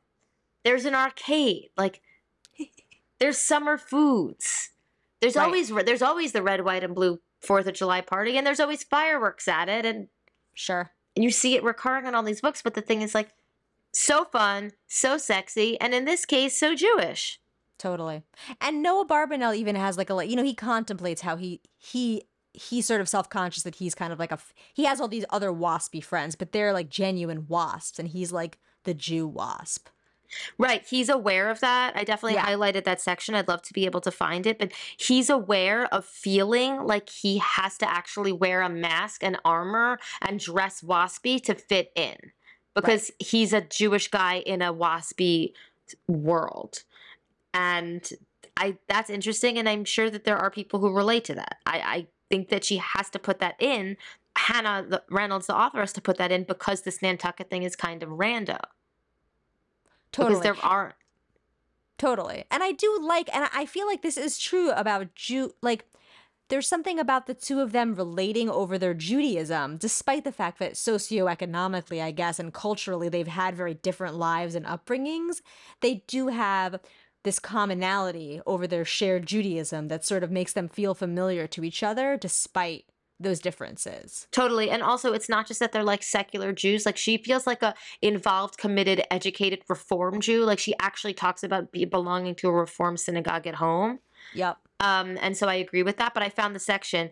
there's 0.64 0.84
an 0.84 0.94
arcade 0.96 1.70
like 1.76 2.00
there's 3.20 3.38
summer 3.38 3.78
foods 3.78 4.70
there's 5.20 5.36
Right. 5.36 5.44
always 5.44 5.68
there's 5.68 6.02
always 6.02 6.32
the 6.32 6.42
red 6.42 6.64
white 6.64 6.82
and 6.82 6.94
blue 6.94 7.20
fourth 7.40 7.66
of 7.66 7.74
july 7.74 8.00
party 8.00 8.36
and 8.36 8.46
there's 8.46 8.60
always 8.60 8.84
fireworks 8.84 9.48
at 9.48 9.68
it 9.68 9.84
and, 9.84 10.08
Sure. 10.54 10.90
and 11.16 11.24
you 11.24 11.30
see 11.30 11.56
it 11.56 11.62
recurring 11.64 12.06
in 12.06 12.14
all 12.14 12.22
these 12.22 12.40
books 12.40 12.62
but 12.62 12.74
the 12.74 12.82
thing 12.82 13.02
is 13.02 13.14
like 13.14 13.30
so 13.92 14.24
fun 14.24 14.72
so 14.86 15.16
sexy 15.18 15.80
and 15.80 15.94
in 15.94 16.04
this 16.04 16.24
case 16.24 16.58
so 16.58 16.74
jewish 16.74 17.40
Totally. 17.78 18.22
And 18.60 18.82
Noah 18.82 19.06
Barbanel 19.06 19.56
even 19.56 19.74
has 19.74 19.96
like 19.96 20.10
a 20.10 20.26
you 20.26 20.36
know 20.36 20.42
he 20.42 20.54
contemplates 20.54 21.22
how 21.22 21.36
he 21.36 21.62
he 21.78 22.24
he's 22.52 22.84
sort 22.84 23.00
of 23.00 23.08
self-conscious 23.08 23.62
that 23.62 23.76
he's 23.76 23.94
kind 23.94 24.12
of 24.12 24.18
like 24.18 24.32
a 24.32 24.38
he 24.74 24.84
has 24.84 25.00
all 25.00 25.08
these 25.08 25.24
other 25.30 25.50
waspy 25.50 26.04
friends 26.04 26.36
but 26.36 26.52
they're 26.52 26.74
like 26.74 26.90
genuine 26.90 27.46
wasps 27.48 27.98
and 27.98 28.08
he's 28.08 28.32
like 28.32 28.58
the 28.84 28.92
Jew 28.92 29.26
wasp. 29.26 29.88
Right. 30.58 30.86
He's 30.86 31.08
aware 31.08 31.50
of 31.50 31.60
that. 31.60 31.96
I 31.96 32.04
definitely 32.04 32.34
Yeah. 32.34 32.46
highlighted 32.46 32.84
that 32.84 33.00
section. 33.00 33.34
I'd 33.34 33.48
love 33.48 33.62
to 33.62 33.72
be 33.72 33.84
able 33.84 34.00
to 34.02 34.10
find 34.10 34.46
it, 34.46 34.58
but 34.58 34.72
he's 34.96 35.30
aware 35.30 35.86
of 35.92 36.04
feeling 36.04 36.84
like 36.84 37.08
he 37.08 37.38
has 37.38 37.76
to 37.78 37.90
actually 37.90 38.32
wear 38.32 38.62
a 38.62 38.68
mask 38.68 39.22
and 39.22 39.38
armor 39.44 39.98
and 40.22 40.38
dress 40.40 40.82
waspy 40.82 41.42
to 41.44 41.54
fit 41.54 41.92
in 41.94 42.32
because 42.74 43.10
he's 43.18 43.52
a 43.52 43.60
Jewish 43.60 44.08
guy 44.08 44.36
in 44.38 44.62
a 44.62 44.72
waspy 44.72 45.52
world. 46.06 46.84
And 47.52 48.08
I 48.56 48.76
that's 48.88 49.10
interesting 49.10 49.58
and 49.58 49.68
I'm 49.68 49.84
sure 49.84 50.10
that 50.10 50.24
there 50.24 50.36
are 50.36 50.50
people 50.50 50.80
who 50.80 50.94
relate 50.94 51.24
to 51.24 51.34
that. 51.34 51.56
I, 51.66 51.78
I 51.80 52.06
think 52.28 52.48
that 52.50 52.64
she 52.64 52.76
has 52.76 53.10
to 53.10 53.18
put 53.18 53.40
that 53.40 53.56
in. 53.58 53.96
Hannah 54.36 54.86
the, 54.88 55.02
Reynolds, 55.10 55.48
the 55.48 55.56
author, 55.56 55.80
has 55.80 55.92
to 55.94 56.00
put 56.00 56.16
that 56.18 56.30
in 56.30 56.44
because 56.44 56.82
this 56.82 57.02
Nantucket 57.02 57.50
thing 57.50 57.64
is 57.64 57.74
kind 57.74 58.02
of 58.02 58.10
rando. 58.10 58.58
Totally. 60.12 60.40
Because 60.40 60.42
there 60.42 60.70
aren't 60.70 60.94
Totally. 62.00 62.44
And 62.50 62.62
I 62.62 62.72
do 62.72 62.98
like, 63.02 63.28
and 63.30 63.46
I 63.52 63.66
feel 63.66 63.86
like 63.86 64.00
this 64.00 64.16
is 64.16 64.38
true 64.38 64.70
about 64.70 65.14
Jew, 65.14 65.52
like, 65.60 65.84
there's 66.48 66.66
something 66.66 66.98
about 66.98 67.26
the 67.26 67.34
two 67.34 67.60
of 67.60 67.72
them 67.72 67.94
relating 67.94 68.48
over 68.48 68.78
their 68.78 68.94
Judaism, 68.94 69.76
despite 69.76 70.24
the 70.24 70.32
fact 70.32 70.58
that 70.60 70.72
socioeconomically, 70.72 72.02
I 72.02 72.10
guess, 72.10 72.38
and 72.38 72.54
culturally, 72.54 73.10
they've 73.10 73.26
had 73.26 73.54
very 73.54 73.74
different 73.74 74.16
lives 74.16 74.54
and 74.54 74.64
upbringings. 74.64 75.42
They 75.82 76.02
do 76.06 76.28
have 76.28 76.80
this 77.22 77.38
commonality 77.38 78.40
over 78.46 78.66
their 78.66 78.86
shared 78.86 79.26
Judaism 79.26 79.88
that 79.88 80.04
sort 80.04 80.24
of 80.24 80.30
makes 80.30 80.54
them 80.54 80.70
feel 80.70 80.94
familiar 80.94 81.46
to 81.48 81.64
each 81.64 81.82
other, 81.82 82.16
despite 82.16 82.86
those 83.20 83.38
differences. 83.38 84.26
Totally. 84.32 84.70
And 84.70 84.82
also 84.82 85.12
it's 85.12 85.28
not 85.28 85.46
just 85.46 85.60
that 85.60 85.72
they're 85.72 85.84
like 85.84 86.02
secular 86.02 86.52
Jews. 86.52 86.86
Like 86.86 86.96
she 86.96 87.18
feels 87.18 87.46
like 87.46 87.62
a 87.62 87.74
involved, 88.00 88.56
committed, 88.56 89.02
educated 89.10 89.60
reform 89.68 90.20
Jew. 90.20 90.44
Like 90.44 90.58
she 90.58 90.74
actually 90.80 91.14
talks 91.14 91.42
about 91.42 91.70
be 91.70 91.84
belonging 91.84 92.34
to 92.36 92.48
a 92.48 92.52
reform 92.52 92.96
synagogue 92.96 93.46
at 93.46 93.56
home. 93.56 94.00
Yep. 94.34 94.56
Um, 94.80 95.18
and 95.20 95.36
so 95.36 95.46
I 95.46 95.54
agree 95.54 95.82
with 95.82 95.98
that. 95.98 96.14
But 96.14 96.22
I 96.22 96.30
found 96.30 96.56
the 96.56 96.60
section. 96.60 97.10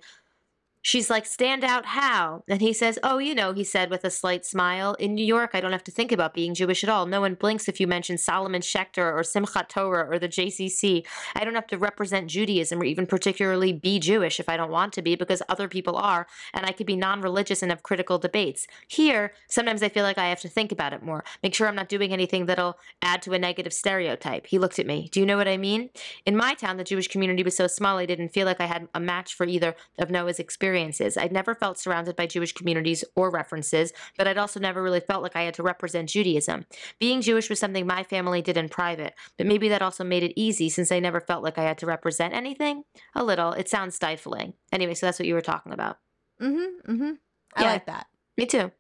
She's 0.89 1.11
like, 1.11 1.27
stand 1.27 1.65
out 1.65 1.85
how? 1.85 2.45
And 2.49 2.63
he 2.63 2.73
says, 2.73 2.99
oh, 3.03 3.19
you 3.19 3.35
know, 3.35 3.53
he 3.53 3.63
said 3.63 3.91
with 3.91 4.05
a 4.05 4.11
slight 4.11 4.47
smile, 4.47 4.95
in 4.95 5.15
New 5.15 5.25
York, 5.25 5.51
I 5.53 5.61
don't 5.61 5.73
have 5.73 5.85
to 5.85 5.91
think 5.91 6.13
about 6.13 6.33
being 6.33 6.55
Jewish 6.55 6.83
at 6.83 6.89
all. 6.89 7.05
No 7.05 7.21
one 7.21 7.35
blinks 7.35 7.69
if 7.69 7.79
you 7.79 7.87
mention 7.87 8.17
Solomon 8.17 8.63
Schechter 8.63 9.13
or 9.13 9.21
Simchat 9.21 9.69
Torah 9.69 10.09
or 10.09 10.19
the 10.19 10.31
JCC. 10.31 11.05
I 11.35 11.45
don't 11.45 11.57
have 11.57 11.67
to 11.67 11.77
represent 11.77 12.31
Judaism 12.31 12.81
or 12.81 12.85
even 12.85 13.05
particularly 13.07 13.71
be 13.71 13.99
Jewish 13.99 14.41
if 14.41 14.49
I 14.49 14.57
don't 14.57 14.71
want 14.71 14.95
to 14.95 15.03
be 15.03 15.15
because 15.15 15.43
other 15.47 15.69
people 15.69 15.95
are, 15.95 16.27
and 16.55 16.65
I 16.65 16.73
could 16.73 16.87
be 16.87 16.97
non 16.97 17.21
religious 17.21 17.61
and 17.61 17.71
have 17.71 17.83
critical 17.83 18.17
debates. 18.17 18.67
Here, 18.87 19.35
sometimes 19.47 19.83
I 19.83 19.91
feel 19.91 20.05
like 20.05 20.17
I 20.17 20.29
have 20.29 20.41
to 20.41 20.49
think 20.49 20.73
about 20.73 20.95
it 20.95 21.03
more, 21.03 21.23
make 21.43 21.55
sure 21.55 21.69
I'm 21.69 21.75
not 21.75 21.91
doing 21.91 22.15
anything 22.15 22.47
that'll 22.47 22.79
add 23.03 23.21
to 23.23 23.35
a 23.35 23.39
negative 23.39 23.75
stereotype. 23.75 24.47
He 24.47 24.59
looked 24.59 24.79
at 24.79 24.87
me. 24.87 25.11
Do 25.13 25.21
you 25.21 25.27
know 25.27 25.37
what 25.37 25.49
I 25.49 25.59
mean? 25.59 25.91
In 26.25 26.35
my 26.35 26.55
town, 26.55 26.79
the 26.79 26.83
Jewish 26.83 27.09
community 27.09 27.43
was 27.43 27.55
so 27.55 27.67
small 27.67 27.99
I 27.99 28.07
didn't 28.07 28.31
feel 28.31 28.47
like 28.47 28.63
I 28.63 28.67
had 28.67 28.89
a 28.95 29.01
match 29.01 29.35
for 29.35 29.45
either 29.45 29.77
of 29.99 30.11
Noah's 30.11 30.39
experiences. 30.39 30.78
I'd 30.79 31.33
never 31.33 31.55
felt 31.55 31.79
surrounded 31.79 32.17
by 32.17 32.27
Jewish 32.27 32.53
communities 32.53 33.05
or 33.15 33.31
references, 33.31 33.93
but 34.17 34.27
I'd 34.29 34.39
also 34.39 34.61
never 34.61 34.83
really 34.83 35.01
felt 35.01 35.23
like 35.23 35.37
I 35.37 35.43
had 35.43 35.55
to 35.55 35.63
represent 35.63 36.09
Judaism. 36.09 36.67
Being 36.99 37.21
Jewish 37.21 37.51
was 37.51 37.59
something 37.59 37.87
my 37.87 38.03
family 38.03 38.43
did 38.43 38.57
in 38.57 38.69
private, 38.69 39.15
but 39.37 39.47
maybe 39.47 39.69
that 39.69 39.83
also 39.83 40.05
made 40.05 40.23
it 40.23 40.33
easy 40.41 40.69
since 40.69 40.93
I 40.93 41.01
never 41.01 41.21
felt 41.21 41.43
like 41.43 41.59
I 41.59 41.63
had 41.65 41.79
to 41.79 41.87
represent 41.87 42.35
anything. 42.35 42.85
A 43.15 43.25
little. 43.25 43.53
It 43.53 43.69
sounds 43.69 43.95
stifling. 43.97 44.55
Anyway, 44.73 44.95
so 44.95 45.07
that's 45.07 45.19
what 45.19 45.27
you 45.29 45.35
were 45.35 45.41
talking 45.41 45.73
about. 45.73 45.99
Mm-hmm. 46.41 46.93
Mm-hmm. 46.93 47.13
I 47.57 47.63
Yeah. 47.63 47.73
like 47.73 47.87
that. 47.87 48.07
Me 48.37 48.47
too. 48.47 48.71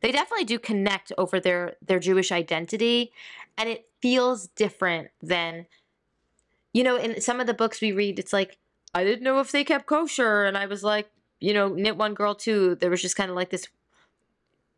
They 0.00 0.12
definitely 0.12 0.44
do 0.46 0.58
connect 0.58 1.12
over 1.16 1.38
their 1.40 1.76
their 1.80 2.00
Jewish 2.00 2.32
identity, 2.32 3.12
and 3.56 3.68
it 3.68 3.86
feels 4.02 4.48
different 4.48 5.10
than, 5.22 5.66
you 6.72 6.82
know, 6.82 6.96
in 6.96 7.20
some 7.20 7.40
of 7.40 7.46
the 7.46 7.54
books 7.54 7.80
we 7.80 7.92
read. 7.92 8.18
It's 8.18 8.32
like 8.32 8.58
I 8.94 9.04
didn't 9.04 9.22
know 9.22 9.38
if 9.38 9.52
they 9.52 9.62
kept 9.64 9.86
kosher, 9.86 10.44
and 10.44 10.56
I 10.58 10.66
was 10.66 10.82
like, 10.82 11.08
you 11.40 11.52
know, 11.54 11.68
knit 11.68 11.96
one 11.96 12.14
girl 12.14 12.34
too. 12.34 12.76
There 12.76 12.90
was 12.90 13.02
just 13.02 13.16
kind 13.16 13.30
of 13.30 13.36
like 13.36 13.50
this. 13.50 13.66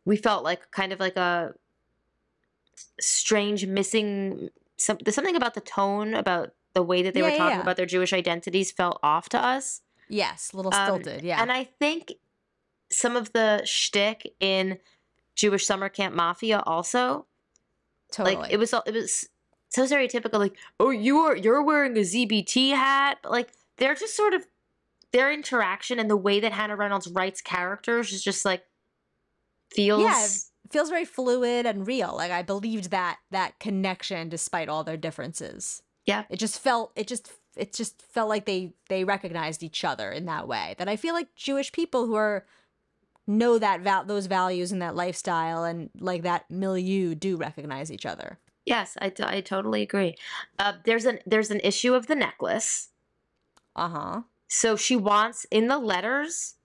We 0.05 0.17
felt 0.17 0.43
like 0.43 0.71
kind 0.71 0.91
of 0.91 0.99
like 0.99 1.15
a 1.17 1.53
strange 2.99 3.65
missing. 3.65 4.49
Some 4.77 4.97
there's 5.03 5.15
something 5.15 5.35
about 5.35 5.53
the 5.53 5.61
tone 5.61 6.13
about 6.13 6.51
the 6.73 6.81
way 6.83 7.03
that 7.03 7.13
they 7.13 7.19
Yeah, 7.21 7.31
were 7.31 7.37
talking 7.37 7.57
yeah. 7.57 7.61
about 7.61 7.77
their 7.77 7.85
Jewish 7.85 8.13
identities 8.13 8.71
felt 8.71 8.99
off 9.03 9.29
to 9.29 9.43
us. 9.43 9.81
Yes. 10.09 10.53
Little 10.53 10.73
Um, 10.73 11.01
stilted. 11.01 11.23
yeah. 11.23 11.41
And 11.41 11.51
I 11.51 11.63
think 11.65 12.13
some 12.91 13.15
of 13.15 13.31
the 13.33 13.61
shtick 13.65 14.33
in 14.39 14.79
Jewish 15.35 15.65
summer 15.65 15.89
camp 15.89 16.15
mafia 16.15 16.61
also, 16.65 17.25
totally. 18.11 18.35
like 18.35 18.51
it 18.51 18.57
was 18.57 18.73
it 18.85 18.93
was 18.93 19.29
so 19.69 19.85
stereotypical. 19.85 20.39
Like, 20.39 20.55
oh, 20.79 20.89
you 20.89 21.19
are 21.19 21.35
you're 21.35 21.63
wearing 21.63 21.95
a 21.97 22.01
ZBT 22.01 22.71
hat, 22.71 23.19
but 23.23 23.31
like 23.31 23.51
they're 23.77 23.95
just 23.95 24.15
sort 24.15 24.33
of 24.33 24.45
their 25.13 25.31
interaction 25.31 25.99
and 25.99 26.09
the 26.09 26.17
way 26.17 26.39
that 26.39 26.51
Hannah 26.51 26.75
Reynolds 26.75 27.07
writes 27.07 27.41
characters 27.41 28.11
is 28.11 28.23
just 28.23 28.43
like 28.43 28.63
feels 29.73 30.01
Yeah, 30.01 30.25
it 30.25 30.71
feels 30.71 30.89
very 30.89 31.05
fluid 31.05 31.65
and 31.65 31.87
real. 31.87 32.13
Like 32.15 32.31
I 32.31 32.41
believed 32.41 32.91
that 32.91 33.19
that 33.31 33.59
connection 33.59 34.27
despite 34.27 34.67
all 34.67 34.83
their 34.83 34.97
differences. 34.97 35.81
Yeah. 36.05 36.23
It 36.29 36.37
just 36.37 36.59
felt 36.59 36.91
it 36.95 37.07
just 37.07 37.31
it 37.55 37.73
just 37.73 38.01
felt 38.01 38.29
like 38.29 38.45
they 38.45 38.73
they 38.89 39.03
recognized 39.03 39.63
each 39.63 39.85
other 39.85 40.11
in 40.11 40.25
that 40.25 40.47
way. 40.47 40.75
That 40.77 40.89
I 40.89 40.95
feel 40.95 41.13
like 41.13 41.35
Jewish 41.35 41.71
people 41.71 42.05
who 42.05 42.15
are 42.15 42.45
know 43.25 43.57
that 43.57 43.81
val- 43.81 44.03
those 44.03 44.25
values 44.25 44.71
and 44.71 44.81
that 44.81 44.95
lifestyle 44.95 45.63
and 45.63 45.89
like 45.99 46.23
that 46.23 46.49
milieu 46.49 47.15
do 47.15 47.37
recognize 47.37 47.91
each 47.91 48.05
other. 48.05 48.39
Yes, 48.65 48.97
I, 49.01 49.09
t- 49.09 49.23
I 49.25 49.41
totally 49.41 49.81
agree. 49.81 50.15
Uh, 50.57 50.73
there's 50.85 51.05
an 51.05 51.19
there's 51.25 51.51
an 51.51 51.59
issue 51.63 51.93
of 51.93 52.07
the 52.07 52.15
necklace. 52.15 52.89
Uh 53.75 53.89
huh. 53.89 54.21
So 54.55 54.75
she 54.75 54.95
wants 54.95 55.47
in 55.49 55.67
the 55.67 55.79
letters, 55.79 56.57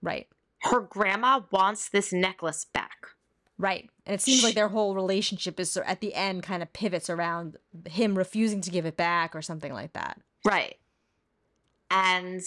Right. 0.00 0.26
her 0.60 0.80
grandma 0.80 1.42
wants 1.50 1.90
this 1.90 2.10
necklace 2.10 2.64
back. 2.64 3.08
Right. 3.58 3.90
And 4.06 4.14
it 4.14 4.22
seems 4.22 4.42
like 4.42 4.54
their 4.54 4.68
whole 4.68 4.94
relationship 4.94 5.60
is 5.60 5.76
at 5.76 6.00
the 6.00 6.14
end 6.14 6.42
kind 6.42 6.62
of 6.62 6.72
pivots 6.72 7.10
around 7.10 7.58
him 7.86 8.16
refusing 8.16 8.62
to 8.62 8.70
give 8.70 8.86
it 8.86 8.96
back 8.96 9.36
or 9.36 9.42
something 9.42 9.74
like 9.74 9.92
that. 9.92 10.18
Right. 10.42 10.78
And 11.90 12.40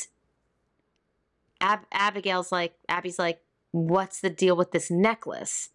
Ab- 1.60 1.86
Abigail's 1.92 2.52
like, 2.52 2.74
Abby's 2.90 3.20
like, 3.20 3.40
what's 3.70 4.20
the 4.20 4.32
deal 4.32 4.56
with 4.56 4.72
this 4.72 4.90
necklace? 4.90 5.70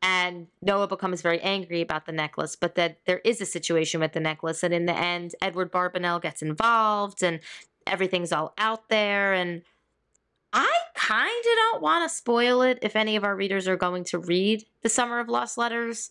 And 0.00 0.46
Noah 0.60 0.86
becomes 0.86 1.22
very 1.22 1.40
angry 1.40 1.80
about 1.80 2.06
the 2.06 2.12
necklace, 2.12 2.54
but 2.54 2.76
that 2.76 2.98
there 3.06 3.18
is 3.24 3.40
a 3.40 3.46
situation 3.46 4.00
with 4.00 4.12
the 4.12 4.20
necklace. 4.20 4.62
And 4.62 4.72
in 4.72 4.86
the 4.86 4.96
end, 4.96 5.34
Edward 5.40 5.72
Barbanel 5.72 6.22
gets 6.22 6.40
involved 6.40 7.22
and 7.22 7.40
everything's 7.86 8.32
all 8.32 8.54
out 8.58 8.88
there. 8.88 9.32
And 9.32 9.62
I 10.52 10.70
kind 10.94 11.28
of 11.28 11.56
don't 11.56 11.82
want 11.82 12.08
to 12.08 12.14
spoil 12.14 12.62
it 12.62 12.78
if 12.82 12.96
any 12.96 13.16
of 13.16 13.24
our 13.24 13.36
readers 13.36 13.66
are 13.68 13.76
going 13.76 14.04
to 14.04 14.18
read 14.18 14.64
The 14.82 14.88
Summer 14.88 15.18
of 15.18 15.28
Lost 15.28 15.58
Letters. 15.58 16.10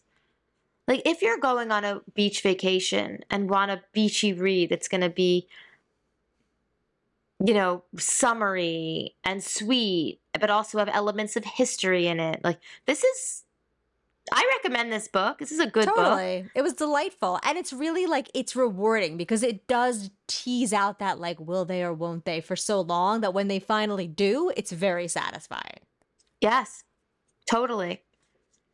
Like, 0.87 1.01
if 1.05 1.21
you're 1.21 1.37
going 1.37 1.71
on 1.71 1.85
a 1.85 2.01
beach 2.13 2.41
vacation 2.41 3.19
and 3.29 3.49
want 3.49 3.71
a 3.71 3.81
beachy 3.93 4.33
read 4.33 4.69
that's 4.69 4.87
going 4.87 5.01
to 5.01 5.09
be, 5.09 5.47
you 7.45 7.53
know, 7.53 7.83
summery 7.97 9.15
and 9.23 9.43
sweet, 9.43 10.19
but 10.39 10.49
also 10.49 10.79
have 10.79 10.89
elements 10.91 11.35
of 11.35 11.45
history 11.45 12.07
in 12.07 12.19
it, 12.19 12.43
like, 12.43 12.59
this 12.85 13.03
is. 13.03 13.43
I 14.31 14.49
recommend 14.57 14.91
this 14.91 15.07
book. 15.07 15.39
This 15.39 15.51
is 15.51 15.59
a 15.59 15.67
good 15.67 15.85
book. 15.85 15.95
totally. 15.95 16.45
It 16.55 16.61
was 16.61 16.73
delightful. 16.73 17.39
And 17.43 17.57
it's 17.57 17.73
really 17.73 18.05
like 18.05 18.29
it's 18.33 18.55
rewarding 18.55 19.17
because 19.17 19.43
it 19.43 19.67
does 19.67 20.11
tease 20.27 20.73
out 20.73 20.99
that 20.99 21.19
like 21.19 21.39
will 21.39 21.65
they 21.65 21.83
or 21.83 21.93
won't 21.93 22.25
they 22.25 22.39
for 22.41 22.55
so 22.55 22.81
long 22.81 23.21
that 23.21 23.33
when 23.33 23.47
they 23.47 23.59
finally 23.59 24.07
do, 24.07 24.51
it's 24.55 24.71
very 24.71 25.07
satisfying. 25.07 25.79
Yes, 26.39 26.83
totally. 27.49 28.01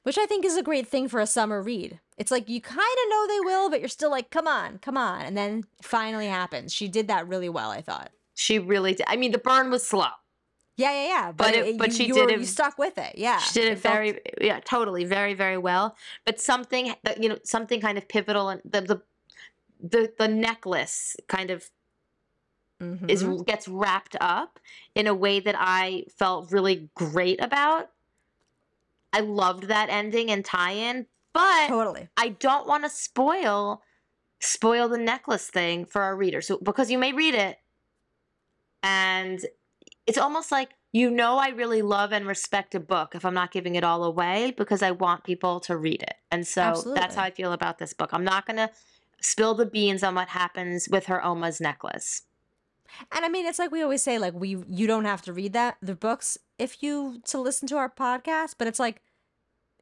Which 0.04 0.18
I 0.18 0.26
think 0.26 0.46
is 0.46 0.56
a 0.56 0.64
great 0.64 0.88
thing 0.88 1.08
for 1.10 1.20
a 1.20 1.28
summer 1.28 1.62
read. 1.62 2.00
It's 2.18 2.32
like 2.32 2.50
you 2.50 2.62
kind 2.62 2.80
of 2.80 3.10
know 3.10 3.28
they 3.28 3.40
will, 3.42 3.70
but 3.70 3.80
you're 3.80 3.90
still 3.90 4.12
like, 4.12 4.32
come 4.32 4.48
on, 4.48 4.80
come 4.80 4.98
on. 4.98 5.22
And 5.22 5.38
then 5.38 5.66
finally 5.82 6.28
happens. 6.28 6.74
She 6.74 6.88
did 6.88 7.10
that 7.10 7.28
really 7.28 7.50
well, 7.50 7.72
I 7.72 7.82
thought. 7.82 8.12
She 8.34 8.60
really 8.60 8.94
did. 8.94 9.06
I 9.08 9.18
mean, 9.18 9.32
the 9.32 9.38
burn 9.38 9.70
was 9.70 9.86
slow. 9.86 10.08
Yeah, 10.78 10.92
yeah, 10.92 11.08
yeah. 11.08 11.32
But 11.32 11.56
it- 11.56 11.78
but 11.78 11.88
you, 11.90 11.94
she 11.94 12.06
you 12.08 12.14
did 12.14 12.26
were- 12.26 12.32
it- 12.34 12.40
You 12.40 12.46
stuck 12.46 12.78
with 12.78 12.98
it. 12.98 13.18
Yeah. 13.18 13.40
She 13.40 13.60
did 13.60 13.72
it, 13.74 13.80
felt- 13.80 13.94
very, 13.96 14.22
yeah, 14.40 14.60
totally, 14.60 15.04
very, 15.06 15.34
very 15.34 15.58
well. 15.58 15.96
But 16.24 16.40
something, 16.40 16.92
uh, 16.92 17.14
you 17.20 17.28
know, 17.30 17.40
something 17.44 17.82
kind 17.82 17.98
of 17.98 18.08
pivotal, 18.08 18.50
and 18.50 18.62
the 18.64 18.82
the 18.82 19.02
the, 19.80 20.12
the 20.18 20.28
necklace 20.28 21.16
kind 21.28 21.52
of 21.52 21.70
is 23.08 23.24
Mhm. 23.24 23.46
gets 23.46 23.68
wrapped 23.68 24.16
up 24.22 24.60
in 24.96 25.06
a 25.08 25.14
way 25.14 25.40
that 25.40 25.56
I 25.58 26.06
felt 26.16 26.52
really 26.52 26.90
great 26.96 27.40
about. 27.44 27.92
I 29.14 29.20
loved 29.22 29.64
that 29.64 29.90
ending 29.90 30.30
and 30.32 30.44
tie-in, 30.46 31.08
but 31.34 31.68
totally. 31.68 32.08
I 32.18 32.30
don't 32.30 32.68
want 32.68 32.84
to 32.84 32.90
spoil 32.90 33.82
spoil 34.40 34.88
the 34.88 34.98
necklace 35.00 35.48
thing 35.50 35.86
for 35.86 36.02
our 36.04 36.16
readers. 36.16 36.46
So 36.48 36.58
because 36.60 36.92
you 36.92 37.00
may 37.00 37.14
read 37.14 37.34
it 37.34 37.60
and 38.84 39.44
it's 40.08 40.18
almost 40.18 40.52
like 40.52 40.70
you 40.94 41.12
know 41.12 41.38
I 41.38 41.50
really 41.50 41.82
love 41.82 42.12
and 42.12 42.26
respect 42.26 42.74
a 42.74 42.80
book 42.80 43.14
if 43.14 43.26
I'm 43.26 43.34
not 43.34 43.52
giving 43.52 43.76
it 43.76 43.84
all 43.84 44.04
away 44.04 44.54
because 44.58 44.82
I 44.82 44.92
want 44.92 45.24
people 45.24 45.60
to 45.62 45.78
read 45.78 46.02
it. 46.02 46.16
And 46.32 46.48
so 46.48 46.82
that's 46.96 47.16
how 47.16 47.24
I 47.24 47.32
feel 47.32 47.52
about 47.52 47.78
this 47.78 47.94
book. 47.94 48.10
I'm 48.14 48.24
not 48.24 48.46
going 48.46 48.58
to 48.58 48.72
spill 49.22 49.54
the 49.54 49.66
beans 49.66 50.04
on 50.04 50.16
what 50.16 50.30
happens 50.30 50.88
with 50.90 51.06
her 51.08 51.24
Oma's 51.24 51.62
necklace. 51.62 52.24
And 53.12 53.26
I 53.26 53.30
mean, 53.30 53.46
it's 53.46 53.60
like 53.60 53.72
we 53.72 53.84
always 53.84 54.02
say, 54.02 54.18
like 54.18 54.34
we 54.34 54.58
you 54.68 54.88
don't 54.88 55.06
have 55.06 55.22
to 55.24 55.34
read 55.34 55.54
that 55.54 55.78
the 55.82 55.96
books 55.96 56.38
if 56.58 56.82
you 56.82 57.22
to 57.26 57.40
listen 57.40 57.68
to 57.68 57.78
our 57.78 57.90
podcast, 57.90 58.56
but 58.58 58.68
it's 58.68 58.80
like 58.80 59.02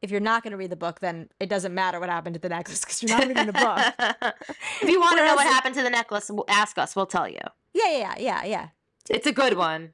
if 0.01 0.11
you're 0.11 0.19
not 0.19 0.43
going 0.43 0.51
to 0.51 0.57
read 0.57 0.69
the 0.69 0.76
book, 0.76 0.99
then 0.99 1.30
it 1.39 1.49
doesn't 1.49 1.73
matter 1.73 1.99
what 1.99 2.09
happened 2.09 2.34
to 2.36 2.39
the 2.39 2.49
necklace 2.49 2.82
because 2.82 3.01
you're 3.01 3.17
not 3.17 3.28
reading 3.28 3.45
the 3.47 3.53
book. 3.53 4.34
if 4.82 4.89
you 4.89 4.99
want 4.99 5.17
to 5.17 5.26
know 5.26 5.36
what 5.36 5.47
happened 5.47 5.76
to 5.76 5.84
the 5.84 5.89
necklace, 5.89 6.30
ask 6.47 6.78
us. 6.78 6.95
We'll 6.95 7.05
tell 7.05 7.28
you. 7.28 7.39
Yeah, 7.73 7.91
yeah, 7.91 7.97
yeah, 7.97 8.15
yeah, 8.19 8.45
yeah. 8.45 8.67
It's 9.09 9.28
a 9.28 9.32
good 9.32 9.57
one. 9.57 9.93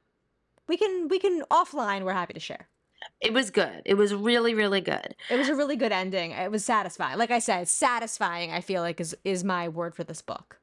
We 0.72 0.78
can 0.78 1.08
we 1.08 1.18
can 1.18 1.42
offline. 1.50 2.02
We're 2.02 2.14
happy 2.14 2.32
to 2.32 2.40
share. 2.40 2.66
It 3.20 3.34
was 3.34 3.50
good. 3.50 3.82
It 3.84 3.92
was 3.94 4.14
really, 4.14 4.54
really 4.54 4.80
good. 4.80 5.14
It 5.28 5.36
was 5.36 5.50
a 5.50 5.54
really 5.54 5.76
good 5.76 5.92
ending. 5.92 6.30
It 6.30 6.50
was 6.50 6.64
satisfying. 6.64 7.18
Like 7.18 7.30
I 7.30 7.40
said, 7.40 7.68
satisfying. 7.68 8.52
I 8.52 8.62
feel 8.62 8.80
like 8.80 8.98
is 8.98 9.14
is 9.22 9.44
my 9.44 9.68
word 9.68 9.94
for 9.94 10.02
this 10.02 10.22
book. 10.22 10.60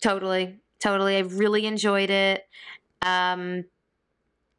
Totally. 0.00 0.60
Totally. 0.78 1.16
I 1.16 1.20
really 1.22 1.66
enjoyed 1.66 2.10
it. 2.10 2.46
Um 3.02 3.64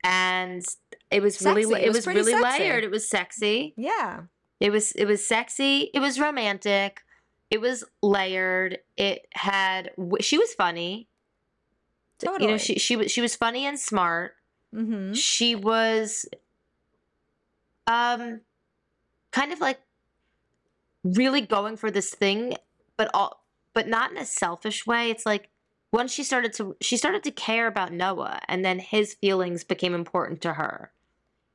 and 0.04 0.66
it 1.12 1.22
was 1.22 1.42
really 1.42 1.82
It 1.82 1.86
it 1.86 1.88
was 1.88 2.06
was 2.06 2.08
really 2.08 2.34
sexy. 2.34 2.60
layered. 2.64 2.84
It 2.84 2.92
was 2.92 3.08
sexy. 3.08 3.74
Yeah. 3.78 4.24
It 4.60 4.72
was 4.72 4.92
it 4.94 5.06
was 5.06 5.26
sexy. 5.26 5.92
It 5.94 6.02
was 6.02 6.20
romantic. 6.20 7.04
It 7.50 7.62
was 7.62 7.86
layered. 8.02 8.80
It 8.98 9.28
had 9.32 9.92
she 10.20 10.38
was 10.38 10.54
funny. 10.56 11.08
You 12.24 12.48
know, 12.48 12.58
she 12.58 12.78
she 12.80 12.96
was 12.96 13.12
she 13.12 13.22
was 13.22 13.36
funny 13.36 13.66
and 13.66 13.80
smart. 13.80 14.36
Mm-hmm. 14.76 15.14
She 15.14 15.56
was 15.56 16.26
um 17.88 18.42
kind 19.32 19.52
of 19.52 19.60
like 19.60 19.80
really 21.04 21.42
going 21.42 21.78
for 21.78 21.90
this 21.90 22.10
thing 22.10 22.56
but 22.98 23.10
all 23.14 23.44
but 23.74 23.88
not 23.88 24.12
in 24.12 24.18
a 24.18 24.26
selfish 24.26 24.86
way. 24.86 25.10
It's 25.10 25.26
like 25.26 25.50
once 25.92 26.12
she 26.12 26.24
started 26.24 26.54
to 26.54 26.76
she 26.82 26.98
started 26.98 27.24
to 27.24 27.32
care 27.32 27.68
about 27.68 27.94
Noah 27.94 28.42
and 28.48 28.64
then 28.64 28.80
his 28.80 29.14
feelings 29.14 29.64
became 29.64 29.94
important 29.94 30.42
to 30.42 30.54
her. 30.54 30.92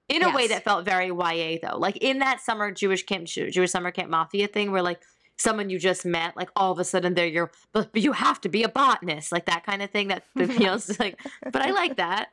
In 0.09 0.23
a 0.23 0.35
way 0.35 0.49
that 0.49 0.65
felt 0.65 0.85
very 0.85 1.09
YA 1.09 1.59
though. 1.63 1.79
Like 1.79 1.97
in 1.99 2.19
that 2.19 2.41
summer 2.41 2.71
Jewish 2.73 3.05
camp 3.05 3.27
Jewish 3.27 3.71
summer 3.71 3.91
camp 3.91 4.11
mafia 4.11 4.49
thing 4.49 4.71
where 4.73 4.83
like 4.83 5.01
someone 5.37 5.69
you 5.69 5.79
just 5.79 6.05
met 6.05 6.37
like 6.37 6.51
all 6.55 6.71
of 6.71 6.79
a 6.79 6.85
sudden 6.85 7.15
they're 7.15 7.27
your 7.27 7.51
but, 7.73 7.93
but 7.93 8.03
you 8.03 8.13
have 8.13 8.41
to 8.41 8.49
be 8.49 8.63
a 8.63 8.69
botanist 8.69 9.33
like 9.33 9.47
that 9.47 9.67
kind 9.67 9.83
of 9.83 9.91
thing 9.91 10.09
that, 10.09 10.23
feels 10.37 10.99
like 11.01 11.21
but 11.53 11.63
I 11.63 11.71
like 11.71 11.97
that. 11.97 12.31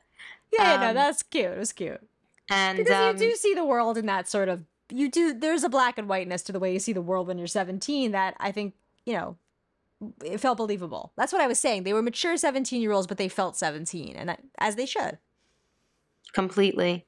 Yeah, 0.54 0.78
no, 0.78 0.90
Um, 0.90 0.96
that's 0.96 1.24
cute. 1.24 1.46
It 1.46 1.58
was 1.58 1.74
cute. 1.74 2.02
And 2.50 2.78
Because 2.78 2.94
um, 2.94 3.22
you 3.22 3.30
do 3.30 3.36
see 3.36 3.54
the 3.54 3.66
world 3.66 3.98
in 3.98 4.06
that 4.08 4.28
sort 4.28 4.50
of 4.50 4.64
you 4.90 5.10
do 5.10 5.34
there's 5.34 5.64
a 5.64 5.70
black 5.70 5.98
and 5.98 6.10
whiteness 6.10 6.42
to 6.44 6.52
the 6.52 6.60
way 6.60 6.74
you 6.74 6.80
see 6.80 6.94
the 6.94 7.02
world 7.02 7.28
when 7.28 7.38
you're 7.38 7.48
17 7.48 8.12
that 8.12 8.36
I 8.40 8.52
think, 8.52 8.74
you 9.06 9.14
know, 9.14 9.38
it 10.24 10.40
felt 10.40 10.58
believable. 10.58 11.14
That's 11.16 11.32
what 11.32 11.42
I 11.42 11.48
was 11.48 11.60
saying. 11.60 11.84
They 11.84 11.94
were 11.94 12.02
mature 12.02 12.36
17 12.36 12.82
year 12.82 12.92
olds, 12.92 13.08
but 13.08 13.18
they 13.18 13.30
felt 13.30 13.56
17, 13.56 14.16
and 14.16 14.32
I, 14.32 14.38
as 14.58 14.76
they 14.76 14.86
should. 14.86 15.18
completely. 16.34 17.06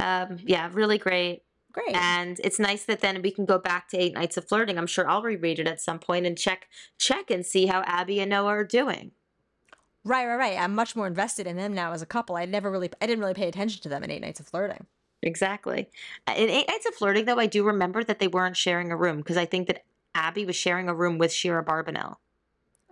Um, 0.00 0.38
yeah, 0.44 0.70
really 0.72 0.98
great. 0.98 1.42
Great. 1.84 1.94
And 1.96 2.40
it's 2.42 2.58
nice 2.58 2.84
that 2.84 3.00
then 3.00 3.22
we 3.22 3.30
can 3.30 3.44
go 3.44 3.58
back 3.58 3.88
to 3.88 3.96
Eight 3.98 4.14
Nights 4.14 4.36
of 4.36 4.48
Flirting. 4.48 4.78
I'm 4.78 4.86
sure 4.86 5.08
I'll 5.08 5.22
reread 5.22 5.58
it 5.60 5.68
at 5.68 5.80
some 5.80 5.98
point 5.98 6.26
and 6.26 6.36
check 6.36 6.68
check 6.98 7.30
and 7.30 7.44
see 7.46 7.66
how 7.66 7.82
Abby 7.82 8.20
and 8.20 8.30
Noah 8.30 8.48
are 8.48 8.64
doing. 8.64 9.12
right, 10.04 10.26
right, 10.26 10.36
right. 10.36 10.58
I'm 10.58 10.74
much 10.74 10.96
more 10.96 11.06
invested 11.06 11.46
in 11.46 11.56
them 11.56 11.74
now 11.74 11.92
as 11.92 12.02
a 12.02 12.06
couple. 12.06 12.36
I 12.36 12.46
never 12.46 12.70
really, 12.70 12.90
I 13.00 13.06
didn't 13.06 13.20
really 13.20 13.34
pay 13.34 13.48
attention 13.48 13.82
to 13.82 13.88
them 13.88 14.02
in 14.02 14.10
Eight 14.10 14.22
Nights 14.22 14.40
of 14.40 14.46
Flirting. 14.48 14.86
Exactly. 15.22 15.88
Uh, 16.26 16.34
In 16.36 16.48
Eight 16.48 16.68
Nights 16.68 16.86
of 16.86 16.94
Flirting, 16.94 17.24
though, 17.26 17.38
I 17.38 17.46
do 17.46 17.64
remember 17.64 18.02
that 18.04 18.18
they 18.18 18.28
weren't 18.28 18.56
sharing 18.56 18.90
a 18.90 18.96
room 18.96 19.18
because 19.18 19.36
I 19.36 19.44
think 19.46 19.66
that 19.66 19.84
Abby 20.14 20.44
was 20.44 20.56
sharing 20.56 20.88
a 20.88 20.94
room 20.94 21.18
with 21.18 21.32
Shira 21.32 21.64
Barbanel. 21.64 22.16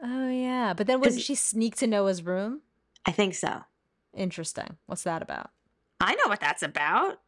Oh 0.03 0.29
yeah, 0.29 0.75
but 0.75 0.87
then 0.87 1.01
wouldn't 1.01 1.23
she 1.23 1.35
sneak 1.35 1.75
to 1.77 1.87
Noah's 1.87 2.23
room? 2.23 2.61
I 3.07 3.13
think 3.13 3.35
so. 3.35 3.63
Interesting. 4.15 4.77
What's 4.87 5.05
that 5.05 5.23
about? 5.23 5.51
I 6.01 6.15
know 6.17 6.29
what 6.29 6.41
that's 6.41 6.63
about. 6.63 7.21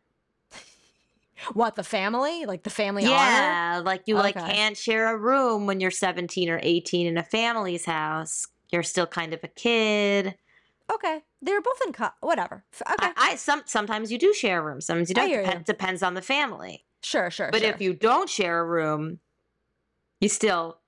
What 1.53 1.77
the 1.77 1.85
family? 1.85 2.47
Like 2.47 2.63
the 2.65 2.71
family 2.71 3.05
honor? 3.05 3.15
Yeah, 3.15 3.83
like 3.85 4.03
you 4.07 4.15
like 4.17 4.35
can't 4.35 4.77
share 4.77 5.15
a 5.15 5.17
room 5.17 5.67
when 5.67 5.81
you're 5.81 5.91
17 5.91 6.51
or 6.51 6.61
18 6.63 7.07
in 7.07 7.17
a 7.19 7.23
family's 7.23 7.85
house. 7.85 8.47
You're 8.71 8.83
still 8.83 9.07
kind 9.07 9.33
of 9.33 9.41
a 9.43 9.49
kid. 9.49 10.37
Okay, 10.93 11.21
they're 11.43 11.61
both 11.61 11.81
in 11.87 11.93
co- 11.93 12.11
whatever. 12.21 12.65
Okay, 12.81 13.09
I, 13.17 13.33
I 13.33 13.35
some 13.37 13.63
sometimes 13.67 14.11
you 14.11 14.19
do 14.19 14.33
share 14.33 14.61
a 14.61 14.63
room. 14.63 14.81
Sometimes 14.81 15.09
you 15.11 15.15
don't. 15.15 15.29
Depend, 15.31 15.59
you. 15.61 15.65
depends 15.65 16.03
on 16.03 16.15
the 16.15 16.23
family. 16.23 16.85
sure, 17.03 17.31
sure. 17.31 17.51
But 17.53 17.61
sure. 17.61 17.71
if 17.71 17.81
you 17.81 17.93
don't 17.95 18.29
share 18.29 18.59
a 18.61 18.65
room, 18.65 19.21
you 20.21 20.29
still 20.29 20.79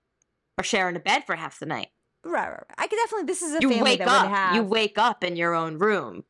are 0.59 0.65
sharing 0.65 0.97
a 0.97 1.01
bed 1.01 1.25
for 1.27 1.37
half 1.37 1.59
the 1.59 1.67
night. 1.67 1.89
right, 2.25 2.33
right, 2.33 2.51
right. 2.51 2.65
I 2.79 2.87
could 2.87 2.97
definitely. 2.97 3.27
This 3.27 3.43
is 3.43 3.53
a 3.55 3.59
You 3.61 3.69
family 3.69 3.83
wake 3.83 3.99
that 4.01 4.09
up. 4.09 4.23
would 4.27 4.35
have. 4.35 4.57
You 4.57 4.63
wake 4.63 4.99
up 4.99 5.23
in 5.23 5.37
your 5.37 5.55
own 5.55 5.79
room, 5.79 6.25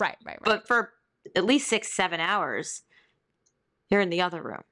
right, 0.00 0.16
right, 0.24 0.34
right. 0.34 0.40
but 0.44 0.66
for 0.66 0.92
at 1.34 1.44
least 1.44 1.68
six, 1.68 1.92
seven 1.92 2.20
hours, 2.20 2.82
you're 3.90 4.00
in 4.00 4.10
the 4.10 4.20
other 4.22 4.42
room. 4.42 4.62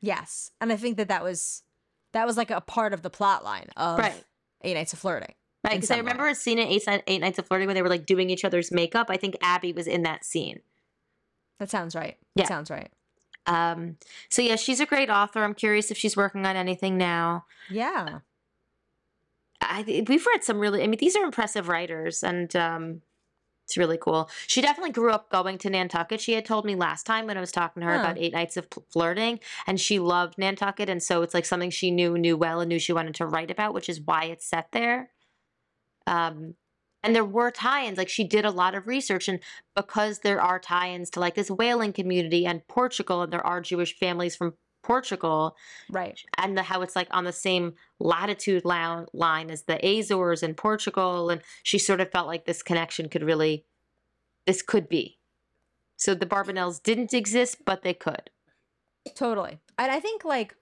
yes, 0.00 0.50
and 0.60 0.72
I 0.72 0.76
think 0.76 0.96
that 0.96 1.08
that 1.08 1.22
was 1.22 1.62
that 2.12 2.26
was 2.26 2.36
like 2.36 2.50
a 2.50 2.60
part 2.60 2.92
of 2.92 3.02
the 3.02 3.10
plot 3.10 3.42
line 3.44 3.68
of 3.76 3.98
Right. 3.98 4.24
Eight 4.62 4.74
Nights 4.74 4.92
of 4.92 4.98
Flirting. 4.98 5.34
Right, 5.64 5.74
because 5.74 5.90
I 5.90 5.94
some 5.96 6.04
way. 6.04 6.10
remember 6.10 6.28
a 6.28 6.34
scene 6.34 6.58
in 6.58 6.66
Eight, 6.68 6.82
Eight 7.06 7.20
Nights 7.20 7.38
of 7.38 7.46
Flirting 7.46 7.66
where 7.68 7.74
they 7.74 7.82
were 7.82 7.88
like 7.88 8.04
doing 8.06 8.30
each 8.30 8.44
other's 8.44 8.72
makeup. 8.72 9.06
I 9.10 9.16
think 9.16 9.36
Abby 9.40 9.72
was 9.72 9.86
in 9.86 10.02
that 10.02 10.24
scene. 10.24 10.60
That 11.58 11.70
sounds 11.70 11.94
right. 11.94 12.16
Yeah. 12.34 12.42
That 12.42 12.48
sounds 12.48 12.70
right. 12.70 12.90
Um, 13.46 13.96
so 14.28 14.42
yeah, 14.42 14.56
she's 14.56 14.80
a 14.80 14.86
great 14.86 15.08
author. 15.08 15.42
I'm 15.44 15.54
curious 15.54 15.90
if 15.90 15.96
she's 15.96 16.16
working 16.16 16.44
on 16.46 16.56
anything 16.56 16.96
now. 16.98 17.44
Yeah. 17.70 18.18
I, 19.60 19.84
we've 20.08 20.26
read 20.26 20.42
some 20.42 20.58
really. 20.58 20.82
I 20.82 20.86
mean, 20.88 20.98
these 20.98 21.14
are 21.16 21.24
impressive 21.24 21.68
writers, 21.68 22.22
and 22.24 22.54
um, 22.56 23.02
it's 23.72 23.78
really 23.78 23.96
cool. 23.96 24.28
She 24.46 24.60
definitely 24.60 24.92
grew 24.92 25.10
up 25.10 25.30
going 25.30 25.56
to 25.58 25.70
Nantucket. 25.70 26.20
She 26.20 26.34
had 26.34 26.44
told 26.44 26.66
me 26.66 26.74
last 26.74 27.06
time 27.06 27.26
when 27.26 27.38
I 27.38 27.40
was 27.40 27.50
talking 27.50 27.80
to 27.80 27.86
her 27.86 27.94
about 27.94 28.18
Eight 28.18 28.34
Nights 28.34 28.58
of 28.58 28.68
Flirting, 28.90 29.40
and 29.66 29.80
she 29.80 29.98
loved 29.98 30.36
Nantucket, 30.36 30.90
and 30.90 31.02
so 31.02 31.22
it's 31.22 31.32
like 31.32 31.46
something 31.46 31.70
she 31.70 31.90
knew 31.90 32.18
knew 32.18 32.36
well 32.36 32.60
and 32.60 32.68
knew 32.68 32.78
she 32.78 32.92
wanted 32.92 33.14
to 33.14 33.26
write 33.26 33.50
about, 33.50 33.72
which 33.72 33.88
is 33.88 34.00
why 34.00 34.24
it's 34.24 34.46
set 34.46 34.68
there. 34.72 35.10
Um, 36.06 36.54
and 37.02 37.14
there 37.16 37.24
were 37.24 37.50
tie-ins. 37.50 37.96
Like 37.96 38.10
she 38.10 38.24
did 38.24 38.44
a 38.44 38.50
lot 38.50 38.74
of 38.74 38.86
research, 38.86 39.26
and 39.26 39.40
because 39.74 40.18
there 40.18 40.40
are 40.40 40.58
tie-ins 40.58 41.08
to 41.10 41.20
like 41.20 41.34
this 41.34 41.50
whaling 41.50 41.94
community 41.94 42.44
and 42.44 42.68
Portugal, 42.68 43.22
and 43.22 43.32
there 43.32 43.46
are 43.46 43.62
Jewish 43.62 43.98
families 43.98 44.36
from 44.36 44.52
Portugal, 44.82 45.56
Right. 45.90 46.20
and 46.38 46.56
the, 46.56 46.62
how 46.62 46.82
it's 46.82 46.96
like 46.96 47.08
on 47.10 47.24
the 47.24 47.32
same 47.32 47.74
latitude 47.98 48.64
lou- 48.64 49.06
line 49.12 49.50
as 49.50 49.62
the 49.62 49.78
Azores 49.84 50.42
in 50.42 50.54
Portugal, 50.54 51.30
and 51.30 51.40
she 51.62 51.78
sort 51.78 52.00
of 52.00 52.10
felt 52.10 52.26
like 52.26 52.44
this 52.44 52.62
connection 52.62 53.08
could 53.08 53.22
really, 53.22 53.64
this 54.46 54.62
could 54.62 54.88
be. 54.88 55.18
So 55.96 56.14
the 56.14 56.26
Barbanels 56.26 56.82
didn't 56.82 57.14
exist, 57.14 57.64
but 57.64 57.82
they 57.82 57.94
could. 57.94 58.30
Totally. 59.14 59.58
And 59.78 59.90
I 59.90 60.00
think 60.00 60.24
like 60.24 60.56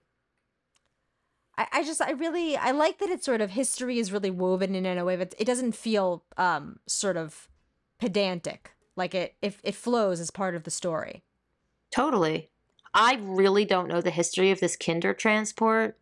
I, 1.57 1.67
I 1.71 1.83
just 1.83 2.01
I 2.01 2.11
really 2.11 2.57
I 2.57 2.71
like 2.71 2.99
that 2.99 3.09
it's 3.09 3.25
sort 3.25 3.41
of 3.41 3.51
history 3.51 3.99
is 3.99 4.11
really 4.11 4.31
woven 4.31 4.75
in 4.75 4.85
in 4.85 4.97
a 4.97 5.05
way 5.05 5.15
that 5.15 5.35
it 5.37 5.45
doesn't 5.45 5.73
feel 5.73 6.23
um 6.37 6.79
sort 6.87 7.17
of 7.17 7.47
pedantic. 7.99 8.71
Like 8.95 9.13
it 9.15 9.35
if 9.41 9.61
it 9.63 9.75
flows 9.75 10.19
as 10.19 10.31
part 10.31 10.55
of 10.55 10.63
the 10.63 10.71
story. 10.71 11.23
Totally. 11.93 12.49
I 12.93 13.19
really 13.21 13.65
don't 13.65 13.87
know 13.87 14.01
the 14.01 14.11
history 14.11 14.51
of 14.51 14.59
this 14.59 14.75
Kindertransport, 14.75 15.93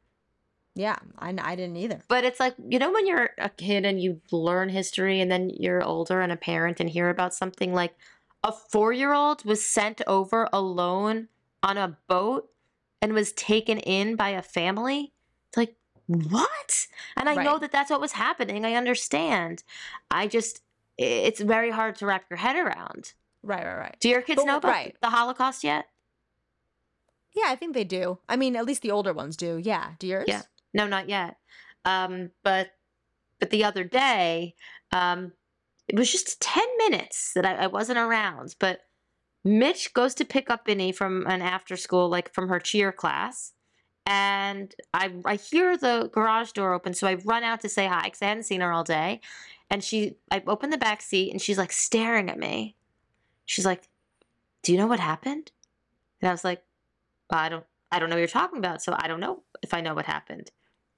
Yeah, 0.76 0.98
I, 1.20 1.36
I 1.40 1.56
didn't 1.56 1.78
either. 1.78 2.02
but 2.08 2.24
it's 2.24 2.40
like, 2.40 2.56
you 2.68 2.80
know, 2.80 2.92
when 2.92 3.06
you're 3.06 3.30
a 3.38 3.50
kid 3.50 3.86
and 3.86 4.02
you 4.02 4.22
learn 4.32 4.70
history 4.70 5.20
and 5.22 5.30
then 5.32 5.50
you're 5.50 5.84
older 5.84 6.22
and 6.22 6.32
a 6.32 6.36
parent 6.38 6.80
and 6.80 6.90
hear 6.90 7.10
about 7.10 7.34
something 7.34 7.74
like 7.74 7.96
a 8.44 8.52
four 8.52 8.92
year 8.94 9.14
old 9.14 9.46
was 9.46 9.66
sent 9.66 10.02
over 10.08 10.48
alone 10.54 11.28
on 11.62 11.78
a 11.78 11.98
boat 12.08 12.50
and 13.02 13.14
was 13.14 13.32
taken 13.34 13.78
in 13.80 14.16
by 14.16 14.30
a 14.30 14.42
family. 14.42 15.14
It's 15.50 15.58
like, 15.58 15.76
what? 16.08 16.88
And 17.18 17.30
I 17.30 17.36
know 17.44 17.60
that 17.60 17.72
that's 17.72 17.92
what 17.92 18.02
was 18.02 18.14
happening. 18.14 18.66
I 18.66 18.74
understand. 18.74 19.64
I 20.10 20.28
just, 20.28 20.62
it's 20.98 21.40
very 21.42 21.70
hard 21.72 21.98
to 21.98 22.06
wrap 22.06 22.24
your 22.30 22.38
head 22.38 22.56
around. 22.56 23.14
Right, 23.44 23.64
right, 23.64 23.78
right. 23.78 23.96
Do 24.00 24.10
your 24.10 24.22
kids 24.22 24.42
But 24.42 24.48
know 24.48 24.58
about 24.58 24.72
right. 24.72 24.98
the 25.02 25.10
Holocaust 25.10 25.64
yet? 25.64 25.86
Yeah, 27.36 27.46
I 27.48 27.56
think 27.56 27.74
they 27.74 27.84
do. 27.84 28.20
I 28.28 28.36
mean, 28.36 28.56
at 28.56 28.66
least 28.66 28.82
the 28.82 28.92
older 28.92 29.14
ones 29.14 29.38
do. 29.38 29.58
Yeah. 29.58 29.92
Do 30.00 30.08
yours? 30.08 30.26
Yeah. 30.28 30.42
No, 30.74 30.88
not 30.88 31.10
yet. 31.10 31.38
Um, 31.86 32.32
but 32.44 32.72
but 33.40 33.52
the 33.52 33.64
other 33.64 33.84
day, 33.84 34.56
um, 34.92 35.32
it 35.88 35.98
was 35.98 36.12
just 36.12 36.42
ten 36.42 36.68
minutes 36.78 37.34
that 37.34 37.46
I, 37.46 37.56
I 37.56 37.68
wasn't 37.68 38.00
around. 38.00 38.56
But 38.60 38.82
Mitch 39.44 39.94
goes 39.94 40.14
to 40.16 40.26
pick 40.26 40.50
up 40.50 40.66
Binny 40.66 40.92
from 40.92 41.26
an 41.28 41.42
after 41.42 41.78
school, 41.78 42.10
like 42.10 42.34
from 42.34 42.50
her 42.50 42.60
cheer 42.60 42.92
class, 42.92 43.54
and 44.06 44.74
I 44.94 45.14
I 45.26 45.36
hear 45.36 45.78
the 45.78 46.10
garage 46.12 46.52
door 46.52 46.74
open, 46.74 46.94
so 46.94 47.08
I 47.08 47.16
run 47.26 47.44
out 47.44 47.62
to 47.62 47.70
say 47.70 47.88
hi 47.88 48.04
because 48.04 48.22
I 48.22 48.26
hadn't 48.26 48.44
seen 48.44 48.62
her 48.62 48.72
all 48.72 48.84
day, 48.84 49.22
and 49.70 49.84
she 49.84 50.18
I 50.30 50.44
open 50.46 50.70
the 50.70 50.78
back 50.78 51.02
seat 51.02 51.32
and 51.32 51.42
she's 51.42 51.58
like 51.58 51.72
staring 51.72 52.30
at 52.30 52.38
me. 52.38 52.76
She's 53.46 53.66
like, 53.66 53.88
"Do 54.64 54.72
you 54.72 54.78
know 54.78 54.88
what 54.88 55.00
happened?" 55.00 55.52
And 56.22 56.30
I 56.30 56.32
was 56.32 56.44
like, 56.44 56.64
I 57.38 57.50
don't 57.50 57.66
I 57.92 58.00
don't 58.00 58.10
know 58.10 58.16
what 58.16 58.20
you're 58.20 58.28
talking 58.28 58.60
about, 58.60 58.82
so 58.82 58.96
I 58.98 59.08
don't 59.08 59.20
know 59.20 59.44
if 59.62 59.74
I 59.74 59.82
know 59.82 59.94
what 59.94 60.06
happened. 60.06 60.52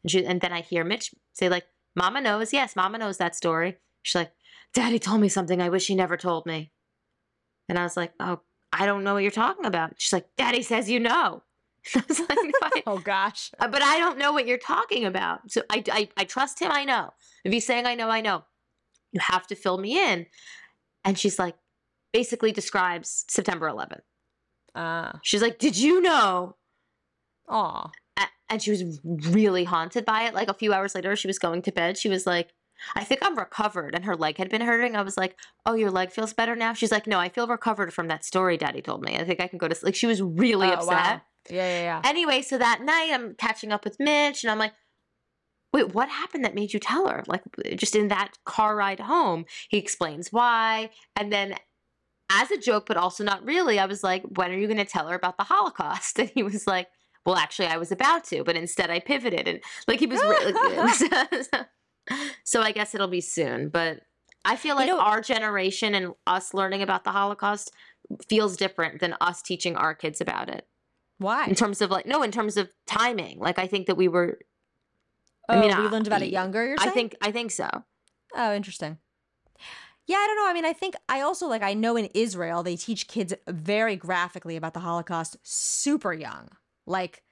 And 0.04 0.12
she 0.12 0.26
and 0.26 0.42
then 0.42 0.54
I 0.54 0.62
hear 0.62 0.84
Mitch 0.84 1.14
say 1.34 1.50
like, 1.50 1.66
"Mama 1.96 2.22
knows. 2.22 2.54
Yes, 2.54 2.76
Mama 2.76 2.98
knows 2.98 3.18
that 3.18 3.36
story." 3.36 3.78
She's 4.04 4.16
like, 4.16 4.32
"Daddy 4.74 5.00
told 5.00 5.22
me 5.22 5.30
something 5.30 5.62
I 5.62 5.70
wish 5.70 5.88
he 5.88 5.96
never 5.96 6.18
told 6.18 6.46
me." 6.46 6.72
And 7.70 7.78
I 7.78 7.84
was 7.84 7.98
like, 7.98 8.14
"Oh, 8.20 8.42
I 8.74 8.86
don't 8.86 9.04
know 9.04 9.14
what 9.14 9.24
you're 9.24 9.32
talking 9.32 9.66
about." 9.66 9.94
She's 9.98 10.14
like, 10.14 10.28
"Daddy 10.38 10.62
says 10.62 10.90
you 10.90 11.00
know." 11.00 11.44
I 11.96 12.04
was 12.08 12.20
like, 12.20 12.38
Oh 12.88 13.00
gosh. 13.00 13.52
Uh, 13.60 13.68
but 13.68 13.82
I 13.82 13.98
don't 14.00 14.18
know 14.18 14.32
what 14.34 14.48
you're 14.48 14.58
talking 14.58 15.06
about. 15.06 15.52
So 15.52 15.64
I, 15.70 15.84
I, 15.92 16.10
I 16.18 16.24
trust 16.26 16.60
him. 16.60 16.72
I 16.72 16.86
know. 16.86 17.12
If 17.44 17.52
he's 17.52 17.66
saying 17.66 17.86
I 17.86 17.96
know, 17.96 18.10
I 18.10 18.22
know. 18.22 18.44
You 19.12 19.20
have 19.20 19.48
to 19.48 19.56
fill 19.56 19.78
me 19.78 19.98
in. 19.98 20.28
And 21.04 21.18
she's 21.18 21.40
like, 21.40 21.56
basically 22.14 22.52
describes 22.52 23.26
September 23.28 23.68
11th. 23.68 24.02
Uh 24.76 25.14
She's 25.24 25.42
like, 25.42 25.58
did 25.60 25.78
you 25.78 26.02
know 26.02 26.56
aw. 27.48 27.90
and 28.50 28.62
she 28.62 28.72
was 28.72 29.00
really 29.04 29.64
haunted 29.66 30.06
by 30.06 30.24
it. 30.24 30.34
Like 30.34 30.48
a 30.50 30.54
few 30.54 30.74
hours 30.74 30.96
later, 30.96 31.16
she 31.16 31.28
was 31.28 31.40
going 31.40 31.62
to 31.64 31.72
bed. 31.72 31.98
She 31.98 32.08
was 32.10 32.26
like, 32.26 32.54
I 32.96 33.04
think 33.04 33.22
I'm 33.24 33.38
recovered. 33.38 33.94
And 33.94 34.06
her 34.06 34.16
leg 34.16 34.38
had 34.38 34.50
been 34.50 34.62
hurting. 34.62 34.96
I 34.96 35.02
was 35.02 35.18
like, 35.18 35.36
Oh, 35.66 35.74
your 35.74 35.92
leg 35.92 36.12
feels 36.12 36.34
better 36.34 36.56
now? 36.56 36.74
She's 36.74 36.92
like, 36.92 37.08
No, 37.08 37.20
I 37.20 37.30
feel 37.30 37.48
recovered 37.48 37.94
from 37.94 38.08
that 38.08 38.24
story 38.26 38.58
daddy 38.58 38.82
told 38.82 39.04
me. 39.04 39.18
I 39.18 39.24
think 39.26 39.40
I 39.42 39.48
can 39.48 39.58
go 39.58 39.68
to 39.68 39.76
sleep. 39.76 39.88
Like, 39.90 39.96
she 39.96 40.08
was 40.08 40.22
really 40.22 40.68
Oh, 40.70 40.74
upset. 40.74 40.88
wow. 40.90 41.22
Yeah, 41.50 41.56
yeah, 41.68 41.82
yeah. 41.82 42.02
Anyway, 42.06 42.42
so 42.42 42.58
that 42.58 42.82
night 42.84 43.10
I'm 43.14 43.36
catching 43.36 43.72
up 43.72 43.84
with 43.84 44.00
Mitch 44.00 44.44
and 44.44 44.52
I'm 44.52 44.60
like, 44.60 44.74
Wait, 45.74 45.94
what 45.94 46.10
happened 46.10 46.44
that 46.44 46.54
made 46.56 46.74
you 46.74 46.80
tell 46.80 47.08
her? 47.08 47.24
Like, 47.28 47.44
just 47.76 47.96
in 47.96 48.10
that 48.10 48.34
car 48.46 48.76
ride 48.76 49.00
home, 49.00 49.46
he 49.70 49.78
explains 49.78 50.32
why. 50.32 50.90
And 51.16 51.32
then, 51.32 51.56
as 52.32 52.52
a 52.52 52.58
joke, 52.58 52.86
but 52.88 52.98
also 52.98 53.24
not 53.24 53.44
really, 53.46 53.78
I 53.80 53.86
was 53.86 54.04
like, 54.04 54.24
When 54.38 54.52
are 54.52 54.58
you 54.58 54.68
going 54.68 54.78
to 54.78 54.86
tell 54.86 55.08
her 55.08 55.16
about 55.16 55.38
the 55.38 55.44
Holocaust? 55.44 56.20
And 56.20 56.32
he 56.34 56.44
was 56.44 56.66
like, 56.68 56.88
Well, 57.26 57.36
actually, 57.36 57.68
I 57.68 57.78
was 57.78 57.92
about 57.92 58.24
to, 58.26 58.44
but 58.44 58.56
instead 58.56 58.90
I 58.90 59.00
pivoted. 59.00 59.48
And 59.48 59.60
like, 59.88 60.00
he 60.00 60.08
was 60.08 60.20
really. 60.22 60.54
so 62.44 62.62
I 62.62 62.72
guess 62.72 62.96
it'll 62.96 63.08
be 63.08 63.22
soon. 63.22 63.70
But 63.70 64.00
I 64.44 64.56
feel 64.56 64.76
like 64.76 64.88
know- 64.88 65.00
our 65.00 65.22
generation 65.22 65.94
and 65.96 66.14
us 66.26 66.54
learning 66.54 66.82
about 66.82 67.04
the 67.04 67.12
Holocaust 67.12 67.72
feels 68.28 68.58
different 68.58 69.00
than 69.00 69.16
us 69.22 69.42
teaching 69.42 69.76
our 69.78 69.94
kids 69.96 70.20
about 70.20 70.50
it 70.50 70.68
Why? 71.20 71.46
in 71.46 71.56
terms 71.56 71.82
of 71.82 71.92
like 71.92 72.06
no 72.06 72.24
in 72.24 72.32
terms 72.32 72.58
of 72.58 72.70
timing 72.86 73.40
like 73.40 73.58
i 73.58 73.68
think 73.68 73.86
that 73.88 73.96
we 73.96 74.10
were 74.10 74.40
Oh, 75.48 75.54
I 75.58 75.60
mean, 75.62 75.70
we 75.70 75.86
I- 75.86 75.90
learned 75.90 76.08
about 76.08 76.22
it 76.22 76.30
younger, 76.30 76.66
you're 76.66 76.76
i 76.80 76.90
think 76.90 77.16
i 77.22 77.32
think 77.32 77.52
so 77.52 77.70
Oh, 78.36 78.54
interesting. 78.54 78.98
Yeah, 80.08 80.18
I 80.18 80.28
don't 80.28 80.36
know. 80.36 80.50
I 80.50 80.54
mean, 80.54 80.66
I 80.66 80.74
think 80.74 80.96
I 81.08 81.22
also 81.22 81.48
like 81.48 81.62
I 81.62 81.74
know 81.74 81.96
in 81.96 82.06
Israel 82.14 82.64
they 82.64 82.76
teach 82.76 83.08
kids 83.08 83.34
very 83.48 83.96
graphically 83.96 84.56
about 84.56 84.74
the 84.74 84.80
Holocaust 84.80 85.38
super 85.44 86.14
young. 86.14 86.50
Like 86.86 87.24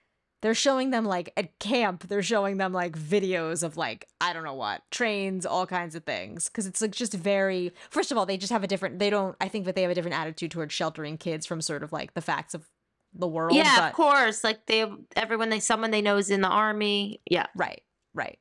they're 0.42 0.54
showing 0.54 0.92
them 0.92 1.04
like 1.04 1.34
at 1.36 1.58
camp, 1.60 2.08
they're 2.08 2.24
showing 2.24 2.58
them 2.58 2.72
like 2.72 2.98
videos 2.98 3.64
of 3.64 3.76
like 3.76 4.08
I 4.22 4.34
don't 4.34 4.44
know 4.44 4.54
what, 4.54 4.84
trains, 4.92 5.46
all 5.46 5.66
kinds 5.66 5.96
of 5.96 6.04
things 6.06 6.48
cuz 6.50 6.66
it's 6.66 6.82
like 6.82 6.92
just 6.92 7.14
very 7.14 7.74
First 7.90 8.12
of 8.12 8.18
all, 8.18 8.26
they 8.26 8.38
just 8.38 8.52
have 8.52 8.64
a 8.64 8.68
different 8.68 9.00
they 9.00 9.10
don't 9.10 9.36
I 9.42 9.50
think 9.50 9.66
that 9.66 9.76
they 9.76 9.82
have 9.82 9.92
a 9.92 9.96
different 9.96 10.18
attitude 10.18 10.52
towards 10.52 10.74
sheltering 10.74 11.18
kids 11.18 11.46
from 11.46 11.62
sort 11.62 11.84
of 11.84 11.92
like 11.92 12.14
the 12.14 12.22
facts 12.22 12.54
of 12.54 12.70
the 13.14 13.28
world, 13.28 13.56
yeah 13.56 13.76
but 13.76 13.90
of 13.90 13.96
course 13.96 14.44
like 14.44 14.68
they 14.68 14.86
everyone 15.16 15.50
they 15.50 15.60
someone 15.60 15.90
they 15.90 16.02
know 16.02 16.18
is 16.18 16.30
in 16.30 16.42
the 16.42 16.48
army 16.48 17.20
yeah 17.30 17.48
right, 17.56 17.82
right. 18.14 18.38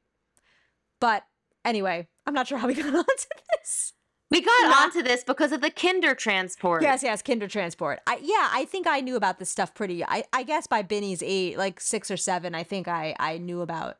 But 1.01 1.25
anyway, 1.65 2.07
I'm 2.27 2.35
not 2.35 2.47
sure 2.49 2.59
how 2.59 2.67
we 2.67 2.75
got 2.75 2.87
onto 2.95 3.27
this. 3.57 3.95
We 4.31 4.43
got 4.43 4.53
Yeah. 4.63 4.75
onto 4.83 5.03
this 5.03 5.25
because 5.25 5.53
of 5.53 5.61
the 5.63 5.71
Kindertransport 5.71 6.83
Yes, 6.83 7.03
yes, 7.03 7.23
Kindertransport. 7.23 7.99
I 8.07 8.19
yeah, 8.21 8.49
I 8.53 8.67
think 8.67 8.87
I 8.87 9.01
knew 9.01 9.17
about 9.17 9.39
this 9.39 9.49
stuff 9.51 9.73
pretty. 9.75 10.05
I 10.05 10.25
I 10.33 10.43
guess 10.43 10.67
by 10.67 10.83
Binny's 10.83 11.23
eight, 11.23 11.57
like 11.57 11.81
six 11.81 12.11
or 12.11 12.17
seven, 12.19 12.55
I 12.55 12.63
think 12.63 12.89
I 12.89 13.15
I 13.19 13.39
knew 13.39 13.61
about 13.63 13.97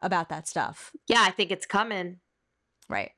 about 0.00 0.28
that 0.28 0.46
stuff. 0.46 0.92
yeah 1.08 1.22
i 1.22 1.30
think 1.30 1.50
it's 1.50 1.64
coming 1.66 2.18
Right. 2.90 3.12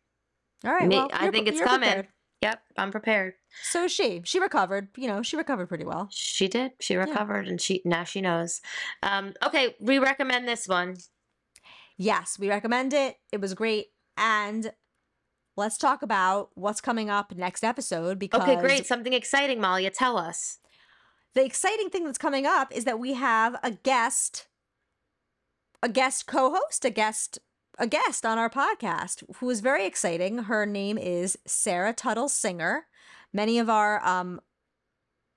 All 0.65 0.73
right. 0.73 0.87
Me- 0.87 0.95
well, 0.97 1.11
I 1.13 1.31
think 1.33 1.49
it's 1.49 1.61
coming. 1.61 1.89
prepared. 1.89 2.09
yep 2.41 2.63
i'm 2.79 2.93
prepared 2.93 3.35
So 3.65 3.89
she 3.89 4.23
she 4.25 4.39
recovered. 4.39 4.89
You 4.97 5.09
know, 5.09 5.23
she 5.23 5.37
recovered 5.37 5.67
pretty 5.69 5.85
well. 5.85 6.09
she 6.13 6.47
did 6.49 6.73
she 6.81 6.95
recovered 6.97 7.49
and 7.49 7.61
she 7.61 7.83
now 7.85 8.05
she 8.05 8.21
knows 8.21 8.61
um 9.03 9.35
okay 9.45 9.75
we 9.81 9.99
recommend 9.99 10.47
this 10.49 10.67
one 10.69 10.97
Yes, 11.99 12.39
we 12.39 12.49
recommend 12.51 12.93
it. 12.93 13.17
It 13.33 13.41
was 13.41 13.55
great, 13.55 13.87
and 14.19 14.71
let's 15.57 15.79
talk 15.79 16.03
about 16.03 16.51
what's 16.55 16.81
coming 16.81 17.11
up 17.11 17.35
next 17.35 17.65
episode 17.65 18.19
because 18.19 18.43
okay 18.43 18.61
great. 18.61 18.87
Something 18.87 19.13
exciting 19.13 19.59
Malya. 19.59 19.91
Tell 19.91 20.17
us. 20.17 20.59
The 21.35 21.45
exciting 21.45 21.91
thing 21.91 22.05
that's 22.05 22.19
coming 22.19 22.47
up 22.47 22.75
is 22.75 22.85
that 22.85 22.99
we 22.99 23.15
have 23.15 23.57
a 23.63 23.73
guest 23.73 24.47
a 25.83 25.89
guest 25.89 26.27
co-host 26.27 26.85
a 26.85 26.91
guest 26.91 27.39
a 27.79 27.87
guest 27.87 28.25
on 28.25 28.39
our 28.39 28.49
podcast 28.49 29.23
who 29.37 29.51
is 29.51 29.61
very 29.61 29.85
exciting. 29.87 30.39
Her 30.45 30.65
name 30.65 30.97
is 30.97 31.39
Sarah 31.47 31.93
Tuttle-Singer. 31.93 32.87
Many 33.33 33.59
of 33.59 33.69
our 33.69 34.05
um 34.07 34.41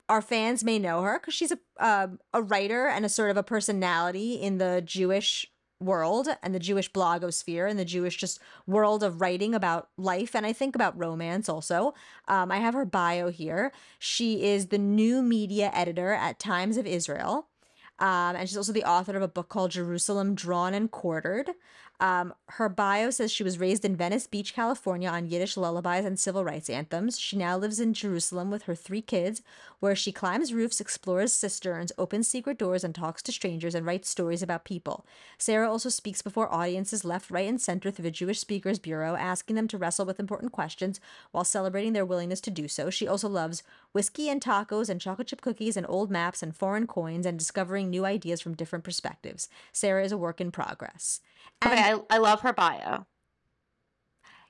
our 0.07 0.21
fans 0.21 0.63
may 0.63 0.79
know 0.79 1.03
her 1.03 1.19
because 1.19 1.33
she's 1.33 1.51
a 1.51 1.59
um 1.79 2.19
a 2.33 2.41
writer 2.41 2.87
and 2.87 3.05
a 3.05 3.09
sort 3.09 3.31
of 3.31 3.37
a 3.37 3.43
personality 3.43 4.33
in 4.33 4.57
the 4.57 4.81
jewish 4.83 5.51
world 5.79 6.27
and 6.43 6.53
the 6.53 6.59
Jewish 6.59 6.91
blogosphere 6.91 7.69
and 7.69 7.79
the 7.79 7.85
Jewish 7.85 8.17
just 8.17 8.39
world 8.67 9.03
of 9.03 9.21
writing 9.21 9.55
about 9.55 9.89
life 9.97 10.35
and 10.35 10.45
I 10.45 10.53
think 10.53 10.75
about 10.75 10.97
romance 10.97 11.47
also. 11.47 11.93
Um, 12.27 12.51
I 12.51 12.57
have 12.57 12.73
her 12.73 12.85
bio 12.85 13.29
here. 13.29 13.71
She 13.97 14.43
is 14.43 14.67
the 14.67 14.77
new 14.77 15.21
media 15.21 15.71
editor 15.73 16.11
at 16.11 16.39
Times 16.39 16.77
of 16.77 16.85
Israel. 16.85 17.47
Um, 17.99 18.37
and 18.37 18.47
she's 18.47 18.57
also 18.57 18.71
the 18.71 18.85
author 18.85 19.15
of 19.15 19.21
a 19.21 19.27
book 19.27 19.49
called 19.49 19.71
Jerusalem 19.71 20.33
Drawn 20.33 20.73
and 20.73 20.89
Quartered. 20.89 21.51
Um, 21.99 22.33
her 22.51 22.69
bio 22.69 23.09
says 23.09 23.29
she 23.29 23.43
was 23.43 23.59
raised 23.59 23.83
in 23.83 23.95
Venice 23.95 24.25
Beach, 24.25 24.53
California, 24.53 25.09
on 25.09 25.27
Yiddish 25.27 25.57
lullabies 25.57 26.05
and 26.05 26.17
civil 26.17 26.45
rights 26.45 26.69
anthems. 26.69 27.19
She 27.19 27.35
now 27.35 27.57
lives 27.57 27.79
in 27.79 27.93
Jerusalem 27.93 28.49
with 28.49 28.63
her 28.63 28.75
three 28.75 29.01
kids, 29.01 29.41
where 29.81 29.95
she 29.95 30.13
climbs 30.13 30.53
roofs, 30.53 30.79
explores 30.79 31.33
cisterns, 31.33 31.91
opens 31.97 32.27
secret 32.27 32.57
doors, 32.57 32.85
and 32.85 32.95
talks 32.95 33.21
to 33.23 33.33
strangers 33.33 33.75
and 33.75 33.85
writes 33.85 34.09
stories 34.09 34.41
about 34.41 34.63
people. 34.63 35.05
Sarah 35.37 35.69
also 35.69 35.89
speaks 35.89 36.21
before 36.21 36.51
audiences 36.53 37.03
left, 37.03 37.29
right, 37.29 37.47
and 37.47 37.59
center 37.59 37.91
through 37.91 38.03
the 38.03 38.11
Jewish 38.11 38.39
Speakers 38.39 38.79
Bureau, 38.79 39.15
asking 39.15 39.57
them 39.57 39.67
to 39.67 39.77
wrestle 39.77 40.05
with 40.05 40.21
important 40.21 40.53
questions 40.53 41.01
while 41.31 41.43
celebrating 41.43 41.91
their 41.91 42.05
willingness 42.05 42.41
to 42.41 42.51
do 42.51 42.69
so. 42.69 42.89
She 42.89 43.07
also 43.07 43.27
loves 43.27 43.61
whiskey 43.91 44.29
and 44.29 44.41
tacos 44.41 44.89
and 44.89 45.01
chocolate 45.01 45.27
chip 45.27 45.41
cookies 45.41 45.75
and 45.75 45.85
old 45.89 46.09
maps 46.09 46.41
and 46.41 46.55
foreign 46.55 46.87
coins 46.87 47.25
and 47.25 47.37
discovering 47.37 47.89
new 47.89 48.05
ideas 48.05 48.39
from 48.39 48.55
different 48.55 48.85
perspectives. 48.85 49.49
Sarah 49.73 50.05
is 50.05 50.13
a 50.13 50.17
work 50.17 50.39
in 50.39 50.51
progress. 50.51 51.19
And 51.61 51.73
Okay, 51.73 51.93
I, 51.93 51.99
I 52.15 52.17
love 52.19 52.41
her 52.41 52.53
bio. 52.53 53.05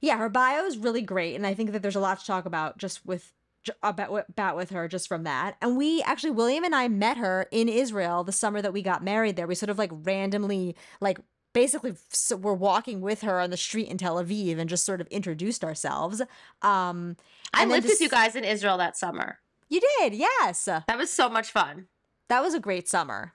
yeah, 0.02 0.18
her 0.18 0.30
bio 0.30 0.66
is 0.66 0.78
really 0.78 1.02
great, 1.02 1.36
and 1.36 1.46
I 1.46 1.54
think 1.54 1.72
that 1.72 1.82
there's 1.82 1.96
a 1.96 2.00
lot 2.00 2.20
to 2.20 2.26
talk 2.26 2.46
about 2.46 2.78
just 2.78 3.06
with 3.06 3.34
j- 3.64 3.74
about 3.84 4.26
about 4.30 4.56
with 4.56 4.70
her 4.70 4.88
just 4.88 5.08
from 5.08 5.24
that. 5.24 5.58
And 5.62 5.78
we 5.78 6.02
actually, 6.04 6.32
William 6.32 6.64
and 6.64 6.76
I 6.76 6.88
met 6.88 7.18
her 7.18 7.48
in 7.52 7.68
Israel 7.68 8.24
the 8.24 8.32
summer 8.32 8.62
that 8.62 8.74
we 8.74 8.82
got 8.82 9.04
married 9.04 9.36
there. 9.36 9.48
We 9.48 9.56
sort 9.56 9.70
of 9.70 9.78
like 9.78 9.92
randomly, 9.94 10.76
like 11.02 11.20
basically, 11.54 11.96
we're 12.38 12.54
walking 12.54 13.02
with 13.02 13.22
her 13.22 13.40
on 13.40 13.50
the 13.50 13.58
street 13.58 13.90
in 13.90 13.98
Tel 13.98 14.24
Aviv 14.24 14.58
and 14.60 14.70
just 14.70 14.86
sort 14.86 15.02
of 15.02 15.08
introduced 15.08 15.64
ourselves. 15.64 16.22
Um, 16.62 17.18
I 17.54 17.66
lived 17.66 17.88
with 17.88 18.00
you 18.00 18.08
guys 18.10 18.36
in 18.36 18.44
Israel 18.46 18.78
that 18.78 18.96
summer. 18.96 19.40
You 19.68 19.82
did, 20.00 20.14
yes. 20.16 20.66
That 20.66 20.98
was 20.98 21.10
so 21.12 21.28
much 21.30 21.52
fun. 21.52 21.88
That 22.30 22.42
was 22.42 22.54
a 22.54 22.60
great 22.60 22.88
summer. 22.88 23.34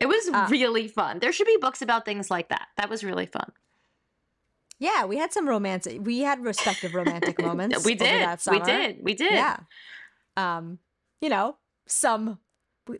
It 0.00 0.06
was 0.06 0.28
Ah. 0.32 0.46
really 0.50 0.88
fun. 0.88 1.18
There 1.18 1.32
should 1.32 1.46
be 1.46 1.56
books 1.60 1.82
about 1.82 2.04
things 2.04 2.30
like 2.30 2.48
that. 2.50 2.68
That 2.76 2.88
was 2.88 3.02
really 3.04 3.26
fun. 3.26 3.52
Yeah, 4.78 5.06
we 5.06 5.16
had 5.16 5.32
some 5.32 5.48
romantic. 5.48 6.00
We 6.04 6.20
had 6.20 6.42
respective 6.44 6.94
romantic 6.94 7.40
moments. 7.42 7.84
we 7.84 7.94
did. 7.96 8.22
That 8.22 8.42
We 8.50 8.60
did. 8.60 9.02
We 9.02 9.14
did. 9.14 9.32
Yeah. 9.32 9.56
Um, 10.36 10.78
you 11.20 11.28
know, 11.28 11.56
some 11.86 12.38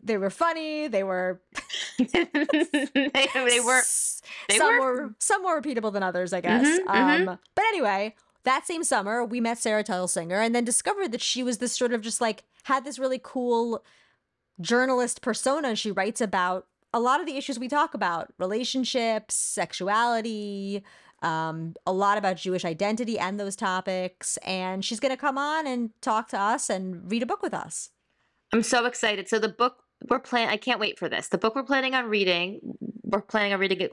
they 0.03 0.17
were 0.17 0.29
funny. 0.29 0.87
They 0.87 1.03
were 1.03 1.41
they, 1.97 2.05
they 2.05 3.59
were. 3.59 3.81
they 4.49 4.57
some 4.57 4.77
were- 4.77 4.79
were, 5.07 5.15
some 5.19 5.41
more 5.41 5.59
repeatable 5.61 5.91
than 5.93 6.03
others, 6.03 6.33
I 6.33 6.41
guess. 6.41 6.67
Mhm, 6.67 6.85
mhm. 6.85 7.27
Um, 7.29 7.39
but 7.55 7.65
anyway, 7.69 8.15
that 8.43 8.67
same 8.67 8.83
summer 8.83 9.23
we 9.23 9.39
met 9.39 9.57
Sarah 9.57 9.83
Singer 10.07 10.39
and 10.41 10.53
then 10.53 10.63
discovered 10.65 11.11
that 11.13 11.21
she 11.21 11.43
was 11.43 11.57
this 11.59 11.75
sort 11.75 11.93
of 11.93 12.01
just 12.01 12.19
like 12.21 12.43
had 12.63 12.83
this 12.85 12.99
really 12.99 13.19
cool 13.23 13.83
journalist 14.61 15.21
persona. 15.21 15.75
She 15.75 15.91
writes 15.91 16.21
about 16.21 16.67
a 16.93 16.99
lot 16.99 17.19
of 17.19 17.25
the 17.25 17.37
issues 17.37 17.59
we 17.59 17.67
talk 17.67 17.93
about: 17.93 18.33
relationships, 18.37 19.35
sexuality. 19.35 20.83
Um, 21.21 21.75
a 21.85 21.91
lot 21.91 22.17
about 22.17 22.37
Jewish 22.37 22.63
identity 22.63 23.19
and 23.19 23.37
those 23.37 23.57
topics. 23.57 24.37
And 24.37 24.85
she's 24.85 25.01
going 25.01 25.11
to 25.11 25.17
come 25.17 25.37
on 25.37 25.67
and 25.67 25.89
talk 26.01 26.29
to 26.29 26.39
us 26.39 26.69
and 26.69 27.11
read 27.11 27.21
a 27.21 27.25
book 27.25 27.41
with 27.41 27.53
us. 27.53 27.89
I'm 28.53 28.63
so 28.63 28.85
excited. 28.85 29.27
So 29.27 29.37
the 29.37 29.49
book 29.49 29.83
we're 30.09 30.19
planning. 30.19 30.49
I 30.49 30.55
can't 30.55 30.79
wait 30.79 30.97
for 30.97 31.09
this. 31.09 31.27
The 31.27 31.37
book 31.37 31.55
we're 31.55 31.63
planning 31.63 31.93
on 31.93 32.05
reading. 32.05 32.61
We're 33.03 33.19
planning 33.21 33.51
on 33.53 33.59
reading 33.59 33.81
it. 33.81 33.91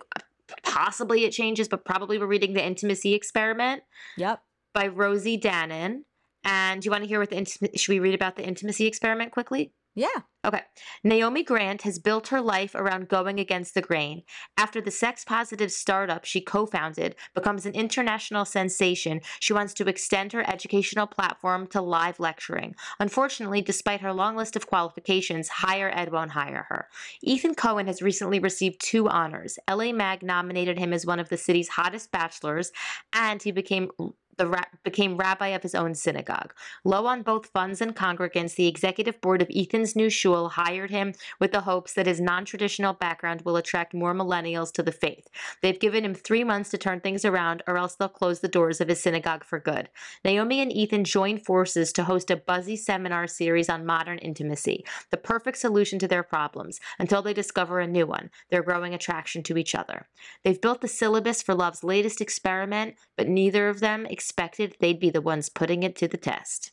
Possibly 0.63 1.25
it 1.25 1.33
changes, 1.33 1.67
but 1.67 1.85
probably 1.85 2.17
we're 2.19 2.27
reading 2.27 2.53
the 2.53 2.65
Intimacy 2.65 3.15
Experiment 3.15 3.83
Yep. 4.17 4.41
by 4.73 4.87
Rosie 4.87 5.37
Danan. 5.39 6.03
And 6.45 6.81
do 6.81 6.87
you 6.87 6.93
want 6.93 7.03
to 7.03 7.09
hear 7.09 7.19
what 7.19 7.31
the 7.31 7.37
intim- 7.37 7.77
should 7.77 7.93
we 7.93 7.99
read 7.99 8.15
about 8.15 8.37
the 8.37 8.47
Intimacy 8.47 8.87
Experiment 8.87 9.33
quickly? 9.33 9.73
Yeah. 9.97 10.21
Okay. 10.45 10.61
Naomi 11.03 11.43
Grant 11.43 11.83
has 11.83 11.99
built 11.99 12.29
her 12.29 12.41
life 12.43 12.75
around 12.75 13.09
going 13.09 13.41
against 13.41 13.73
the 13.73 13.81
grain. 13.81 14.23
After 14.59 14.81
the 14.81 14.91
sex 14.91 15.25
positive 15.25 15.73
startup 15.73 16.27
she 16.27 16.43
co 16.43 16.67
founded 16.67 17.17
becomes 17.35 17.65
an 17.65 17.73
international 17.73 18.45
sensation, 18.45 19.23
she 19.41 19.55
wants 19.55 19.73
to 19.75 19.89
extend 19.89 20.35
her 20.35 20.49
educational 20.49 21.07
platform 21.07 21.67
to 21.69 21.81
live 21.81 22.21
lecturing. 22.21 22.77
Unfortunately, 23.01 23.63
despite 23.63 24.03
her 24.03 24.13
long 24.13 24.37
list 24.37 24.55
of 24.55 24.67
qualifications, 24.67 25.49
higher 25.49 25.91
ed 25.93 26.13
won't 26.13 26.33
hire 26.33 26.67
her. 26.69 26.89
Ethan 27.23 27.55
Cohen 27.55 27.87
has 27.87 28.03
recently 28.03 28.39
received 28.39 28.79
two 28.81 29.09
honors. 29.09 29.59
LA 29.69 29.93
Mag 29.93 30.23
nominated 30.23 30.79
him 30.79 30.93
as 30.93 31.07
one 31.07 31.19
of 31.19 31.31
the 31.31 31.39
city's 31.39 31.69
hottest 31.69 32.13
bachelors, 32.13 32.71
and 33.15 33.43
he 33.43 33.51
became 33.51 33.91
the 34.37 34.47
ra- 34.47 34.65
became 34.85 35.17
rabbi 35.17 35.49
of 35.49 35.63
his 35.63 35.75
own 35.75 35.95
synagogue. 35.95 36.53
Low 36.85 37.07
on 37.07 37.23
both 37.23 37.47
funds 37.47 37.81
and 37.81 37.95
congregants, 37.95 38.55
the 38.55 38.67
executive 38.67 39.21
board 39.21 39.43
of 39.43 39.51
Ethan's 39.55 39.97
new 39.97 40.11
shul 40.11 40.51
hired 40.51 40.91
him 40.91 41.15
with 41.41 41.53
the 41.53 41.63
hopes 41.63 41.95
that 41.95 42.07
his 42.07 42.21
non-traditional 42.21 42.93
background 42.93 43.43
will 43.43 43.57
attract 43.57 43.95
more 43.95 44.15
millennials 44.15 44.73
to 44.73 44.83
the 44.83 44.93
faith. 44.93 45.29
They've 45.63 45.79
given 45.79 46.05
him 46.05 46.15
three 46.15 46.45
months 46.45 46.71
to 46.71 46.79
turn 46.79 47.01
things 47.01 47.25
around, 47.25 47.63
or 47.67 47.79
else 47.79 47.95
they'll 47.95 48.09
close 48.09 48.41
the 48.41 48.49
doors 48.49 48.81
of 48.81 48.89
his 48.89 49.03
synagogue 49.03 49.45
for 49.45 49.59
good. 49.59 49.89
Naomi 50.25 50.61
and 50.61 50.73
Ethan 50.73 51.05
joined 51.05 51.45
forces 51.45 51.93
to 51.93 52.05
host 52.05 52.31
a 52.31 52.37
buzzy 52.37 52.77
seminar 52.77 53.27
series 53.27 53.69
on 53.69 53.87
modern 53.87 54.19
intimacy, 54.19 54.85
the 55.11 55.17
perfect 55.17 55.59
solution 55.59 55.99
to 55.99 56.09
their 56.09 56.23
problems, 56.23 56.81
until 56.99 57.23
they 57.23 57.33
discover 57.33 57.81
a 57.81 57.87
new 57.87 58.07
one, 58.07 58.31
their 58.51 58.63
growing 58.63 58.95
attraction 58.95 59.43
to 59.43 59.57
each 59.57 59.75
other. 59.75 60.07
They've 60.45 60.61
built 60.61 60.81
the 60.81 60.89
syllabus 60.89 61.43
for 61.43 61.55
love's 61.55 61.85
latest 61.85 62.21
experiment, 62.21 62.97
but 63.17 63.29
neither 63.29 63.69
of 63.69 63.81
them 63.81 64.07
expected 64.27 64.75
they'd 64.81 64.99
be 64.99 65.09
the 65.11 65.21
ones 65.21 65.49
putting 65.49 65.85
it 65.85 65.95
to 65.95 66.09
the 66.09 66.17
test. 66.17 66.73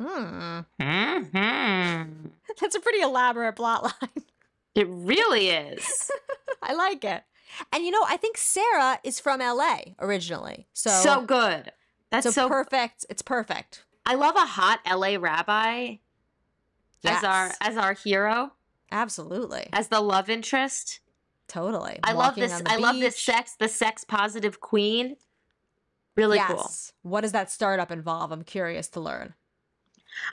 Hmm. 0.00 0.60
hmm 0.80 2.02
That's 2.60 2.74
a 2.74 2.80
pretty 2.80 3.00
elaborate 3.00 3.54
plot 3.56 3.84
line. 3.84 4.10
It 4.74 4.88
really 4.90 5.50
is. 5.50 6.10
I 6.62 6.74
like 6.74 7.04
it. 7.04 7.22
And 7.72 7.84
you 7.84 7.92
know, 7.92 8.04
I 8.08 8.16
think 8.16 8.36
Sarah 8.36 8.98
is 9.04 9.20
from 9.20 9.38
LA 9.38 9.76
originally. 10.00 10.66
So, 10.72 10.90
So, 10.90 11.20
good. 11.20 11.70
That's 12.10 12.24
so, 12.24 12.32
so, 12.32 12.48
perfect. 12.48 13.06
It's 13.08 13.22
perfect. 13.22 13.84
I 14.04 14.16
love 14.16 14.34
a 14.34 14.44
hot 14.44 14.80
LA 14.84 15.14
rabbi 15.16 15.98
as 17.04 17.22
our 17.22 17.52
as 17.60 17.76
our 17.76 17.92
hero, 17.92 18.50
Absolutely. 18.90 19.68
as 19.72 19.86
the 19.86 20.00
love 20.00 20.28
interest. 20.28 20.98
Totally. 21.46 22.00
I 22.02 22.14
love 22.14 22.34
this. 22.34 22.60
I 22.66 22.74
love 22.78 22.96
this 22.98 23.16
sex. 23.16 23.54
The 23.56 23.68
sex 23.68 24.02
positive 24.02 24.60
queen. 24.60 25.14
Really 26.16 26.38
cool. 26.38 26.70
What 27.02 27.22
does 27.22 27.32
that 27.32 27.50
startup 27.50 27.90
involve? 27.90 28.30
I'm 28.30 28.44
curious 28.44 28.88
to 28.90 29.00
learn. 29.00 29.34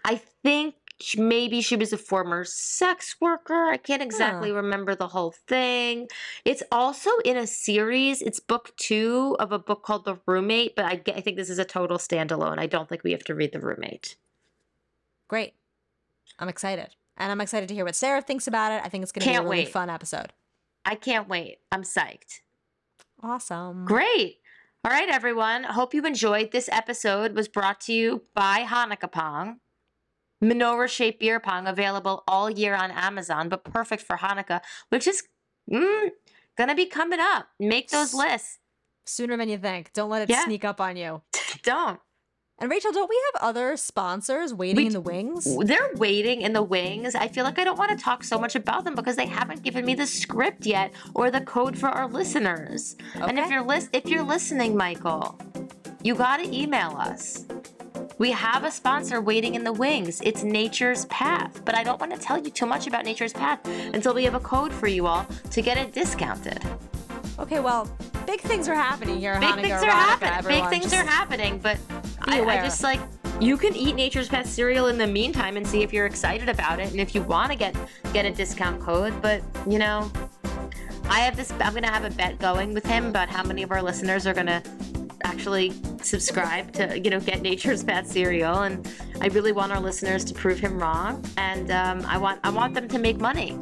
I 0.05 0.21
think 0.43 0.75
maybe 1.17 1.61
she 1.61 1.75
was 1.75 1.91
a 1.91 1.97
former 1.97 2.43
sex 2.43 3.15
worker. 3.19 3.69
I 3.69 3.77
can't 3.77 4.03
exactly 4.03 4.51
remember 4.51 4.93
the 4.93 5.07
whole 5.07 5.34
thing. 5.47 6.07
It's 6.45 6.61
also 6.71 7.09
in 7.25 7.38
a 7.38 7.47
series. 7.47 8.21
It's 8.21 8.39
book 8.39 8.73
two 8.77 9.36
of 9.39 9.51
a 9.51 9.59
book 9.59 9.84
called 9.84 10.05
The 10.05 10.19
Roommate, 10.27 10.75
but 10.75 10.86
I, 10.86 11.01
I 11.07 11.21
think 11.21 11.38
this 11.38 11.49
is 11.49 11.57
a 11.57 11.65
total 11.65 11.97
standalone. 11.97 12.59
I 12.59 12.67
don't 12.67 12.88
think 12.88 13.03
we 13.03 13.11
have 13.11 13.23
to 13.25 13.36
read 13.36 13.51
The 13.51 13.59
Roommate. 13.59 14.15
Great. 15.27 15.53
I'm 16.38 16.49
excited. 16.49 16.89
And 17.17 17.32
I'm 17.32 17.41
excited 17.41 17.69
to 17.69 17.75
hear 17.75 17.86
what 17.86 17.95
Sarah 17.95 18.21
thinks 18.21 18.47
about 18.47 18.71
it. 18.71 18.82
I 18.84 18.89
think 18.89 19.03
it's 19.03 19.11
going 19.11 19.23
to 19.23 19.29
be 19.29 19.36
a 19.36 19.41
really 19.41 19.57
wait. 19.59 19.69
fun 19.69 19.89
episode. 19.89 20.34
I 20.86 20.95
can't 20.95 21.27
wait. 21.27 21.59
I'm 21.71 21.84
psyched. 21.84 22.41
Awesome. 23.23 23.86
Great. 23.86 24.41
All 24.84 24.91
right, 24.91 25.09
everyone. 25.09 25.63
Hope 25.63 25.93
you 25.93 26.03
enjoyed. 26.05 26.51
This 26.51 26.67
episode 26.71 27.36
was 27.36 27.47
brought 27.47 27.79
to 27.82 27.93
you 27.93 28.23
by 28.34 28.65
Hanukkah 28.67 29.11
Pong. 29.11 29.59
Menorah 30.43 30.88
shaped 30.89 31.19
beer 31.19 31.39
pong 31.39 31.67
available 31.67 32.23
all 32.27 32.49
year 32.49 32.73
on 32.73 32.89
Amazon, 32.89 33.47
but 33.47 33.63
perfect 33.63 34.01
for 34.01 34.17
Hanukkah, 34.17 34.59
which 34.89 35.05
is 35.05 35.21
mm, 35.71 36.09
gonna 36.57 36.73
be 36.73 36.88
coming 36.88 37.19
up. 37.19 37.45
Make 37.59 37.91
those 37.91 38.15
lists. 38.15 38.57
Sooner 39.05 39.38
than 39.38 39.49
you 39.49 39.59
think. 39.59 39.93
Don't 39.93 40.09
let 40.09 40.23
it 40.23 40.29
Yeah. 40.32 40.45
sneak 40.45 40.65
up 40.65 40.82
on 40.82 40.97
you. 40.97 41.21
Don't. 41.63 41.99
And 42.62 42.72
Raizel, 42.72 42.93
don't 42.93 43.09
we 43.09 43.20
have 43.34 43.41
other 43.41 43.76
sponsors 43.76 44.53
waiting 44.53 44.76
We 44.78 44.86
in 44.86 44.93
the 44.93 45.01
wings? 45.01 45.47
They're 45.66 45.89
waiting 45.95 46.41
in 46.43 46.53
the 46.53 46.62
wings. 46.62 47.16
I 47.16 47.28
feel 47.28 47.43
like 47.43 47.57
I 47.57 47.64
don't 47.64 47.78
want 47.80 47.89
to 47.97 48.01
talk 48.01 48.24
so 48.24 48.38
much 48.38 48.55
about 48.55 48.84
them 48.86 48.93
because 48.93 49.16
they 49.16 49.26
haven't 49.26 49.64
given 49.64 49.84
me 49.84 49.95
the 49.95 50.05
script 50.05 50.68
yet 50.68 50.91
or 51.16 51.32
the 51.32 51.41
code 51.41 51.76
for 51.76 51.89
our 51.89 52.07
listeners. 52.07 52.95
And 53.16 53.39
if 53.39 53.49
you're 53.49 53.64
lis- 53.64 53.89
if 53.93 54.05
you're 54.05 54.22
listening, 54.24 54.78
Michael, 54.78 55.39
you 56.03 56.14
got 56.14 56.38
to 56.38 56.55
email 56.55 56.95
us. 56.99 57.45
We 58.20 58.30
have 58.30 58.64
a 58.64 58.70
sponsor 58.70 59.22
waiting 59.22 59.55
in 59.55 59.64
the 59.64 59.74
wings. 59.74 60.22
It's 60.24 60.43
Nature's 60.43 61.05
Path, 61.05 61.66
but 61.66 61.74
I 61.74 61.84
don't 61.84 61.99
want 61.99 62.14
to 62.14 62.20
tell 62.20 62.38
you 62.38 62.51
too 62.51 62.68
much 62.68 62.86
about 62.86 63.05
Nature's 63.05 63.34
Path 63.34 63.59
until 63.95 64.14
we 64.14 64.24
have 64.26 64.36
a 64.36 64.39
code 64.39 64.72
for 64.72 64.86
you 64.86 65.07
all 65.07 65.26
to 65.49 65.62
get 65.64 65.80
it 65.80 65.93
discounted. 65.93 66.59
Okay, 67.39 67.59
well, 67.59 67.89
big 68.28 68.39
things 68.41 68.68
are 68.68 68.76
happening 68.76 69.18
here. 69.18 69.39
Big 69.39 69.49
Hanukkah 69.49 69.62
things 69.62 69.82
are 69.82 69.89
happening. 69.89 70.47
Big 70.62 70.70
things 70.70 70.84
Just- 70.84 70.95
are 70.95 71.03
happening, 71.07 71.57
but 71.57 71.80
be 72.32 72.49
I, 72.49 72.59
I 72.59 72.63
just 72.63 72.84
like 72.84 72.99
you 73.39 73.57
can 73.57 73.75
eat 73.75 73.95
Nature's 73.95 74.29
Path 74.29 74.47
cereal 74.47 74.88
in 74.88 74.97
the 74.97 75.07
meantime 75.07 75.57
and 75.57 75.65
see 75.65 75.82
if 75.82 75.91
you're 75.91 76.05
excited 76.05 76.47
about 76.47 76.79
it 76.79 76.91
and 76.91 76.99
if 76.99 77.15
you 77.15 77.23
want 77.23 77.51
to 77.51 77.57
get 77.57 77.75
get 78.13 78.25
a 78.25 78.32
discount 78.32 78.79
code. 78.79 79.19
But 79.21 79.41
you 79.67 79.79
know, 79.79 80.11
I 81.09 81.19
have 81.21 81.36
this. 81.36 81.51
I'm 81.59 81.73
gonna 81.73 81.91
have 81.91 82.05
a 82.05 82.11
bet 82.11 82.39
going 82.39 82.73
with 82.73 82.86
him 82.86 83.07
about 83.07 83.29
how 83.29 83.43
many 83.43 83.63
of 83.63 83.71
our 83.71 83.82
listeners 83.82 84.27
are 84.27 84.34
gonna 84.34 84.61
actually 85.23 85.73
subscribe 86.01 86.71
to 86.73 86.99
you 86.99 87.09
know 87.09 87.19
get 87.19 87.41
Nature's 87.41 87.84
Path 87.84 88.07
cereal 88.07 88.61
and 88.63 88.88
i 89.21 89.27
really 89.27 89.51
want 89.51 89.71
our 89.71 89.79
listeners 89.79 90.23
to 90.25 90.34
prove 90.34 90.59
him 90.59 90.79
wrong 90.79 91.23
and 91.38 91.71
um, 91.71 92.03
i 92.05 92.17
want 92.17 92.39
i 92.43 92.49
want 92.49 92.73
them 92.73 92.88
to 92.88 92.97
make 92.97 93.17
money 93.19 93.57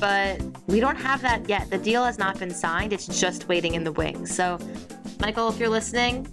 but 0.00 0.40
we 0.66 0.80
don't 0.80 0.96
have 0.96 1.22
that 1.22 1.48
yet 1.48 1.70
the 1.70 1.78
deal 1.78 2.04
has 2.04 2.18
not 2.18 2.38
been 2.38 2.50
signed 2.50 2.92
it's 2.92 3.06
just 3.20 3.48
waiting 3.48 3.74
in 3.74 3.84
the 3.84 3.92
wings 3.92 4.34
so 4.34 4.58
michael 5.20 5.48
if 5.48 5.58
you're 5.58 5.68
listening 5.68 6.26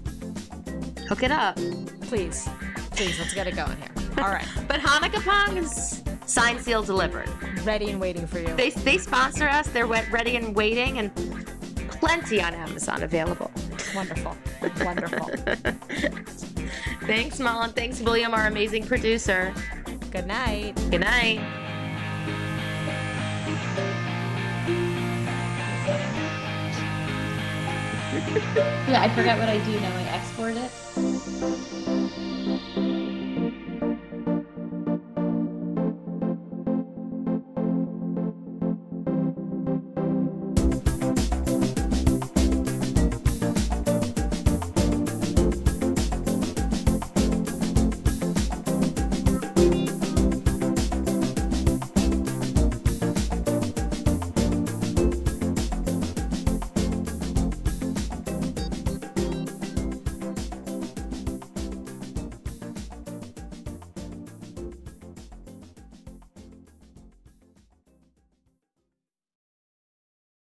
hook 1.08 1.24
it 1.24 1.32
up 1.32 1.56
Please, 2.02 2.48
please, 2.92 3.18
let's 3.20 3.34
get 3.34 3.48
it 3.48 3.56
going 3.56 3.76
here. 3.78 3.90
All 4.20 4.30
right, 4.32 4.48
but 4.68 4.80
hanukkah 4.80 5.24
pong 5.24 5.58
is 5.58 6.04
signed 6.26 6.60
seal 6.62 6.84
delivered 6.84 7.30
ready 7.64 7.90
and 7.90 8.00
waiting 8.00 8.26
for 8.28 8.40
you. 8.40 8.54
they, 8.56 8.70
they 8.70 8.98
sponsor 8.98 9.48
us 9.48 9.68
they're 9.70 9.86
ready 9.88 10.36
and 10.38 10.56
waiting 10.56 10.98
and 11.00 11.14
plenty 11.92 12.42
on 12.42 12.54
amazon 12.54 13.04
available 13.04 13.52
Wonderful, 13.96 14.36
wonderful. 14.84 15.28
thanks 17.06 17.40
Mullen. 17.40 17.72
thanks 17.74 18.00
william 18.02 18.34
our 18.34 18.48
amazing 18.48 18.86
producer 18.86 19.54
Good 20.12 20.28
night. 20.28 20.76
good 20.92 21.02
night 21.02 21.40
Yeah, 28.88 29.02
I 29.02 29.10
forget 29.16 29.38
what 29.40 29.50
I 29.50 29.58
do 29.66 29.80
now. 29.80 29.96
I 29.96 30.04
export 30.04 30.56
it. 30.56 30.70
Thank 31.40 31.72
you. 31.72 31.73